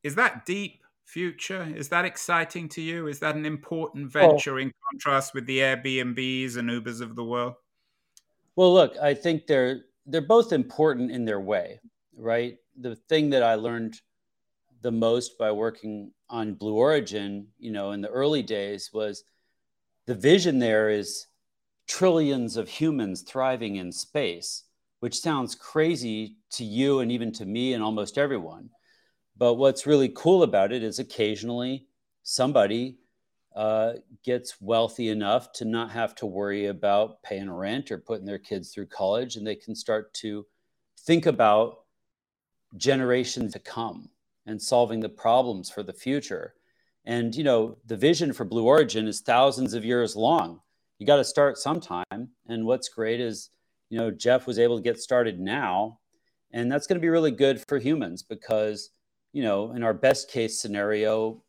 is 0.02 0.14
that 0.14 0.46
deep 0.46 0.82
future? 1.04 1.66
Is 1.74 1.88
that 1.88 2.04
exciting 2.04 2.68
to 2.70 2.80
you? 2.80 3.08
Is 3.08 3.18
that 3.20 3.34
an 3.34 3.44
important 3.44 4.10
venture 4.10 4.58
in 4.60 4.72
contrast 4.90 5.34
with 5.34 5.46
the 5.46 5.58
Airbnbs 5.58 6.56
and 6.56 6.70
Ubers 6.70 7.00
of 7.00 7.16
the 7.16 7.24
world? 7.24 7.54
Well, 8.56 8.72
look, 8.72 8.96
I 8.98 9.14
think 9.14 9.46
they're 9.46 9.82
they're 10.06 10.20
both 10.20 10.52
important 10.52 11.10
in 11.10 11.24
their 11.24 11.40
way, 11.40 11.80
right? 12.16 12.56
The 12.80 12.96
thing 12.96 13.30
that 13.30 13.42
I 13.42 13.54
learned 13.54 14.00
the 14.82 14.90
most 14.90 15.36
by 15.38 15.52
working 15.52 16.12
on 16.28 16.54
Blue 16.54 16.74
Origin, 16.74 17.48
you 17.58 17.70
know, 17.70 17.92
in 17.92 18.00
the 18.00 18.08
early 18.08 18.42
days 18.42 18.90
was 18.92 19.24
the 20.06 20.14
vision 20.14 20.58
there 20.58 20.88
is 20.88 21.26
trillions 21.86 22.56
of 22.56 22.68
humans 22.68 23.22
thriving 23.22 23.76
in 23.76 23.92
space, 23.92 24.64
which 25.00 25.20
sounds 25.20 25.54
crazy 25.54 26.36
to 26.52 26.64
you 26.64 27.00
and 27.00 27.12
even 27.12 27.32
to 27.32 27.44
me 27.44 27.74
and 27.74 27.82
almost 27.82 28.16
everyone. 28.16 28.70
But 29.40 29.54
what's 29.54 29.86
really 29.86 30.10
cool 30.10 30.42
about 30.42 30.70
it 30.70 30.82
is 30.82 30.98
occasionally 30.98 31.86
somebody 32.22 32.98
uh, 33.56 33.94
gets 34.22 34.60
wealthy 34.60 35.08
enough 35.08 35.50
to 35.54 35.64
not 35.64 35.90
have 35.92 36.14
to 36.16 36.26
worry 36.26 36.66
about 36.66 37.22
paying 37.22 37.50
rent 37.50 37.90
or 37.90 37.96
putting 37.96 38.26
their 38.26 38.38
kids 38.38 38.70
through 38.70 38.88
college, 38.88 39.36
and 39.36 39.46
they 39.46 39.56
can 39.56 39.74
start 39.74 40.12
to 40.14 40.44
think 41.00 41.24
about 41.24 41.84
generations 42.76 43.54
to 43.54 43.58
come 43.58 44.10
and 44.44 44.60
solving 44.60 45.00
the 45.00 45.08
problems 45.08 45.70
for 45.70 45.82
the 45.82 45.94
future. 45.94 46.52
And 47.06 47.34
you 47.34 47.42
know, 47.42 47.78
the 47.86 47.96
vision 47.96 48.34
for 48.34 48.44
Blue 48.44 48.66
Origin 48.66 49.08
is 49.08 49.22
thousands 49.22 49.72
of 49.72 49.86
years 49.86 50.14
long. 50.16 50.60
You 50.98 51.06
got 51.06 51.16
to 51.16 51.24
start 51.24 51.56
sometime. 51.56 52.04
And 52.46 52.66
what's 52.66 52.90
great 52.90 53.22
is, 53.22 53.48
you 53.88 53.96
know, 53.96 54.10
Jeff 54.10 54.46
was 54.46 54.58
able 54.58 54.76
to 54.76 54.84
get 54.84 55.00
started 55.00 55.40
now, 55.40 55.98
and 56.50 56.70
that's 56.70 56.86
going 56.86 56.98
to 56.98 57.02
be 57.02 57.08
really 57.08 57.30
good 57.30 57.64
for 57.66 57.78
humans 57.78 58.22
because 58.22 58.90
you 59.32 59.42
know, 59.42 59.72
in 59.72 59.82
our 59.82 59.94
best 59.94 60.30
case 60.30 60.60
scenario, 60.60 61.42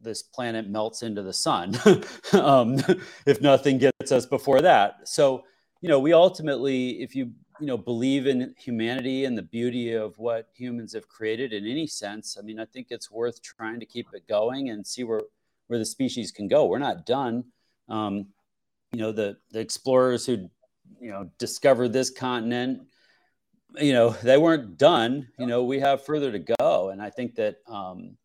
this 0.00 0.22
planet 0.22 0.68
melts 0.68 1.02
into 1.02 1.22
the 1.22 1.32
sun 1.32 1.74
um, 2.32 2.76
if 3.26 3.40
nothing 3.40 3.78
gets 3.78 4.12
us 4.12 4.26
before 4.26 4.60
that. 4.62 5.08
So, 5.08 5.44
you 5.80 5.88
know, 5.88 5.98
we 5.98 6.12
ultimately, 6.12 7.02
if 7.02 7.14
you 7.14 7.32
you 7.60 7.66
know 7.66 7.78
believe 7.78 8.26
in 8.26 8.54
humanity 8.58 9.24
and 9.24 9.36
the 9.36 9.42
beauty 9.42 9.94
of 9.94 10.18
what 10.18 10.48
humans 10.54 10.92
have 10.92 11.08
created 11.08 11.52
in 11.52 11.66
any 11.66 11.86
sense, 11.86 12.36
I 12.38 12.42
mean, 12.42 12.60
I 12.60 12.66
think 12.66 12.88
it's 12.90 13.10
worth 13.10 13.42
trying 13.42 13.80
to 13.80 13.86
keep 13.86 14.06
it 14.12 14.28
going 14.28 14.70
and 14.70 14.86
see 14.86 15.04
where 15.04 15.22
where 15.66 15.78
the 15.78 15.84
species 15.84 16.30
can 16.30 16.48
go. 16.48 16.66
We're 16.66 16.78
not 16.78 17.06
done. 17.06 17.44
Um, 17.88 18.26
you 18.92 19.00
know, 19.00 19.12
the 19.12 19.38
the 19.50 19.60
explorers 19.60 20.26
who 20.26 20.48
you 21.00 21.10
know 21.10 21.30
discovered 21.38 21.92
this 21.92 22.10
continent 22.10 22.82
you 23.74 23.92
know 23.92 24.10
they 24.22 24.38
weren't 24.38 24.78
done 24.78 25.28
you 25.38 25.46
know 25.46 25.64
we 25.64 25.78
have 25.80 26.04
further 26.04 26.32
to 26.32 26.38
go. 26.58 26.90
And 26.90 27.02
i 27.02 27.10
think 27.10 27.34
that 27.34 27.56
um 27.66 28.16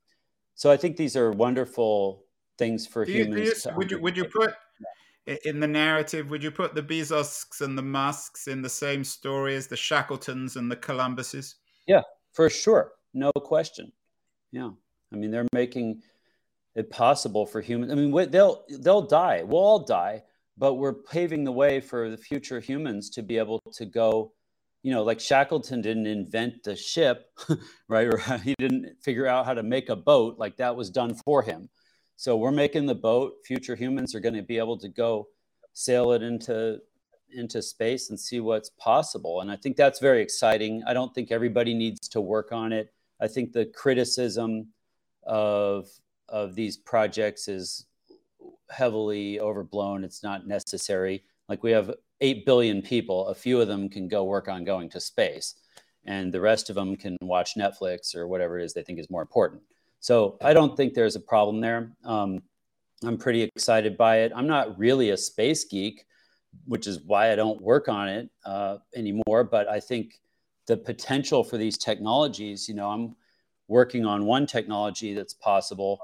so 0.55 0.71
i 0.71 0.77
think 0.77 0.97
these 0.97 1.15
are 1.15 1.31
wonderful 1.31 2.25
things 2.57 2.85
for 2.85 3.03
humans 3.05 3.65
you, 3.65 3.75
would 3.75 3.91
you 3.91 4.01
would 4.01 4.17
you 4.17 4.25
put 4.25 4.53
in 5.45 5.59
the 5.59 5.67
narrative 5.67 6.29
would 6.29 6.43
you 6.43 6.51
put 6.51 6.75
the 6.75 6.81
bezos 6.81 7.61
and 7.61 7.77
the 7.77 7.81
musks 7.81 8.47
in 8.47 8.61
the 8.61 8.69
same 8.69 9.03
story 9.03 9.55
as 9.55 9.67
the 9.67 9.75
shackletons 9.75 10.55
and 10.55 10.71
the 10.71 10.75
columbuses? 10.75 11.55
Yeah 11.87 12.01
for 12.33 12.49
sure. 12.49 12.93
No 13.13 13.31
question. 13.31 13.91
Yeah. 14.51 14.69
I 15.13 15.15
mean 15.15 15.31
they're 15.31 15.47
making 15.53 16.01
it 16.73 16.89
possible 16.89 17.45
for 17.45 17.59
humans 17.59 17.91
i 17.91 17.95
mean 17.95 18.31
they'll 18.31 18.63
they'll 18.79 19.01
die. 19.01 19.43
We'll 19.43 19.59
all 19.61 19.85
die 19.85 20.23
but 20.57 20.75
we're 20.75 20.93
paving 20.93 21.43
the 21.43 21.51
way 21.51 21.79
for 21.79 22.09
the 22.09 22.17
future 22.17 22.59
humans 22.59 23.09
to 23.09 23.21
be 23.23 23.37
able 23.37 23.59
to 23.73 23.85
go 23.85 24.31
you 24.83 24.91
know, 24.91 25.03
like 25.03 25.19
Shackleton 25.19 25.81
didn't 25.81 26.07
invent 26.07 26.63
the 26.63 26.75
ship, 26.75 27.31
right? 27.87 28.07
Or 28.07 28.17
he 28.43 28.55
didn't 28.57 28.95
figure 29.01 29.27
out 29.27 29.45
how 29.45 29.53
to 29.53 29.63
make 29.63 29.89
a 29.89 29.95
boat, 29.95 30.37
like 30.39 30.57
that 30.57 30.75
was 30.75 30.89
done 30.89 31.13
for 31.13 31.41
him. 31.41 31.69
So 32.15 32.37
we're 32.37 32.51
making 32.51 32.85
the 32.85 32.95
boat. 32.95 33.33
Future 33.45 33.75
humans 33.75 34.13
are 34.13 34.19
going 34.19 34.35
to 34.35 34.43
be 34.43 34.57
able 34.57 34.77
to 34.77 34.87
go 34.89 35.27
sail 35.73 36.11
it 36.11 36.21
into 36.21 36.79
into 37.33 37.61
space 37.61 38.09
and 38.09 38.19
see 38.19 38.41
what's 38.41 38.69
possible. 38.77 39.39
And 39.39 39.49
I 39.49 39.55
think 39.55 39.77
that's 39.77 39.99
very 39.99 40.21
exciting. 40.21 40.83
I 40.85 40.93
don't 40.93 41.15
think 41.15 41.31
everybody 41.31 41.73
needs 41.73 42.09
to 42.09 42.19
work 42.19 42.51
on 42.51 42.73
it. 42.73 42.93
I 43.21 43.27
think 43.27 43.53
the 43.53 43.65
criticism 43.65 44.67
of 45.23 45.87
of 46.27 46.55
these 46.55 46.77
projects 46.77 47.47
is 47.47 47.85
heavily 48.69 49.39
overblown. 49.39 50.03
It's 50.03 50.23
not 50.23 50.47
necessary. 50.47 51.23
Like 51.49 51.63
we 51.63 51.71
have 51.71 51.91
8 52.21 52.45
billion 52.45 52.81
people, 52.81 53.27
a 53.27 53.35
few 53.35 53.59
of 53.59 53.67
them 53.67 53.89
can 53.89 54.07
go 54.07 54.23
work 54.23 54.47
on 54.47 54.63
going 54.63 54.89
to 54.91 54.99
space, 54.99 55.55
and 56.05 56.33
the 56.33 56.41
rest 56.41 56.69
of 56.69 56.75
them 56.75 56.95
can 56.95 57.17
watch 57.21 57.55
Netflix 57.55 58.15
or 58.15 58.27
whatever 58.27 58.59
it 58.59 58.65
is 58.65 58.73
they 58.73 58.83
think 58.83 58.99
is 58.99 59.09
more 59.09 59.21
important. 59.21 59.61
So 59.99 60.37
I 60.41 60.53
don't 60.53 60.75
think 60.75 60.93
there's 60.93 61.15
a 61.15 61.19
problem 61.19 61.61
there. 61.61 61.91
Um, 62.03 62.41
I'm 63.03 63.17
pretty 63.17 63.41
excited 63.41 63.97
by 63.97 64.19
it. 64.19 64.31
I'm 64.35 64.47
not 64.47 64.77
really 64.77 65.09
a 65.09 65.17
space 65.17 65.65
geek, 65.65 66.05
which 66.65 66.87
is 66.87 67.01
why 67.01 67.31
I 67.31 67.35
don't 67.35 67.61
work 67.61 67.87
on 67.87 68.07
it 68.09 68.29
uh, 68.45 68.77
anymore. 68.95 69.43
But 69.43 69.67
I 69.67 69.79
think 69.79 70.19
the 70.67 70.77
potential 70.77 71.43
for 71.43 71.57
these 71.57 71.77
technologies, 71.77 72.67
you 72.67 72.75
know, 72.75 72.89
I'm 72.89 73.15
working 73.67 74.05
on 74.05 74.25
one 74.25 74.45
technology 74.45 75.13
that's 75.13 75.33
possible 75.33 75.99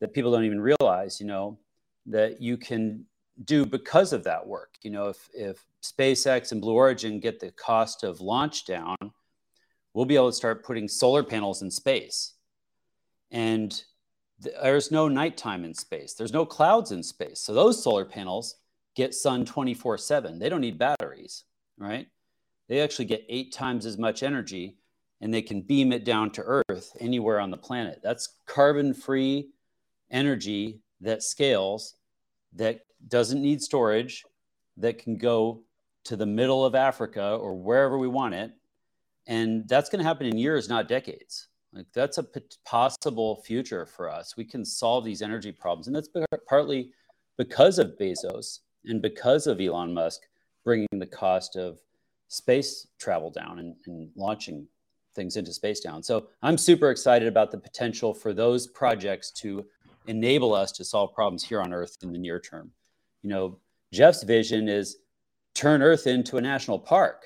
that 0.00 0.12
people 0.12 0.32
don't 0.32 0.44
even 0.44 0.60
realize, 0.60 1.20
you 1.20 1.26
know, 1.26 1.58
that 2.06 2.40
you 2.42 2.56
can 2.56 3.06
do 3.42 3.66
because 3.66 4.12
of 4.12 4.24
that 4.24 4.46
work. 4.46 4.74
You 4.82 4.90
know, 4.90 5.08
if, 5.08 5.28
if 5.34 5.64
SpaceX 5.82 6.52
and 6.52 6.60
Blue 6.60 6.74
Origin 6.74 7.20
get 7.20 7.40
the 7.40 7.50
cost 7.50 8.04
of 8.04 8.20
launch 8.20 8.64
down, 8.64 8.96
we'll 9.92 10.04
be 10.04 10.16
able 10.16 10.30
to 10.30 10.36
start 10.36 10.64
putting 10.64 10.88
solar 10.88 11.22
panels 11.22 11.62
in 11.62 11.70
space. 11.70 12.34
And 13.30 13.70
th- 14.42 14.54
there's 14.62 14.90
no 14.90 15.08
nighttime 15.08 15.64
in 15.64 15.74
space, 15.74 16.14
there's 16.14 16.32
no 16.32 16.46
clouds 16.46 16.92
in 16.92 17.02
space. 17.02 17.40
So 17.40 17.52
those 17.54 17.82
solar 17.82 18.04
panels 18.04 18.56
get 18.94 19.14
sun 19.14 19.44
24 19.44 19.98
7. 19.98 20.38
They 20.38 20.48
don't 20.48 20.60
need 20.60 20.78
batteries, 20.78 21.44
right? 21.78 22.06
They 22.68 22.80
actually 22.80 23.06
get 23.06 23.26
eight 23.28 23.52
times 23.52 23.84
as 23.86 23.98
much 23.98 24.22
energy 24.22 24.78
and 25.20 25.32
they 25.32 25.42
can 25.42 25.62
beam 25.62 25.92
it 25.92 26.04
down 26.04 26.30
to 26.32 26.42
Earth 26.68 26.92
anywhere 27.00 27.40
on 27.40 27.50
the 27.50 27.56
planet. 27.56 28.00
That's 28.02 28.36
carbon 28.46 28.94
free 28.94 29.50
energy 30.10 30.80
that 31.00 31.22
scales 31.22 31.96
that 32.54 32.80
doesn't 33.08 33.42
need 33.42 33.62
storage, 33.62 34.24
that 34.76 34.98
can 34.98 35.16
go 35.16 35.62
to 36.04 36.16
the 36.16 36.26
middle 36.26 36.64
of 36.64 36.74
Africa 36.74 37.34
or 37.34 37.54
wherever 37.54 37.98
we 37.98 38.08
want 38.08 38.34
it. 38.34 38.52
And 39.26 39.66
that's 39.68 39.88
going 39.88 40.02
to 40.02 40.08
happen 40.08 40.26
in 40.26 40.36
years, 40.36 40.68
not 40.68 40.88
decades. 40.88 41.48
Like 41.72 41.86
that's 41.92 42.18
a 42.18 42.26
possible 42.64 43.42
future 43.44 43.86
for 43.86 44.10
us. 44.10 44.36
We 44.36 44.44
can 44.44 44.64
solve 44.64 45.04
these 45.04 45.22
energy 45.22 45.50
problems. 45.50 45.86
And 45.86 45.96
that's 45.96 46.08
partly 46.48 46.92
because 47.36 47.78
of 47.78 47.98
Bezos 47.98 48.60
and 48.84 49.02
because 49.02 49.46
of 49.46 49.60
Elon 49.60 49.92
Musk 49.92 50.20
bringing 50.64 50.88
the 50.92 51.06
cost 51.06 51.56
of 51.56 51.80
space 52.28 52.86
travel 52.98 53.30
down 53.30 53.58
and, 53.58 53.74
and 53.86 54.10
launching 54.14 54.66
things 55.14 55.36
into 55.36 55.52
space 55.52 55.80
down. 55.80 56.02
So 56.02 56.28
I'm 56.42 56.58
super 56.58 56.90
excited 56.90 57.28
about 57.28 57.50
the 57.50 57.58
potential 57.58 58.14
for 58.14 58.32
those 58.32 58.66
projects 58.66 59.30
to 59.32 59.64
enable 60.06 60.54
us 60.54 60.72
to 60.72 60.84
solve 60.84 61.14
problems 61.14 61.44
here 61.44 61.60
on 61.60 61.72
Earth 61.72 61.96
in 62.02 62.12
the 62.12 62.18
near 62.18 62.40
term 62.40 62.72
you 63.24 63.30
know, 63.30 63.58
Jeff's 63.92 64.22
vision 64.22 64.68
is 64.68 64.98
turn 65.54 65.82
Earth 65.82 66.06
into 66.06 66.36
a 66.36 66.40
national 66.40 66.78
park, 66.78 67.24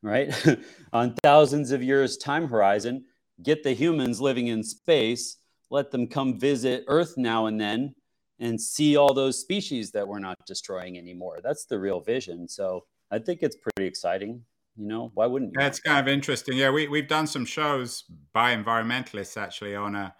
right? 0.00 0.32
On 0.92 1.14
thousands 1.22 1.72
of 1.72 1.82
years 1.82 2.16
time 2.16 2.48
horizon, 2.48 3.04
get 3.42 3.64
the 3.64 3.72
humans 3.72 4.20
living 4.20 4.46
in 4.46 4.62
space, 4.62 5.36
let 5.70 5.90
them 5.90 6.06
come 6.06 6.38
visit 6.38 6.84
Earth 6.86 7.14
now 7.18 7.46
and 7.46 7.60
then 7.60 7.94
and 8.38 8.60
see 8.60 8.96
all 8.96 9.12
those 9.12 9.40
species 9.40 9.90
that 9.90 10.06
we're 10.06 10.20
not 10.20 10.36
destroying 10.46 10.96
anymore. 10.96 11.40
That's 11.42 11.66
the 11.66 11.78
real 11.78 12.00
vision. 12.00 12.48
So 12.48 12.84
I 13.10 13.18
think 13.18 13.40
it's 13.42 13.56
pretty 13.56 13.88
exciting. 13.88 14.44
You 14.76 14.86
know, 14.86 15.10
why 15.14 15.26
wouldn't 15.26 15.52
you? 15.52 15.58
That's 15.58 15.80
kind 15.80 15.98
of 15.98 16.06
interesting. 16.06 16.56
Yeah, 16.56 16.70
we, 16.70 16.86
we've 16.86 17.08
done 17.08 17.26
some 17.26 17.44
shows 17.44 18.04
by 18.32 18.54
environmentalists 18.54 19.36
actually 19.36 19.74
on 19.74 19.96
a, 19.96 20.14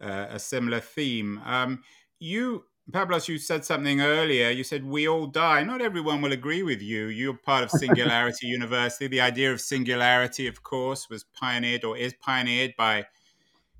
uh, 0.00 0.26
a 0.30 0.38
similar 0.38 0.80
theme. 0.80 1.40
Um, 1.44 1.82
you 2.18 2.64
Pablos, 2.92 3.28
you 3.28 3.38
said 3.38 3.64
something 3.64 4.02
earlier. 4.02 4.50
You 4.50 4.62
said 4.62 4.84
we 4.84 5.08
all 5.08 5.26
die. 5.26 5.62
Not 5.62 5.80
everyone 5.80 6.20
will 6.20 6.32
agree 6.32 6.62
with 6.62 6.82
you. 6.82 7.06
You're 7.06 7.34
part 7.34 7.64
of 7.64 7.70
Singularity 7.70 8.46
University. 8.48 9.06
The 9.06 9.22
idea 9.22 9.52
of 9.52 9.60
singularity, 9.60 10.46
of 10.46 10.62
course, 10.62 11.08
was 11.08 11.24
pioneered 11.24 11.84
or 11.84 11.96
is 11.96 12.12
pioneered 12.12 12.74
by 12.76 13.06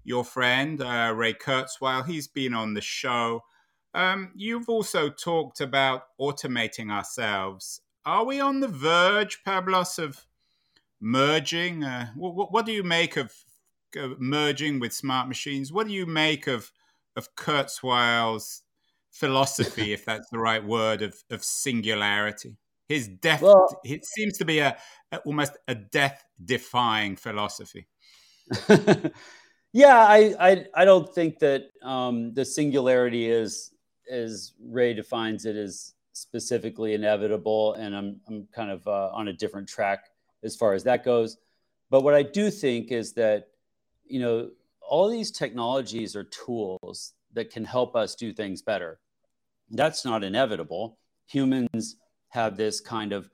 your 0.05 0.25
friend 0.25 0.81
uh, 0.81 1.13
Ray 1.15 1.35
Kurzweil. 1.35 2.07
He's 2.07 2.29
been 2.29 2.55
on 2.55 2.73
the 2.73 2.81
show. 2.81 3.43
Um, 3.93 4.33
you've 4.35 4.71
also 4.71 5.11
talked 5.11 5.61
about 5.61 6.05
automating 6.19 6.91
ourselves. 6.91 7.83
Are 8.07 8.25
we 8.25 8.41
on 8.41 8.61
the 8.61 8.69
verge, 8.69 9.45
Pablos, 9.45 9.99
of 9.99 10.25
merging? 10.99 11.85
Uh, 11.85 12.09
what, 12.17 12.53
what 12.53 12.65
do 12.65 12.73
you 12.73 12.83
make 12.83 13.19
of 13.19 13.33
merging 14.19 14.81
with 14.81 14.93
smart 14.93 15.29
machines. 15.29 15.73
What 15.73 15.87
do 15.87 15.93
you 15.93 16.07
make 16.07 16.47
of 16.47 16.71
of 17.17 17.35
Kurzweil's 17.37 18.63
philosophy, 19.11 19.93
if 19.93 20.05
that's 20.07 20.29
the 20.31 20.39
right 20.39 20.65
word, 20.65 21.03
of 21.03 21.15
of 21.31 21.45
singularity? 21.45 22.57
His 22.89 23.09
death. 23.09 23.41
Well, 23.41 23.81
it 23.85 24.05
seems 24.05 24.37
to 24.39 24.45
be 24.45 24.59
a, 24.59 24.77
a 25.11 25.19
almost 25.19 25.57
a 25.69 25.75
death 25.75 26.25
defying 26.45 27.17
philosophy. 27.17 27.87
yeah, 29.73 29.97
I, 29.97 30.35
I 30.39 30.67
I 30.75 30.85
don't 30.85 31.13
think 31.15 31.39
that 31.39 31.71
um, 31.83 32.35
the 32.35 32.45
singularity 32.45 33.31
is 33.31 33.73
as 34.11 34.53
Ray 34.61 34.93
defines 34.93 35.47
it 35.47 35.57
as 35.57 35.95
specifically 36.13 36.95
inevitable, 36.95 37.75
and 37.75 37.95
I'm 37.97 38.21
I'm 38.29 38.49
kind 38.55 38.71
of 38.71 38.87
uh, 38.87 39.11
on 39.13 39.29
a 39.29 39.33
different 39.33 39.69
track 39.69 40.05
as 40.43 40.57
far 40.57 40.75
as 40.75 40.85
that 40.85 41.05
goes. 41.05 41.39
But 41.91 42.03
what 42.03 42.15
I 42.15 42.23
do 42.23 42.51
think 42.51 42.91
is 42.91 43.13
that 43.15 43.49
you 44.07 44.21
know 44.21 44.51
all 44.81 45.09
these 45.09 45.31
technologies 45.31 46.15
are 46.15 46.25
tools 46.25 47.15
that 47.33 47.51
can 47.51 47.65
help 47.65 47.97
us 47.97 48.15
do 48.15 48.33
things 48.33 48.63
better. 48.63 48.99
That's 49.71 50.05
not 50.05 50.23
inevitable. 50.23 50.99
Humans 51.27 51.97
have 52.29 52.57
this 52.57 52.81
kind 52.81 53.13
of 53.13 53.29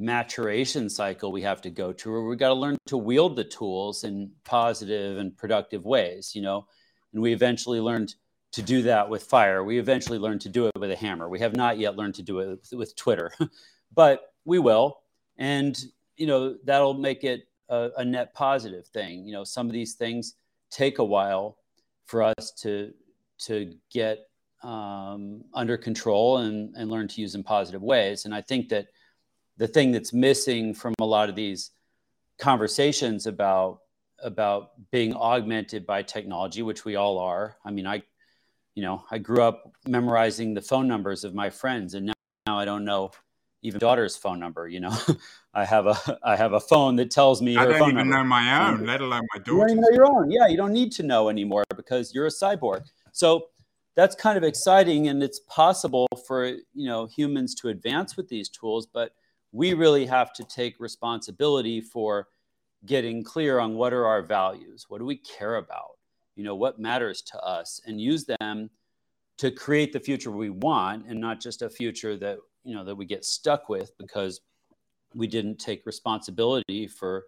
maturation 0.00 0.88
cycle 0.88 1.30
we 1.30 1.42
have 1.42 1.60
to 1.60 1.68
go 1.68 1.92
to 1.92 2.10
where 2.10 2.22
we 2.22 2.34
got 2.34 2.48
to 2.48 2.54
learn 2.54 2.78
to 2.86 2.96
wield 2.96 3.36
the 3.36 3.44
tools 3.44 4.02
in 4.02 4.30
positive 4.44 5.18
and 5.18 5.36
productive 5.36 5.84
ways 5.84 6.34
you 6.34 6.40
know 6.40 6.66
and 7.12 7.20
we 7.20 7.34
eventually 7.34 7.80
learned 7.80 8.14
to 8.50 8.62
do 8.62 8.80
that 8.80 9.10
with 9.10 9.22
fire 9.22 9.62
we 9.62 9.78
eventually 9.78 10.18
learned 10.18 10.40
to 10.40 10.48
do 10.48 10.66
it 10.66 10.72
with 10.74 10.90
a 10.90 10.96
hammer 10.96 11.28
we 11.28 11.38
have 11.38 11.54
not 11.54 11.76
yet 11.76 11.96
learned 11.96 12.14
to 12.14 12.22
do 12.22 12.38
it 12.38 12.48
with, 12.48 12.72
with 12.72 12.96
twitter 12.96 13.30
but 13.94 14.32
we 14.46 14.58
will 14.58 15.00
and 15.36 15.84
you 16.16 16.26
know 16.26 16.56
that'll 16.64 16.94
make 16.94 17.22
it 17.22 17.42
a, 17.70 17.90
a 17.98 18.04
net 18.04 18.34
positive 18.34 18.86
thing 18.88 19.24
you 19.24 19.32
know 19.32 19.44
some 19.44 19.66
of 19.66 19.72
these 19.72 19.94
things 19.94 20.34
take 20.70 20.98
a 20.98 21.04
while 21.04 21.56
for 22.06 22.22
us 22.22 22.52
to 22.60 22.92
to 23.38 23.72
get 23.90 24.26
um, 24.62 25.42
under 25.54 25.76
control 25.76 26.38
and, 26.38 26.74
and 26.76 26.90
learn 26.90 27.08
to 27.08 27.20
use 27.20 27.34
in 27.34 27.42
positive 27.42 27.82
ways. 27.82 28.24
And 28.24 28.34
I 28.34 28.42
think 28.42 28.68
that 28.68 28.88
the 29.56 29.66
thing 29.66 29.92
that's 29.92 30.12
missing 30.12 30.74
from 30.74 30.94
a 31.00 31.04
lot 31.04 31.28
of 31.28 31.36
these 31.36 31.70
conversations 32.38 33.26
about 33.26 33.80
about 34.22 34.72
being 34.90 35.14
augmented 35.14 35.86
by 35.86 36.02
technology, 36.02 36.60
which 36.60 36.84
we 36.84 36.94
all 36.94 37.18
are. 37.18 37.56
I 37.64 37.70
mean, 37.70 37.86
I, 37.86 38.02
you 38.74 38.82
know, 38.82 39.02
I 39.10 39.16
grew 39.16 39.42
up 39.42 39.72
memorizing 39.88 40.52
the 40.52 40.60
phone 40.60 40.86
numbers 40.86 41.24
of 41.24 41.34
my 41.34 41.48
friends, 41.48 41.94
and 41.94 42.06
now, 42.06 42.12
now 42.46 42.58
I 42.58 42.66
don't 42.66 42.84
know 42.84 43.12
even 43.62 43.78
daughter's 43.78 44.16
phone 44.16 44.40
number. 44.40 44.68
You 44.68 44.80
know, 44.80 44.96
I 45.54 45.64
have 45.64 45.86
a 45.86 46.18
I 46.22 46.36
have 46.36 46.52
a 46.52 46.60
phone 46.60 46.96
that 46.96 47.10
tells 47.10 47.42
me. 47.42 47.56
I 47.56 47.66
don't 47.66 47.82
even 47.82 47.94
number. 47.96 48.16
know 48.16 48.24
my 48.24 48.68
own, 48.68 48.86
let 48.86 49.00
alone 49.00 49.26
my 49.34 49.40
daughter's. 49.40 49.46
You 49.46 49.58
don't 49.58 49.70
even 49.70 49.80
know 49.80 49.90
your 49.92 50.06
own. 50.06 50.30
Yeah, 50.30 50.46
you 50.48 50.56
don't 50.56 50.72
need 50.72 50.92
to 50.92 51.02
know 51.02 51.28
anymore 51.28 51.64
because 51.76 52.14
you're 52.14 52.26
a 52.26 52.30
cyborg. 52.30 52.84
So 53.12 53.46
that's 53.96 54.14
kind 54.14 54.38
of 54.38 54.44
exciting 54.44 55.08
and 55.08 55.22
it's 55.22 55.40
possible 55.40 56.08
for 56.26 56.46
you 56.46 56.86
know 56.86 57.06
humans 57.06 57.54
to 57.54 57.68
advance 57.68 58.16
with 58.16 58.28
these 58.28 58.48
tools 58.48 58.86
but 58.86 59.12
we 59.52 59.74
really 59.74 60.06
have 60.06 60.32
to 60.32 60.44
take 60.44 60.78
responsibility 60.78 61.80
for 61.80 62.28
getting 62.86 63.22
clear 63.22 63.58
on 63.58 63.74
what 63.74 63.92
are 63.92 64.06
our 64.06 64.22
values 64.22 64.86
what 64.88 64.98
do 64.98 65.04
we 65.04 65.16
care 65.16 65.56
about 65.56 65.98
you 66.36 66.44
know 66.44 66.54
what 66.54 66.78
matters 66.78 67.20
to 67.20 67.38
us 67.40 67.80
and 67.86 68.00
use 68.00 68.24
them 68.40 68.70
to 69.36 69.50
create 69.50 69.92
the 69.92 70.00
future 70.00 70.30
we 70.30 70.50
want 70.50 71.06
and 71.06 71.20
not 71.20 71.40
just 71.40 71.62
a 71.62 71.68
future 71.68 72.16
that 72.16 72.38
you 72.64 72.74
know 72.74 72.84
that 72.84 72.94
we 72.94 73.04
get 73.04 73.24
stuck 73.24 73.68
with 73.68 73.92
because 73.98 74.40
we 75.14 75.26
didn't 75.26 75.58
take 75.58 75.86
responsibility 75.86 76.86
for 76.86 77.24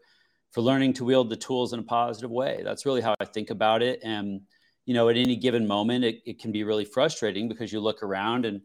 for 0.50 0.60
learning 0.60 0.92
to 0.92 1.04
wield 1.04 1.30
the 1.30 1.36
tools 1.36 1.72
in 1.72 1.80
a 1.80 1.84
positive 1.84 2.30
way 2.30 2.60
that's 2.64 2.86
really 2.86 3.00
how 3.00 3.14
i 3.20 3.24
think 3.24 3.50
about 3.50 3.82
it 3.82 4.00
and 4.02 4.42
you 4.84 4.94
know, 4.94 5.08
at 5.08 5.16
any 5.16 5.36
given 5.36 5.66
moment, 5.66 6.04
it, 6.04 6.22
it 6.26 6.38
can 6.40 6.52
be 6.52 6.64
really 6.64 6.84
frustrating 6.84 7.48
because 7.48 7.72
you 7.72 7.80
look 7.80 8.02
around 8.02 8.44
and 8.44 8.60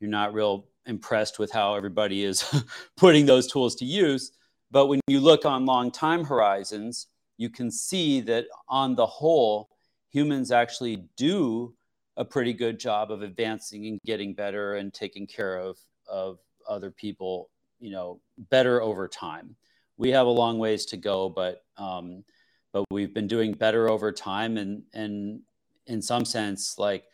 you're 0.00 0.10
not 0.10 0.34
real 0.34 0.66
impressed 0.86 1.38
with 1.38 1.50
how 1.50 1.74
everybody 1.74 2.24
is 2.24 2.44
putting 2.96 3.26
those 3.26 3.50
tools 3.50 3.74
to 3.76 3.84
use. 3.84 4.32
But 4.70 4.86
when 4.86 5.00
you 5.06 5.20
look 5.20 5.44
on 5.44 5.64
long 5.64 5.90
time 5.90 6.24
horizons, 6.24 7.06
you 7.38 7.48
can 7.48 7.70
see 7.70 8.20
that 8.22 8.46
on 8.68 8.94
the 8.94 9.06
whole, 9.06 9.70
humans 10.10 10.52
actually 10.52 11.04
do 11.16 11.74
a 12.16 12.24
pretty 12.24 12.52
good 12.52 12.78
job 12.78 13.10
of 13.10 13.22
advancing 13.22 13.86
and 13.86 13.98
getting 14.04 14.34
better 14.34 14.74
and 14.74 14.92
taking 14.92 15.26
care 15.26 15.56
of, 15.56 15.78
of 16.08 16.38
other 16.68 16.90
people, 16.90 17.50
you 17.78 17.90
know, 17.90 18.20
better 18.50 18.82
over 18.82 19.08
time. 19.08 19.56
We 19.96 20.10
have 20.10 20.26
a 20.26 20.30
long 20.30 20.58
ways 20.58 20.86
to 20.86 20.96
go, 20.96 21.28
but 21.28 21.64
um, 21.76 22.24
but 22.72 22.84
we've 22.90 23.14
been 23.14 23.28
doing 23.28 23.52
better 23.52 23.88
over 23.88 24.10
time, 24.10 24.56
and 24.56 24.82
and 24.92 25.40
in 25.86 26.02
some 26.02 26.24
sense, 26.24 26.78
like 26.78 27.04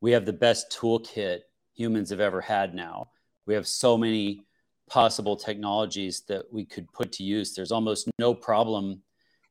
we 0.00 0.12
have 0.12 0.24
the 0.24 0.32
best 0.32 0.76
toolkit 0.76 1.40
humans 1.74 2.10
have 2.10 2.20
ever 2.20 2.40
had 2.40 2.74
now. 2.74 3.10
We 3.46 3.54
have 3.54 3.66
so 3.66 3.98
many 3.98 4.46
possible 4.88 5.36
technologies 5.36 6.22
that 6.28 6.44
we 6.52 6.64
could 6.64 6.92
put 6.92 7.12
to 7.12 7.24
use. 7.24 7.54
There's 7.54 7.72
almost 7.72 8.10
no 8.18 8.34
problem 8.34 9.02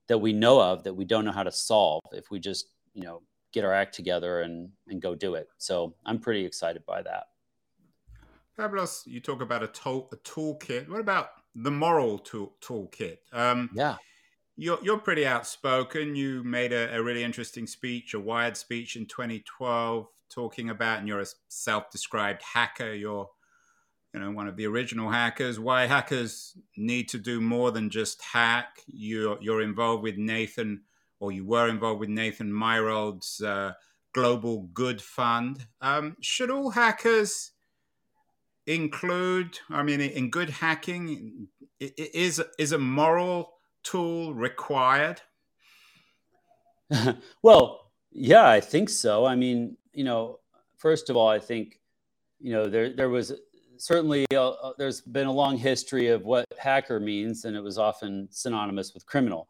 that 0.08 0.18
we 0.18 0.34
know 0.34 0.62
of 0.62 0.84
that 0.84 0.94
we 0.94 1.06
don't 1.06 1.26
know 1.26 1.32
how 1.32 1.44
to 1.44 1.52
solve 1.52 2.02
if 2.12 2.30
we 2.30 2.40
just, 2.40 2.68
you 2.94 3.04
know, 3.04 3.22
get 3.52 3.66
our 3.66 3.74
act 3.74 3.96
together 3.96 4.42
and, 4.42 4.70
and 4.88 5.02
go 5.02 5.16
do 5.16 5.36
it. 5.36 5.48
So 5.58 5.96
I'm 6.06 6.20
pretty 6.20 6.46
excited 6.46 6.86
by 6.86 7.02
that. 7.04 7.28
Pablos. 8.62 9.04
You 9.06 9.20
talk 9.20 9.42
about 9.42 9.64
a 9.64 9.68
tool 9.68 10.10
a 10.12 10.18
toolkit. 10.18 10.88
What 10.90 11.00
about 11.00 11.30
the 11.56 11.72
moral 11.72 12.20
tool 12.20 12.54
toolkit? 12.62 13.18
Um, 13.34 13.70
yeah 13.74 13.98
you're, 14.62 14.80
you're 14.84 15.00
pretty 15.00 15.26
outspoken. 15.26 16.16
You 16.16 16.44
made 16.44 16.72
a, 16.72 16.96
a, 16.96 17.02
really 17.02 17.24
interesting 17.24 17.66
speech, 17.66 18.14
a 18.14 18.20
wired 18.20 18.56
speech 18.56 18.96
in 18.96 19.08
2012, 19.08 20.08
talking 20.30 20.70
about, 20.70 21.00
and 21.00 21.08
you're 21.08 21.22
a 21.22 21.26
self-described 21.48 22.44
hacker. 22.54 22.94
You're, 22.94 23.28
you 24.14 24.20
know, 24.20 24.30
one 24.30 24.48
of 24.48 24.58
the 24.58 24.68
original 24.68 25.10
hackers. 25.10 25.60
Why 25.60 25.88
hackers 25.88 26.56
need 26.78 27.10
to 27.10 27.18
do 27.18 27.42
more 27.42 27.72
than 27.72 27.90
just 27.90 28.22
hack. 28.22 28.82
You're 28.88 29.38
you're 29.42 29.62
involved 29.62 30.04
with 30.04 30.18
Nathan, 30.18 30.82
or 31.20 31.32
you 31.32 31.46
were 31.46 31.68
involved 31.68 32.00
with 32.00 32.10
Nathan 32.10 32.52
Myhrvold's 32.52 33.42
uh, 33.42 33.74
Global 34.14 34.70
Good 34.74 35.02
Fund. 35.02 35.66
Um, 35.80 36.18
should 36.22 36.52
all 36.52 36.72
hackers 36.72 37.51
include? 38.68 39.60
I 39.70 39.84
mean, 39.84 40.02
in 40.02 40.30
good 40.30 40.50
hacking, 40.50 41.48
is 41.80 42.42
is 42.60 42.72
a 42.72 42.78
moral 42.78 43.54
tool 43.84 44.34
required? 44.34 45.22
well, 47.42 47.92
yeah, 48.12 48.48
I 48.48 48.60
think 48.60 48.90
so. 48.90 49.26
I 49.26 49.36
mean, 49.36 49.78
you 49.94 50.04
know, 50.04 50.40
first 50.78 51.10
of 51.10 51.16
all, 51.16 51.28
I 51.28 51.40
think, 51.40 51.80
you 52.40 52.52
know, 52.52 52.68
there 52.68 52.94
there 52.94 53.10
was 53.10 53.34
certainly 53.78 54.26
a, 54.32 54.38
a, 54.38 54.74
there's 54.78 55.02
been 55.02 55.28
a 55.28 55.32
long 55.32 55.58
history 55.58 56.08
of 56.08 56.24
what 56.24 56.46
hacker 56.58 57.00
means, 57.00 57.46
and 57.46 57.56
it 57.56 57.62
was 57.62 57.78
often 57.78 58.28
synonymous 58.32 58.94
with 58.94 59.06
criminal. 59.06 59.48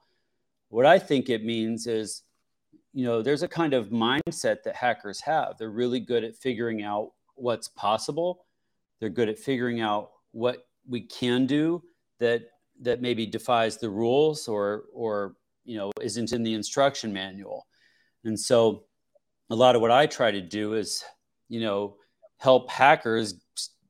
What 0.70 0.86
I 0.86 1.00
think 1.00 1.30
it 1.30 1.44
means 1.44 1.86
is, 1.86 2.24
you 2.94 3.06
know, 3.06 3.22
there's 3.22 3.44
a 3.44 3.48
kind 3.48 3.74
of 3.74 3.90
mindset 3.90 4.64
that 4.64 4.76
hackers 4.76 5.20
have. 5.22 5.58
They're 5.58 5.70
really 5.70 6.00
good 6.00 6.24
at 6.24 6.36
figuring 6.36 6.84
out 6.84 7.12
what's 7.36 7.68
possible. 7.68 8.46
They're 9.02 9.10
good 9.10 9.30
at 9.30 9.40
figuring 9.40 9.82
out 9.82 10.12
what 10.32 10.68
we 10.88 11.02
can 11.02 11.46
do 11.48 11.84
that 12.20 12.44
that 12.82 13.02
maybe 13.02 13.26
defies 13.26 13.78
the 13.78 13.90
rules 13.90 14.48
or 14.48 14.86
or 14.94 15.36
you 15.66 15.76
know 15.76 15.92
isn't 16.00 16.32
in 16.32 16.44
the 16.44 16.54
instruction 16.54 17.12
manual. 17.12 17.66
And 18.24 18.40
so 18.40 18.86
a 19.50 19.56
lot 19.56 19.76
of 19.76 19.82
what 19.82 19.92
i 19.92 20.06
try 20.06 20.32
to 20.32 20.40
do 20.40 20.76
is 20.76 21.04
you 21.50 21.60
know 21.60 21.98
help 22.38 22.70
hackers 22.70 23.42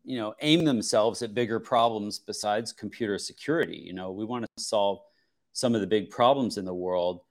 you 0.04 0.18
know 0.18 0.34
aim 0.42 0.66
themselves 0.66 1.22
at 1.22 1.36
bigger 1.36 1.60
problems 1.60 2.18
besides 2.18 2.72
computer 2.72 3.18
security. 3.18 3.78
You 3.78 3.94
know 3.94 4.12
we 4.12 4.24
want 4.24 4.46
to 4.46 4.64
solve 4.64 5.00
some 5.52 5.76
of 5.76 5.82
the 5.82 5.88
big 5.88 6.10
problems 6.10 6.58
in 6.58 6.64
the 6.64 6.74
world 6.74 7.22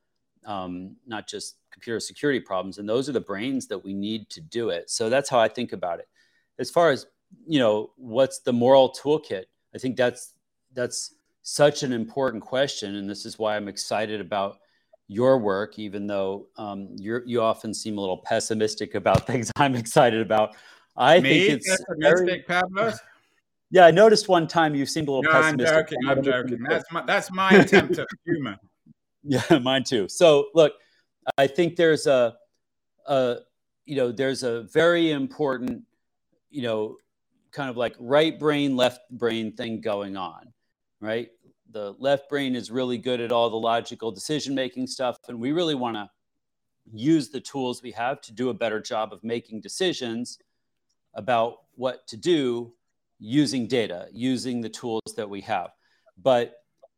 um, 0.46 0.96
not 1.06 1.26
just 1.26 1.56
computer 1.72 1.98
security 1.98 2.40
problems 2.40 2.76
and 2.76 2.86
those 2.86 3.08
are 3.08 3.12
the 3.12 3.20
brains 3.20 3.66
that 3.68 3.82
we 3.82 3.94
need 3.94 4.28
to 4.28 4.42
do 4.42 4.68
it. 4.68 4.90
So 4.90 5.08
that's 5.08 5.30
how 5.30 5.40
i 5.40 5.48
think 5.48 5.72
about 5.72 5.98
it. 5.98 6.08
As 6.58 6.70
far 6.70 6.90
as 6.90 7.06
you 7.46 7.58
know 7.58 7.90
what's 7.96 8.40
the 8.40 8.52
moral 8.52 8.92
toolkit 8.92 9.44
i 9.74 9.78
think 9.78 9.96
that's 9.96 10.34
that's 10.72 11.14
such 11.42 11.82
an 11.82 11.92
important 11.92 12.42
question, 12.42 12.96
and 12.96 13.08
this 13.08 13.24
is 13.24 13.38
why 13.38 13.56
I'm 13.56 13.68
excited 13.68 14.20
about 14.20 14.58
your 15.08 15.38
work, 15.38 15.78
even 15.78 16.06
though 16.06 16.46
um, 16.56 16.88
you 16.96 17.20
you 17.26 17.42
often 17.42 17.74
seem 17.74 17.98
a 17.98 18.00
little 18.00 18.18
pessimistic 18.18 18.94
about 18.94 19.26
things 19.26 19.50
I'm 19.56 19.74
excited 19.74 20.20
about. 20.20 20.54
I 20.96 21.20
Me? 21.20 21.48
think 21.48 21.60
it's 21.66 21.84
pessimistic, 21.84 22.46
Pablo. 22.46 22.92
Yeah, 23.72 23.86
I 23.86 23.92
noticed 23.92 24.26
one 24.26 24.48
time 24.48 24.74
you 24.74 24.84
seemed 24.84 25.06
a 25.06 25.12
little 25.12 25.22
no, 25.22 25.30
pessimistic. 25.30 25.76
I'm 25.76 25.84
joking. 25.84 25.98
I'm 26.08 26.22
joking. 26.24 26.62
That's 26.68 26.90
my, 26.90 27.02
that's 27.06 27.30
my 27.30 27.52
attempt 27.52 27.96
at 28.00 28.08
humor. 28.26 28.58
Yeah, 29.22 29.58
mine 29.62 29.84
too. 29.84 30.08
So 30.08 30.48
look, 30.54 30.72
I 31.38 31.46
think 31.46 31.76
there's 31.76 32.08
a, 32.08 32.34
a, 33.06 33.36
you 33.84 33.94
know, 33.94 34.10
there's 34.10 34.42
a 34.42 34.62
very 34.62 35.12
important, 35.12 35.84
you 36.50 36.62
know, 36.62 36.96
kind 37.52 37.70
of 37.70 37.76
like 37.76 37.94
right 37.98 38.38
brain, 38.38 38.76
left 38.76 39.00
brain 39.10 39.52
thing 39.52 39.80
going 39.80 40.16
on 40.16 40.52
right? 41.02 41.30
the 41.72 41.94
left 41.98 42.28
brain 42.28 42.56
is 42.56 42.70
really 42.70 42.98
good 42.98 43.20
at 43.20 43.32
all 43.32 43.50
the 43.50 43.56
logical 43.56 44.10
decision 44.10 44.54
making 44.54 44.86
stuff, 44.86 45.16
and 45.28 45.40
we 45.40 45.52
really 45.52 45.74
want 45.74 45.96
to 45.96 46.08
use 46.92 47.28
the 47.28 47.40
tools 47.40 47.82
we 47.82 47.92
have 47.92 48.20
to 48.20 48.32
do 48.32 48.48
a 48.48 48.54
better 48.54 48.80
job 48.80 49.12
of 49.12 49.22
making 49.22 49.60
decisions 49.60 50.38
about 51.14 51.58
what 51.74 52.06
to 52.08 52.16
do 52.16 52.72
using 53.18 53.66
data, 53.66 54.08
using 54.12 54.60
the 54.60 54.68
tools 54.68 55.02
that 55.16 55.28
we 55.28 55.40
have. 55.40 55.70
But 56.22 56.54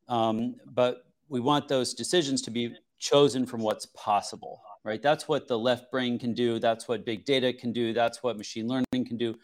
um, 0.09 0.57
but 0.67 1.05
we 1.29 1.41
want 1.41 1.69
those 1.69 1.95
decisions 1.95 2.43
to 2.43 2.51
be 2.51 2.75
chosen 2.99 3.47
from 3.47 3.61
what's 3.61 3.87
possible, 3.87 4.63
right? 4.85 5.03
That's 5.03 5.29
what 5.29 5.49
the 5.49 5.59
left 5.59 5.91
brain 5.91 6.19
can 6.19 6.35
do. 6.35 6.59
That's 6.59 6.89
what 6.89 7.05
big 7.05 7.25
data 7.25 7.53
can 7.53 7.73
do. 7.73 7.93
That's 7.93 8.23
what 8.23 8.37
machine 8.37 8.69
learning 8.69 9.07
can 9.07 9.17
do. 9.17 9.35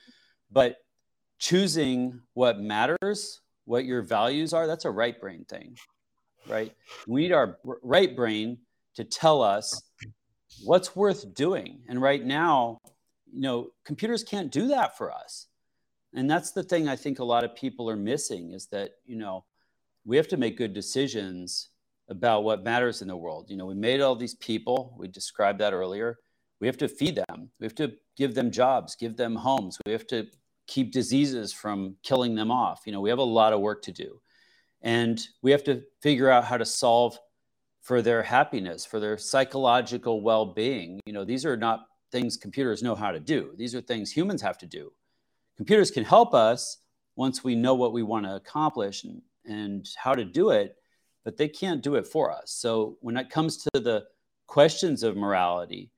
But 0.51 0.77
choosing 1.39 2.21
what 2.35 2.61
matters, 2.61 3.41
what 3.65 3.85
your 3.85 4.03
values 4.03 4.53
are, 4.53 4.67
that's 4.67 4.85
a 4.85 4.91
right 4.91 5.21
brain 5.21 5.45
thing, 5.49 5.77
right? 6.49 6.73
We 7.07 7.23
need 7.23 7.33
our 7.33 7.59
right 7.83 8.15
brain 8.15 8.59
to 8.95 9.05
tell 9.05 9.43
us 9.43 9.81
what's 10.65 10.97
worth 10.97 11.35
doing. 11.35 11.81
And 11.89 12.03
right 12.03 12.25
now, 12.25 12.79
you 13.33 13.41
know, 13.41 13.69
computers 13.85 14.25
can't 14.25 14.51
do 14.51 14.69
that 14.69 14.97
for 14.97 15.13
us. 15.13 15.47
And 16.15 16.31
that's 16.31 16.53
the 16.53 16.63
thing 16.63 16.89
I 16.89 16.97
think 16.97 17.19
a 17.19 17.25
lot 17.25 17.45
of 17.45 17.55
people 17.55 17.89
are 17.91 17.97
missing 17.97 18.53
is 18.53 18.67
that, 18.69 18.93
you 19.05 19.17
know, 19.17 19.45
we 20.05 20.17
have 20.17 20.29
to 20.29 20.39
make 20.39 20.57
good 20.57 20.73
decisions 20.73 21.69
about 22.09 22.43
what 22.43 22.65
matters 22.65 23.03
in 23.03 23.09
the 23.09 23.17
world. 23.17 23.51
You 23.51 23.59
know, 23.59 23.67
we 23.67 23.75
made 23.75 24.01
all 24.01 24.17
these 24.17 24.35
people, 24.37 24.97
we 24.99 25.09
described 25.09 25.61
that 25.61 25.75
earlier. 25.75 26.19
We 26.61 26.67
have 26.67 26.79
to 26.79 26.89
feed 26.89 27.23
them. 27.29 27.51
We 27.61 27.67
have 27.67 27.75
to 27.77 27.93
give 28.17 28.35
them 28.35 28.51
jobs, 28.51 28.97
give 28.97 29.17
them 29.17 29.37
homes. 29.37 29.79
We 29.87 29.93
have 29.93 30.07
to 30.09 30.27
keep 30.69 30.93
diseases 30.93 31.53
from 31.53 31.97
killing 32.05 32.37
them 32.37 32.53
off. 32.53 32.83
You 32.87 32.93
know, 32.93 33.01
we 33.01 33.11
have 33.11 33.19
a 33.19 33.25
lot 33.25 33.53
of 33.53 33.61
work 33.61 33.83
to 33.83 33.93
do. 33.93 34.21
And 34.83 35.21
we 35.43 35.51
have 35.51 35.65
to 35.65 35.83
figure 36.01 36.31
out 36.31 36.45
how 36.45 36.59
to 36.59 36.65
solve 36.65 37.19
for 37.81 38.03
their 38.03 38.23
happiness, 38.23 38.87
for 38.87 39.01
their 39.01 39.19
psychological 39.19 40.23
well 40.23 40.47
being. 40.47 41.01
You 41.07 41.13
know, 41.13 41.25
these 41.25 41.45
are 41.45 41.57
not 41.57 41.87
things 42.13 42.37
computers 42.37 42.83
know 42.83 42.95
how 42.95 43.11
to 43.11 43.19
do, 43.19 43.53
these 43.57 43.75
are 43.75 43.81
things 43.81 44.13
humans 44.13 44.43
have 44.43 44.59
to 44.59 44.67
do. 44.67 44.93
Computers 45.57 45.91
can 45.91 46.05
help 46.05 46.35
us 46.35 46.79
once 47.17 47.43
we 47.43 47.57
know 47.57 47.75
what 47.75 47.93
we 47.93 48.05
want 48.05 48.25
to 48.25 48.37
accomplish 48.37 49.03
and, 49.03 49.21
and 49.45 49.89
how 49.97 50.15
to 50.15 50.25
do 50.25 50.51
it, 50.51 50.77
but 51.25 51.37
they 51.37 51.49
can't 51.49 51.83
do 51.83 51.97
it 51.97 52.07
for 52.07 52.31
us. 52.31 52.53
So 52.53 52.97
when 53.01 53.17
it 53.17 53.29
comes 53.29 53.57
to 53.57 53.81
the 53.81 54.05
questions 54.47 55.03
of 55.03 55.17
morality, 55.17 55.91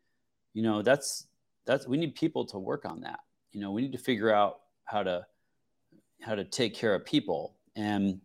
you 0.55 0.63
know, 0.63 0.81
that's 0.81 1.27
that's 1.67 1.87
we 1.87 1.99
need 1.99 2.15
people 2.15 2.47
to 2.47 2.59
work 2.59 2.85
on 2.87 3.03
that. 3.03 3.21
You 3.53 3.61
know, 3.61 3.73
we 3.73 3.83
need 3.83 3.93
to 3.93 3.99
figure 3.99 4.33
out 4.33 4.61
how 4.85 5.03
to 5.03 5.27
how 6.21 6.35
to 6.35 6.45
take 6.45 6.75
care 6.75 6.95
of 6.95 7.05
people 7.05 7.55
and 7.77 8.21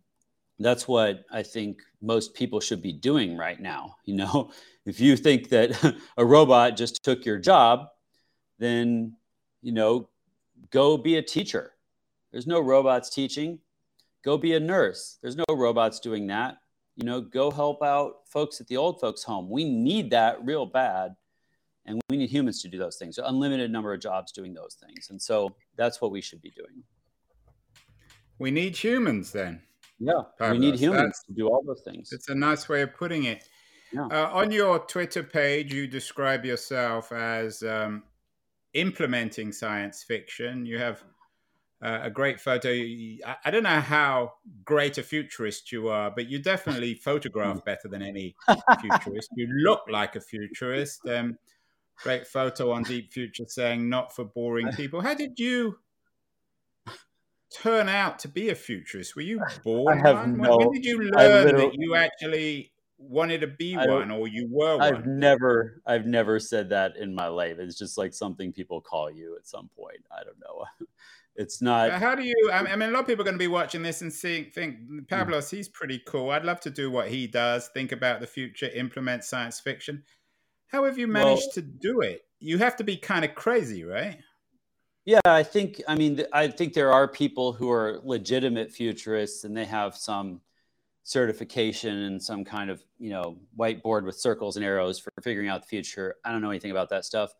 that's 0.60 0.88
what 0.88 1.26
I 1.32 1.44
think 1.44 1.82
most 2.02 2.34
people 2.34 2.60
should 2.60 2.82
be 2.82 2.94
doing 2.94 3.38
right 3.38 3.60
now. 3.60 3.96
You 4.06 4.16
know, 4.16 4.52
if 4.86 5.00
you 5.00 5.18
think 5.18 5.50
that 5.50 5.96
a 6.18 6.26
robot 6.26 6.78
just 6.78 7.04
took 7.04 7.26
your 7.26 7.40
job, 7.40 7.88
then, 8.60 9.16
you 9.62 9.72
know, 9.72 10.10
go 10.70 10.98
be 10.98 11.18
a 11.18 11.22
teacher. 11.22 11.72
There's 12.32 12.48
no 12.48 12.60
robots 12.60 13.10
teaching. 13.10 13.60
Go 14.24 14.38
be 14.38 14.54
a 14.54 14.60
nurse. 14.60 15.18
There's 15.22 15.36
no 15.36 15.46
robots 15.50 16.00
doing 16.00 16.28
that. 16.28 16.58
You 16.96 17.06
know, 17.06 17.20
go 17.20 17.52
help 17.52 17.84
out 17.84 18.28
folks 18.28 18.62
at 18.62 18.68
the 18.68 18.78
old 18.78 19.02
folks' 19.02 19.24
home. 19.24 19.50
We 19.50 19.66
need 19.66 20.12
that 20.12 20.44
real 20.46 20.66
bad. 20.66 21.16
And 21.86 22.02
we 22.10 22.18
need 22.18 22.30
humans 22.30 22.62
to 22.64 22.68
do 22.68 22.78
those 22.78 22.98
things. 22.98 23.16
So 23.16 23.26
unlimited 23.26 23.72
number 23.72 23.94
of 23.94 24.00
jobs 24.00 24.32
doing 24.32 24.54
those 24.54 24.76
things. 24.76 25.10
And 25.10 25.22
so 25.22 25.56
that's 25.76 26.02
what 26.02 26.12
we 26.12 26.22
should 26.22 26.42
be 26.42 26.52
doing. 26.52 26.84
We 28.40 28.52
need 28.52 28.76
humans 28.76 29.32
then. 29.32 29.62
Yeah, 30.00 30.24
we 30.42 30.58
need 30.58 30.76
humans 30.76 31.04
That's, 31.04 31.24
to 31.24 31.34
do 31.34 31.48
all 31.48 31.64
those 31.66 31.82
things. 31.82 32.12
It's 32.12 32.28
a 32.28 32.36
nice 32.36 32.68
way 32.68 32.82
of 32.82 32.94
putting 32.94 33.26
it. 33.26 33.48
Yeah. 33.94 34.08
Uh, 34.08 34.30
on 34.34 34.52
your 34.52 34.80
Twitter 34.80 35.24
page, 35.24 35.74
you 35.74 35.88
describe 35.88 36.44
yourself 36.44 37.14
as 37.14 37.64
um, 37.64 38.04
implementing 38.74 39.54
science 39.54 40.04
fiction. 40.04 40.66
You 40.66 40.80
have 40.80 41.02
uh, 41.82 42.00
a 42.04 42.10
great 42.10 42.42
photo. 42.42 42.70
I, 42.72 43.36
I, 43.46 43.52
don't 43.52 43.64
know 43.64 43.80
how 43.80 44.34
great 44.66 44.98
a 44.98 45.04
futurist 45.04 45.72
you 45.72 45.88
are, 45.88 46.12
but 46.12 46.28
you 46.28 46.40
definitely 46.40 46.96
photograph 46.96 47.64
better 47.66 47.88
than 47.88 48.02
any 48.02 48.36
futurist. 48.82 49.30
You 49.38 49.48
look 49.64 49.84
like 49.90 50.16
a 50.18 50.22
futurist. 50.22 51.08
Um, 51.08 51.38
great 52.04 52.28
photo 52.28 52.72
on 52.72 52.84
Deep 52.84 53.12
Future 53.12 53.46
saying 53.48 53.90
"not 53.90 54.16
for 54.16 54.26
boring 54.26 54.72
people." 54.78 55.02
How 55.02 55.14
did 55.14 55.40
you? 55.40 55.78
turn 57.56 57.88
out 57.88 58.20
to 58.20 58.28
be 58.28 58.50
a 58.50 58.56
futurist? 58.56 59.16
Were 59.16 59.22
you 59.22 59.42
born 59.64 60.02
I 60.02 60.08
have 60.08 60.18
one? 60.18 60.38
No, 60.38 60.58
when 60.58 60.72
did 60.72 60.86
you 60.86 61.00
learn 61.00 61.56
that 61.56 61.72
you 61.76 61.96
actually 61.96 62.72
wanted 62.98 63.42
to 63.42 63.48
be 63.48 63.76
one 63.76 64.10
or 64.12 64.28
you 64.28 64.48
were 64.50 64.82
I've 64.82 65.06
one? 65.06 65.20
never 65.20 65.82
I've 65.86 66.06
never 66.06 66.40
said 66.40 66.70
that 66.70 66.98
in 66.98 67.14
my 67.14 67.28
life. 67.28 67.58
It's 67.60 67.78
just 67.78 67.98
like 67.98 68.14
something 68.14 68.54
people 68.54 68.82
call 68.82 69.12
you 69.12 69.36
at 69.38 69.48
some 69.48 69.70
point. 69.78 70.06
I 70.12 70.24
don't 70.24 70.40
know. 70.40 70.66
It's 71.38 71.62
not 71.62 71.92
How 71.92 72.16
do 72.16 72.24
you 72.24 72.50
I 72.54 72.78
mean 72.78 72.90
a 72.90 72.92
lot 72.94 73.02
of 73.02 73.08
people 73.08 73.24
are 73.24 73.26
going 73.26 73.36
to 73.36 73.38
be 73.38 73.50
watching 73.50 73.84
this 73.84 74.02
and 74.02 74.14
seeing 74.14 74.52
think 74.52 74.78
hmm. 74.88 75.00
Pablos 75.10 75.50
he's 75.50 75.68
pretty 75.68 76.02
cool. 76.08 76.30
I'd 76.30 76.46
love 76.46 76.62
to 76.62 76.70
do 76.70 76.90
what 76.90 77.10
he 77.10 77.28
does, 77.28 77.68
think 77.74 77.92
about 77.92 78.22
the 78.22 78.28
future, 78.28 78.70
implement 78.74 79.26
science 79.26 79.60
fiction. 79.60 80.04
How 80.76 80.84
have 80.84 80.98
you 80.98 81.08
managed 81.08 81.44
well, 81.44 81.52
to 81.54 81.62
do 81.62 82.02
it? 82.02 82.26
You 82.42 82.58
have 82.58 82.76
to 82.76 82.84
be 82.84 82.98
kind 82.98 83.24
of 83.24 83.34
crazy, 83.34 83.86
right? 83.86 84.20
Yeah, 85.06 85.22
I 85.24 85.42
think. 85.42 85.82
I 85.88 85.96
mean, 85.96 86.26
I 86.34 86.50
think 86.50 86.74
there 86.74 86.92
are 86.92 87.08
people 87.08 87.54
who 87.54 87.72
are 87.72 88.02
legitimate 88.04 88.74
futurists, 88.74 89.46
and 89.46 89.56
they 89.56 89.64
have 89.64 89.96
some 89.96 90.42
certification 91.04 91.96
and 91.96 92.22
some 92.22 92.44
kind 92.44 92.70
of 92.70 92.84
you 93.00 93.10
know 93.10 93.38
whiteboard 93.58 94.04
with 94.04 94.20
circles 94.20 94.58
and 94.58 94.66
arrows 94.66 95.00
for 95.00 95.14
figuring 95.24 95.48
out 95.48 95.62
the 95.62 95.68
future. 95.70 96.16
I 96.26 96.34
don't 96.34 96.42
know 96.42 96.50
anything 96.50 96.72
about 96.72 96.90
that 96.90 97.06
stuff. 97.06 97.34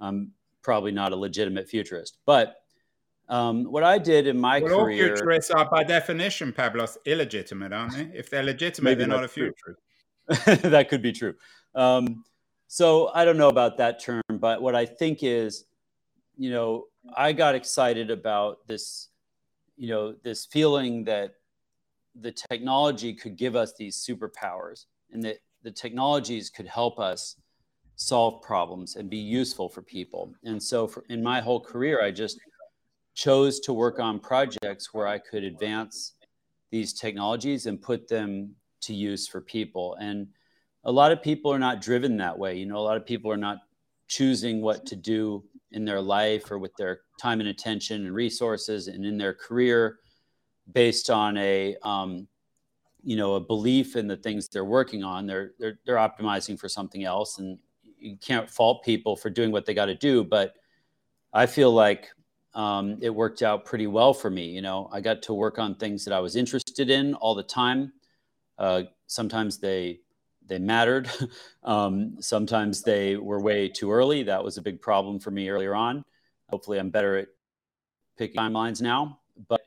I'm 0.00 0.32
probably 0.60 0.90
not 0.90 1.12
a 1.12 1.16
legitimate 1.16 1.68
futurist, 1.68 2.18
but 2.26 2.56
um, 3.28 3.66
what 3.66 3.84
I 3.84 3.98
did 3.98 4.26
in 4.26 4.36
my 4.36 4.58
well, 4.58 4.80
career, 4.80 5.10
all 5.10 5.16
futurists 5.16 5.52
are 5.52 5.70
by 5.70 5.84
definition, 5.84 6.52
Pablos, 6.52 6.98
illegitimate, 7.06 7.72
aren't 7.72 7.92
they? 7.92 8.18
If 8.18 8.30
they're 8.30 8.42
legitimate, 8.42 8.98
they're 8.98 9.06
not 9.06 9.22
a 9.22 9.28
futurist. 9.28 9.78
that 10.62 10.88
could 10.88 11.02
be 11.02 11.12
true. 11.12 11.34
Um, 11.72 12.24
so 12.72 13.10
I 13.12 13.24
don't 13.24 13.36
know 13.36 13.48
about 13.48 13.78
that 13.78 13.98
term, 13.98 14.22
but 14.28 14.62
what 14.62 14.76
I 14.76 14.86
think 14.86 15.24
is, 15.24 15.64
you 16.38 16.52
know, 16.52 16.84
I 17.16 17.32
got 17.32 17.56
excited 17.56 18.12
about 18.12 18.64
this, 18.68 19.08
you 19.76 19.88
know, 19.88 20.14
this 20.22 20.46
feeling 20.46 21.02
that 21.02 21.34
the 22.14 22.30
technology 22.30 23.12
could 23.12 23.36
give 23.36 23.56
us 23.56 23.72
these 23.76 23.96
superpowers 23.96 24.84
and 25.10 25.20
that 25.24 25.38
the 25.64 25.72
technologies 25.72 26.48
could 26.48 26.68
help 26.68 27.00
us 27.00 27.34
solve 27.96 28.40
problems 28.40 28.94
and 28.94 29.10
be 29.10 29.16
useful 29.16 29.68
for 29.68 29.82
people. 29.82 30.32
And 30.44 30.62
so 30.62 30.86
for, 30.86 31.04
in 31.08 31.24
my 31.24 31.40
whole 31.40 31.60
career, 31.60 32.00
I 32.00 32.12
just 32.12 32.38
chose 33.14 33.58
to 33.60 33.72
work 33.72 33.98
on 33.98 34.20
projects 34.20 34.94
where 34.94 35.08
I 35.08 35.18
could 35.18 35.42
advance 35.42 36.12
these 36.70 36.92
technologies 36.92 37.66
and 37.66 37.82
put 37.82 38.06
them 38.06 38.54
to 38.82 38.94
use 38.94 39.26
for 39.26 39.40
people. 39.40 39.96
And 40.00 40.28
a 40.84 40.92
lot 40.92 41.12
of 41.12 41.22
people 41.22 41.52
are 41.52 41.58
not 41.58 41.80
driven 41.80 42.16
that 42.18 42.38
way. 42.38 42.56
You 42.56 42.66
know, 42.66 42.76
a 42.76 42.78
lot 42.78 42.96
of 42.96 43.04
people 43.04 43.30
are 43.30 43.36
not 43.36 43.58
choosing 44.08 44.60
what 44.60 44.86
to 44.86 44.96
do 44.96 45.44
in 45.72 45.84
their 45.84 46.00
life 46.00 46.50
or 46.50 46.58
with 46.58 46.74
their 46.76 47.00
time 47.20 47.40
and 47.40 47.48
attention 47.48 48.06
and 48.06 48.14
resources 48.14 48.88
and 48.88 49.04
in 49.04 49.16
their 49.16 49.34
career 49.34 49.98
based 50.72 51.10
on 51.10 51.36
a 51.36 51.76
um, 51.82 52.26
you 53.02 53.16
know 53.16 53.34
a 53.34 53.40
belief 53.40 53.96
in 53.96 54.06
the 54.06 54.16
things 54.16 54.48
they're 54.48 54.64
working 54.64 55.02
on 55.02 55.26
they're, 55.26 55.52
they're 55.58 55.78
they're 55.86 55.96
optimizing 55.96 56.58
for 56.58 56.68
something 56.68 57.04
else 57.04 57.38
and 57.38 57.58
you 57.98 58.16
can't 58.16 58.50
fault 58.50 58.82
people 58.84 59.16
for 59.16 59.30
doing 59.30 59.52
what 59.52 59.64
they 59.64 59.74
got 59.74 59.86
to 59.86 59.94
do 59.94 60.22
but 60.24 60.54
i 61.32 61.46
feel 61.46 61.72
like 61.72 62.08
um, 62.52 62.98
it 63.00 63.10
worked 63.10 63.42
out 63.42 63.64
pretty 63.64 63.86
well 63.86 64.12
for 64.12 64.28
me 64.28 64.46
you 64.46 64.60
know 64.60 64.88
i 64.92 65.00
got 65.00 65.22
to 65.22 65.32
work 65.32 65.58
on 65.58 65.74
things 65.74 66.04
that 66.04 66.12
i 66.12 66.18
was 66.18 66.36
interested 66.36 66.90
in 66.90 67.14
all 67.14 67.34
the 67.34 67.42
time 67.42 67.92
uh, 68.58 68.82
sometimes 69.06 69.58
they 69.58 70.00
they 70.50 70.58
mattered. 70.58 71.08
um, 71.64 72.16
sometimes 72.20 72.82
they 72.82 73.16
were 73.16 73.40
way 73.40 73.68
too 73.68 73.90
early. 73.90 74.24
That 74.24 74.44
was 74.44 74.58
a 74.58 74.62
big 74.62 74.82
problem 74.82 75.18
for 75.18 75.30
me 75.30 75.48
earlier 75.48 75.74
on. 75.74 76.04
Hopefully, 76.50 76.78
I'm 76.78 76.90
better 76.90 77.16
at 77.16 77.28
picking 78.18 78.36
timelines 78.38 78.82
now. 78.82 79.20
But 79.48 79.62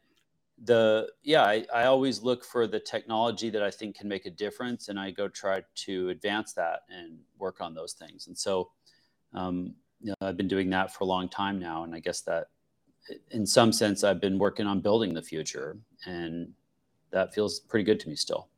the 0.63 1.07
yeah, 1.23 1.43
I, 1.43 1.65
I 1.73 1.85
always 1.85 2.21
look 2.21 2.45
for 2.45 2.67
the 2.67 2.79
technology 2.79 3.49
that 3.49 3.63
I 3.63 3.71
think 3.71 3.97
can 3.97 4.07
make 4.07 4.27
a 4.27 4.29
difference, 4.29 4.89
and 4.89 4.99
I 4.99 5.09
go 5.09 5.27
try 5.27 5.63
to 5.85 6.09
advance 6.09 6.53
that 6.53 6.81
and 6.89 7.17
work 7.39 7.61
on 7.61 7.73
those 7.73 7.93
things. 7.93 8.27
And 8.27 8.37
so, 8.37 8.69
um, 9.33 9.73
you 10.01 10.09
know, 10.09 10.27
I've 10.27 10.37
been 10.37 10.49
doing 10.49 10.69
that 10.71 10.93
for 10.93 11.05
a 11.05 11.07
long 11.07 11.29
time 11.29 11.59
now, 11.59 11.83
and 11.83 11.95
I 11.95 11.99
guess 11.99 12.21
that 12.21 12.47
in 13.31 13.45
some 13.45 13.71
sense 13.71 14.03
I've 14.03 14.21
been 14.21 14.37
working 14.37 14.67
on 14.67 14.81
building 14.81 15.13
the 15.13 15.21
future, 15.21 15.77
and 16.05 16.51
that 17.11 17.33
feels 17.33 17.61
pretty 17.61 17.85
good 17.85 17.99
to 18.01 18.09
me 18.09 18.15
still. 18.15 18.49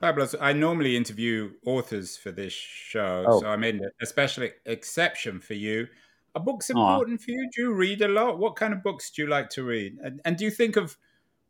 Pablos, 0.00 0.34
I 0.40 0.52
normally 0.52 0.96
interview 0.96 1.52
authors 1.64 2.16
for 2.16 2.30
this 2.30 2.52
show, 2.52 3.24
oh. 3.26 3.40
so 3.40 3.48
I 3.48 3.56
made 3.56 3.80
a 4.00 4.06
special 4.06 4.48
exception 4.66 5.40
for 5.40 5.54
you. 5.54 5.86
Are 6.34 6.42
books 6.42 6.68
important 6.68 7.20
Aww. 7.20 7.24
for 7.24 7.30
you? 7.30 7.50
Do 7.54 7.62
you 7.62 7.72
read 7.72 8.02
a 8.02 8.08
lot? 8.08 8.38
What 8.38 8.56
kind 8.56 8.74
of 8.74 8.82
books 8.82 9.10
do 9.10 9.22
you 9.22 9.28
like 9.28 9.48
to 9.50 9.64
read? 9.64 9.96
And, 10.02 10.20
and 10.26 10.36
do 10.36 10.44
you 10.44 10.50
think 10.50 10.76
of 10.76 10.98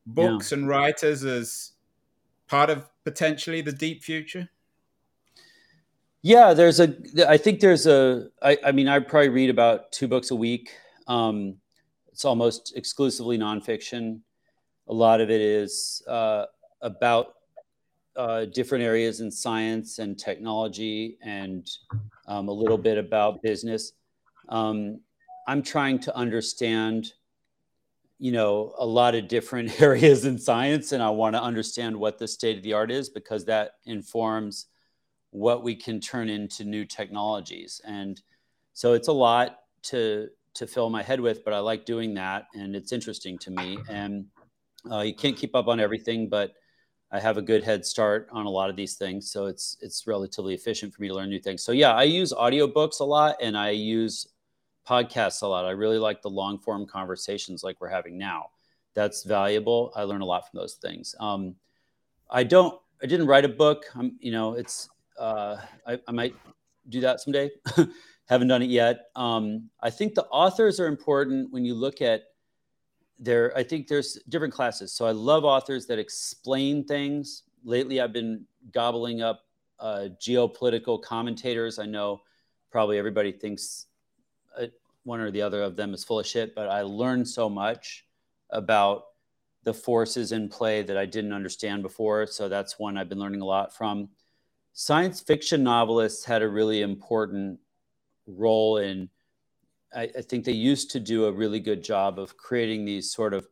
books 0.06 0.52
yeah. 0.52 0.58
and 0.58 0.68
writers 0.68 1.24
as 1.24 1.72
part 2.46 2.70
of 2.70 2.88
potentially 3.02 3.62
the 3.62 3.72
deep 3.72 4.04
future? 4.04 4.48
Yeah, 6.22 6.54
there's 6.54 6.78
a. 6.78 6.94
I 7.28 7.36
think 7.36 7.60
there's 7.60 7.86
a. 7.86 8.28
I, 8.42 8.58
I 8.64 8.72
mean, 8.72 8.88
I 8.88 9.00
probably 9.00 9.28
read 9.28 9.50
about 9.50 9.90
two 9.90 10.06
books 10.06 10.30
a 10.30 10.36
week. 10.36 10.70
Um, 11.08 11.56
it's 12.12 12.24
almost 12.24 12.72
exclusively 12.76 13.38
nonfiction. 13.38 14.20
A 14.88 14.94
lot 14.94 15.20
of 15.20 15.30
it 15.30 15.40
is 15.40 16.02
uh, 16.08 16.46
about 16.80 17.35
uh, 18.16 18.46
different 18.46 18.84
areas 18.84 19.20
in 19.20 19.30
science 19.30 19.98
and 19.98 20.18
technology, 20.18 21.18
and 21.22 21.68
um, 22.26 22.48
a 22.48 22.52
little 22.52 22.78
bit 22.78 22.98
about 22.98 23.42
business. 23.42 23.92
Um, 24.48 25.00
I'm 25.46 25.62
trying 25.62 25.98
to 26.00 26.16
understand, 26.16 27.12
you 28.18 28.32
know, 28.32 28.74
a 28.78 28.86
lot 28.86 29.14
of 29.14 29.28
different 29.28 29.80
areas 29.80 30.24
in 30.24 30.38
science, 30.38 30.92
and 30.92 31.02
I 31.02 31.10
want 31.10 31.34
to 31.34 31.42
understand 31.42 31.96
what 31.96 32.18
the 32.18 32.28
state 32.28 32.56
of 32.56 32.62
the 32.62 32.72
art 32.72 32.90
is 32.90 33.08
because 33.08 33.44
that 33.44 33.72
informs 33.84 34.66
what 35.30 35.62
we 35.62 35.74
can 35.74 36.00
turn 36.00 36.28
into 36.28 36.64
new 36.64 36.84
technologies. 36.84 37.80
And 37.84 38.20
so 38.72 38.94
it's 38.94 39.08
a 39.08 39.12
lot 39.12 39.58
to 39.84 40.28
to 40.54 40.66
fill 40.66 40.88
my 40.88 41.02
head 41.02 41.20
with, 41.20 41.44
but 41.44 41.52
I 41.52 41.58
like 41.58 41.84
doing 41.84 42.14
that, 42.14 42.46
and 42.54 42.74
it's 42.74 42.92
interesting 42.92 43.36
to 43.38 43.50
me. 43.50 43.78
And 43.90 44.24
uh, 44.90 45.00
you 45.00 45.14
can't 45.14 45.36
keep 45.36 45.54
up 45.54 45.68
on 45.68 45.80
everything, 45.80 46.30
but 46.30 46.52
I 47.10 47.20
have 47.20 47.36
a 47.36 47.42
good 47.42 47.62
head 47.62 47.84
start 47.84 48.28
on 48.32 48.46
a 48.46 48.50
lot 48.50 48.68
of 48.68 48.76
these 48.76 48.94
things, 48.94 49.30
so 49.30 49.46
it's 49.46 49.76
it's 49.80 50.06
relatively 50.06 50.54
efficient 50.54 50.92
for 50.92 51.02
me 51.02 51.08
to 51.08 51.14
learn 51.14 51.30
new 51.30 51.38
things. 51.38 51.62
So 51.62 51.72
yeah, 51.72 51.92
I 51.92 52.02
use 52.02 52.32
audiobooks 52.32 53.00
a 53.00 53.04
lot, 53.04 53.36
and 53.40 53.56
I 53.56 53.70
use 53.70 54.26
podcasts 54.88 55.42
a 55.42 55.46
lot. 55.46 55.64
I 55.64 55.70
really 55.70 55.98
like 55.98 56.22
the 56.22 56.30
long 56.30 56.58
form 56.58 56.86
conversations 56.86 57.62
like 57.62 57.80
we're 57.80 57.88
having 57.88 58.18
now. 58.18 58.50
That's 58.94 59.24
valuable. 59.24 59.92
I 59.94 60.02
learn 60.02 60.20
a 60.20 60.24
lot 60.24 60.50
from 60.50 60.58
those 60.58 60.74
things. 60.74 61.14
Um, 61.20 61.54
I 62.30 62.42
don't. 62.42 62.78
I 63.02 63.06
didn't 63.06 63.26
write 63.26 63.44
a 63.44 63.48
book. 63.48 63.84
I'm, 63.94 64.16
you 64.20 64.32
know, 64.32 64.54
it's. 64.54 64.88
Uh, 65.18 65.58
I, 65.86 65.98
I 66.08 66.12
might 66.12 66.34
do 66.88 67.00
that 67.02 67.20
someday. 67.20 67.50
Haven't 68.28 68.48
done 68.48 68.62
it 68.62 68.70
yet. 68.70 69.06
Um, 69.14 69.70
I 69.80 69.90
think 69.90 70.14
the 70.14 70.24
authors 70.24 70.80
are 70.80 70.86
important 70.86 71.52
when 71.52 71.64
you 71.64 71.74
look 71.74 72.02
at 72.02 72.24
there. 73.18 73.56
I 73.56 73.62
think 73.62 73.88
there's 73.88 74.14
different 74.28 74.52
classes. 74.52 74.92
So 74.92 75.06
I 75.06 75.12
love 75.12 75.44
authors 75.44 75.86
that 75.86 75.98
explain 75.98 76.84
things. 76.84 77.42
Lately, 77.64 78.00
I've 78.00 78.12
been 78.12 78.44
gobbling 78.72 79.22
up 79.22 79.42
uh, 79.78 80.08
geopolitical 80.20 81.02
commentators. 81.02 81.78
I 81.78 81.86
know 81.86 82.22
probably 82.70 82.98
everybody 82.98 83.32
thinks 83.32 83.86
uh, 84.60 84.66
one 85.04 85.20
or 85.20 85.30
the 85.30 85.42
other 85.42 85.62
of 85.62 85.76
them 85.76 85.94
is 85.94 86.04
full 86.04 86.20
of 86.20 86.26
shit, 86.26 86.54
but 86.54 86.68
I 86.68 86.82
learned 86.82 87.28
so 87.28 87.48
much 87.48 88.04
about 88.50 89.04
the 89.64 89.74
forces 89.74 90.32
in 90.32 90.48
play 90.48 90.82
that 90.82 90.96
I 90.96 91.06
didn't 91.06 91.32
understand 91.32 91.82
before. 91.82 92.26
So 92.26 92.48
that's 92.48 92.78
one 92.78 92.96
I've 92.96 93.08
been 93.08 93.18
learning 93.18 93.40
a 93.40 93.44
lot 93.44 93.74
from. 93.74 94.08
Science 94.72 95.20
fiction 95.20 95.62
novelists 95.62 96.24
had 96.24 96.42
a 96.42 96.48
really 96.48 96.82
important 96.82 97.58
role 98.26 98.78
in, 98.78 99.08
I, 99.94 100.10
I 100.16 100.22
think 100.22 100.44
they 100.44 100.52
used 100.52 100.90
to 100.92 101.00
do 101.00 101.26
a 101.26 101.32
really 101.32 101.60
good 101.60 101.82
job 101.82 102.18
of 102.18 102.36
creating 102.36 102.84
these 102.84 103.10
sort 103.12 103.34
of 103.34 103.46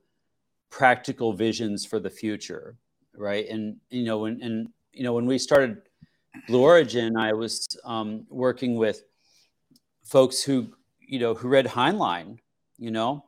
practical 0.71 1.33
visions 1.33 1.85
for 1.85 1.99
the 1.99 2.11
future, 2.11 2.77
right? 3.17 3.49
And, 3.49 3.77
you 3.91 4.05
know, 4.05 4.19
when, 4.19 4.43
and, 4.43 4.69
you 4.93 5.05
know, 5.05 5.13
when 5.13 5.27
we 5.27 5.39
started 5.39 5.83
Blue 6.49 6.63
Origin, 6.63 7.17
I 7.17 7.33
was 7.33 7.67
um, 7.85 8.27
working 8.29 8.77
with 8.77 9.05
folks 10.03 10.43
who 10.43 10.75
you 11.07 11.19
know, 11.19 11.35
who 11.35 11.49
read 11.49 11.67
Heinlein, 11.67 12.39
you 12.79 12.91
know, 12.91 13.25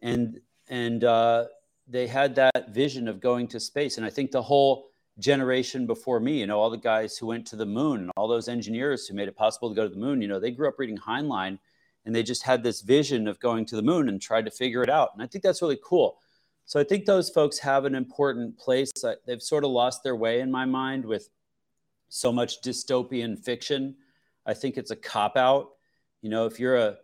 and 0.00 0.40
and 0.68 1.04
uh, 1.04 1.44
they 1.86 2.06
had 2.06 2.34
that 2.34 2.70
vision 2.70 3.08
of 3.08 3.20
going 3.20 3.46
to 3.48 3.60
space. 3.60 3.96
And 3.96 4.06
I 4.06 4.10
think 4.10 4.30
the 4.30 4.42
whole 4.42 4.88
generation 5.18 5.86
before 5.86 6.20
me, 6.20 6.40
you 6.40 6.46
know, 6.46 6.58
all 6.58 6.70
the 6.70 6.76
guys 6.76 7.16
who 7.16 7.26
went 7.26 7.46
to 7.46 7.56
the 7.56 7.66
moon 7.66 8.00
and 8.00 8.10
all 8.16 8.28
those 8.28 8.48
engineers 8.48 9.06
who 9.06 9.14
made 9.14 9.28
it 9.28 9.36
possible 9.36 9.68
to 9.68 9.74
go 9.74 9.84
to 9.84 9.88
the 9.94 10.00
moon, 10.00 10.20
you 10.20 10.28
know, 10.28 10.40
they 10.40 10.50
grew 10.50 10.68
up 10.68 10.78
reading 10.78 10.98
Heinlein 10.98 11.58
and 12.06 12.14
they 12.14 12.22
just 12.22 12.42
had 12.42 12.62
this 12.62 12.80
vision 12.80 13.28
of 13.28 13.38
going 13.40 13.66
to 13.66 13.76
the 13.76 13.82
moon 13.82 14.08
and 14.08 14.22
tried 14.22 14.46
to 14.46 14.50
figure 14.50 14.82
it 14.82 14.88
out. 14.88 15.10
And 15.12 15.22
I 15.22 15.26
think 15.26 15.44
that's 15.44 15.60
really 15.60 15.78
cool. 15.84 16.18
So 16.64 16.80
I 16.80 16.84
think 16.84 17.04
those 17.04 17.28
folks 17.28 17.58
have 17.58 17.84
an 17.84 17.94
important 17.94 18.58
place. 18.58 18.90
They've 19.26 19.42
sort 19.42 19.64
of 19.64 19.70
lost 19.70 20.02
their 20.02 20.16
way 20.16 20.40
in 20.40 20.50
my 20.50 20.64
mind 20.64 21.04
with 21.04 21.28
so 22.08 22.32
much 22.32 22.62
dystopian 22.62 23.38
fiction. 23.38 23.96
I 24.46 24.54
think 24.54 24.76
it's 24.76 24.90
a 24.90 24.96
cop 24.96 25.36
out 25.36 25.70
you 26.26 26.30
know, 26.30 26.46
if 26.46 26.58
you're 26.58 26.76
a 26.76 26.96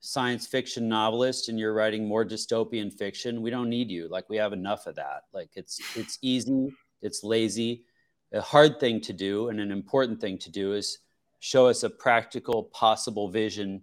science 0.00 0.46
fiction 0.46 0.88
novelist 0.88 1.50
and 1.50 1.58
you're 1.58 1.74
writing 1.74 2.08
more 2.08 2.24
dystopian 2.24 2.90
fiction, 2.90 3.42
we 3.42 3.50
don't 3.50 3.68
need 3.68 3.90
you. 3.90 4.08
Like 4.08 4.30
we 4.30 4.38
have 4.38 4.54
enough 4.54 4.86
of 4.86 4.94
that. 4.96 5.24
Like 5.34 5.50
it's 5.56 5.78
it's 5.94 6.18
easy, 6.22 6.72
it's 7.02 7.22
lazy. 7.22 7.84
A 8.32 8.40
hard 8.40 8.80
thing 8.80 9.00
to 9.02 9.12
do 9.12 9.50
and 9.50 9.60
an 9.60 9.70
important 9.70 10.22
thing 10.22 10.38
to 10.38 10.50
do 10.50 10.72
is 10.72 11.00
show 11.40 11.66
us 11.66 11.82
a 11.82 11.90
practical 11.90 12.62
possible 12.62 13.28
vision 13.28 13.82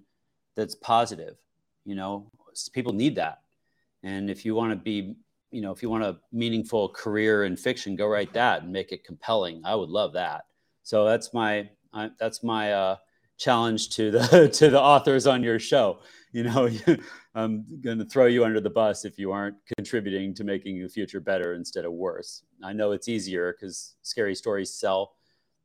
that's 0.59 0.75
positive. 0.75 1.37
You 1.85 1.95
know, 1.95 2.31
people 2.73 2.93
need 2.93 3.15
that. 3.15 3.39
And 4.03 4.29
if 4.29 4.45
you 4.45 4.55
want 4.55 4.71
to 4.71 4.75
be, 4.75 5.15
you 5.51 5.61
know, 5.61 5.71
if 5.71 5.81
you 5.81 5.89
want 5.89 6.03
a 6.03 6.17
meaningful 6.31 6.89
career 6.89 7.45
in 7.45 7.55
fiction, 7.55 7.95
go 7.95 8.07
write 8.07 8.33
that 8.33 8.63
and 8.63 8.71
make 8.71 8.91
it 8.91 9.03
compelling. 9.03 9.61
I 9.63 9.75
would 9.75 9.89
love 9.89 10.13
that. 10.13 10.45
So 10.83 11.05
that's 11.05 11.33
my 11.33 11.69
uh, 11.93 12.09
that's 12.19 12.43
my 12.43 12.73
uh, 12.73 12.95
challenge 13.37 13.89
to 13.95 14.11
the 14.11 14.49
to 14.53 14.69
the 14.69 14.81
authors 14.81 15.25
on 15.25 15.43
your 15.43 15.59
show. 15.59 15.99
You 16.31 16.43
know, 16.43 16.69
I'm 17.35 17.65
going 17.81 17.97
to 17.99 18.05
throw 18.05 18.25
you 18.25 18.43
under 18.43 18.59
the 18.59 18.69
bus 18.69 19.05
if 19.05 19.17
you 19.17 19.31
aren't 19.31 19.55
contributing 19.77 20.33
to 20.35 20.43
making 20.43 20.81
the 20.81 20.89
future 20.89 21.19
better 21.19 21.53
instead 21.53 21.85
of 21.85 21.93
worse. 21.93 22.43
I 22.63 22.73
know 22.73 22.91
it's 22.91 23.07
easier 23.07 23.53
because 23.53 23.95
scary 24.01 24.35
stories 24.35 24.73
sell, 24.73 25.15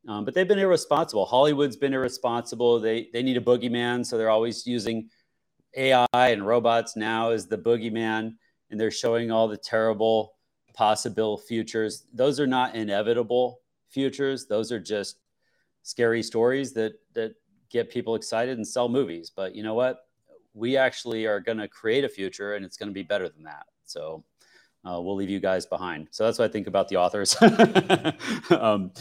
um, 0.07 0.25
but 0.25 0.33
they've 0.33 0.47
been 0.47 0.59
irresponsible. 0.59 1.25
Hollywood's 1.25 1.75
been 1.75 1.93
irresponsible. 1.93 2.79
They 2.79 3.09
they 3.13 3.23
need 3.23 3.37
a 3.37 3.41
boogeyman, 3.41 4.05
so 4.05 4.17
they're 4.17 4.29
always 4.29 4.65
using 4.67 5.09
AI 5.75 6.07
and 6.13 6.45
robots 6.45 6.95
now 6.95 7.31
as 7.31 7.47
the 7.47 7.57
boogeyman, 7.57 8.35
and 8.69 8.79
they're 8.79 8.91
showing 8.91 9.31
all 9.31 9.47
the 9.47 9.57
terrible 9.57 10.35
possible 10.73 11.37
futures. 11.37 12.05
Those 12.13 12.39
are 12.39 12.47
not 12.47 12.75
inevitable 12.75 13.61
futures. 13.89 14.45
Those 14.45 14.71
are 14.71 14.79
just 14.79 15.17
scary 15.83 16.21
stories 16.21 16.73
that 16.73 16.93
that 17.13 17.35
get 17.69 17.89
people 17.89 18.15
excited 18.15 18.57
and 18.57 18.67
sell 18.67 18.89
movies. 18.89 19.31
But 19.35 19.55
you 19.55 19.63
know 19.63 19.73
what? 19.73 19.99
We 20.53 20.77
actually 20.77 21.25
are 21.25 21.39
going 21.39 21.57
to 21.57 21.67
create 21.67 22.03
a 22.03 22.09
future 22.09 22.55
and 22.55 22.63
it's 22.63 22.77
going 22.77 22.89
to 22.89 22.93
be 22.93 23.03
better 23.03 23.27
than 23.27 23.43
that. 23.43 23.65
So 23.83 24.23
uh, 24.85 25.01
we'll 25.01 25.15
leave 25.15 25.29
you 25.29 25.39
guys 25.39 25.65
behind. 25.65 26.07
So 26.11 26.23
that's 26.23 26.39
what 26.39 26.49
I 26.49 26.51
think 26.51 26.67
about 26.67 26.87
the 26.87 26.97
authors. 26.97 27.35
um, 28.51 28.91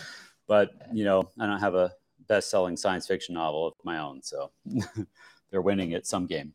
but, 0.46 0.70
you 0.92 1.04
know, 1.04 1.30
I 1.38 1.46
don't 1.46 1.60
have 1.60 1.74
a 1.74 1.92
best 2.28 2.50
selling 2.50 2.76
science 2.76 3.06
fiction 3.06 3.34
novel 3.34 3.68
of 3.68 3.74
my 3.84 3.98
own. 3.98 4.22
So 4.22 4.50
they're 5.50 5.62
winning 5.62 5.94
at 5.94 6.06
some 6.06 6.26
game. 6.26 6.52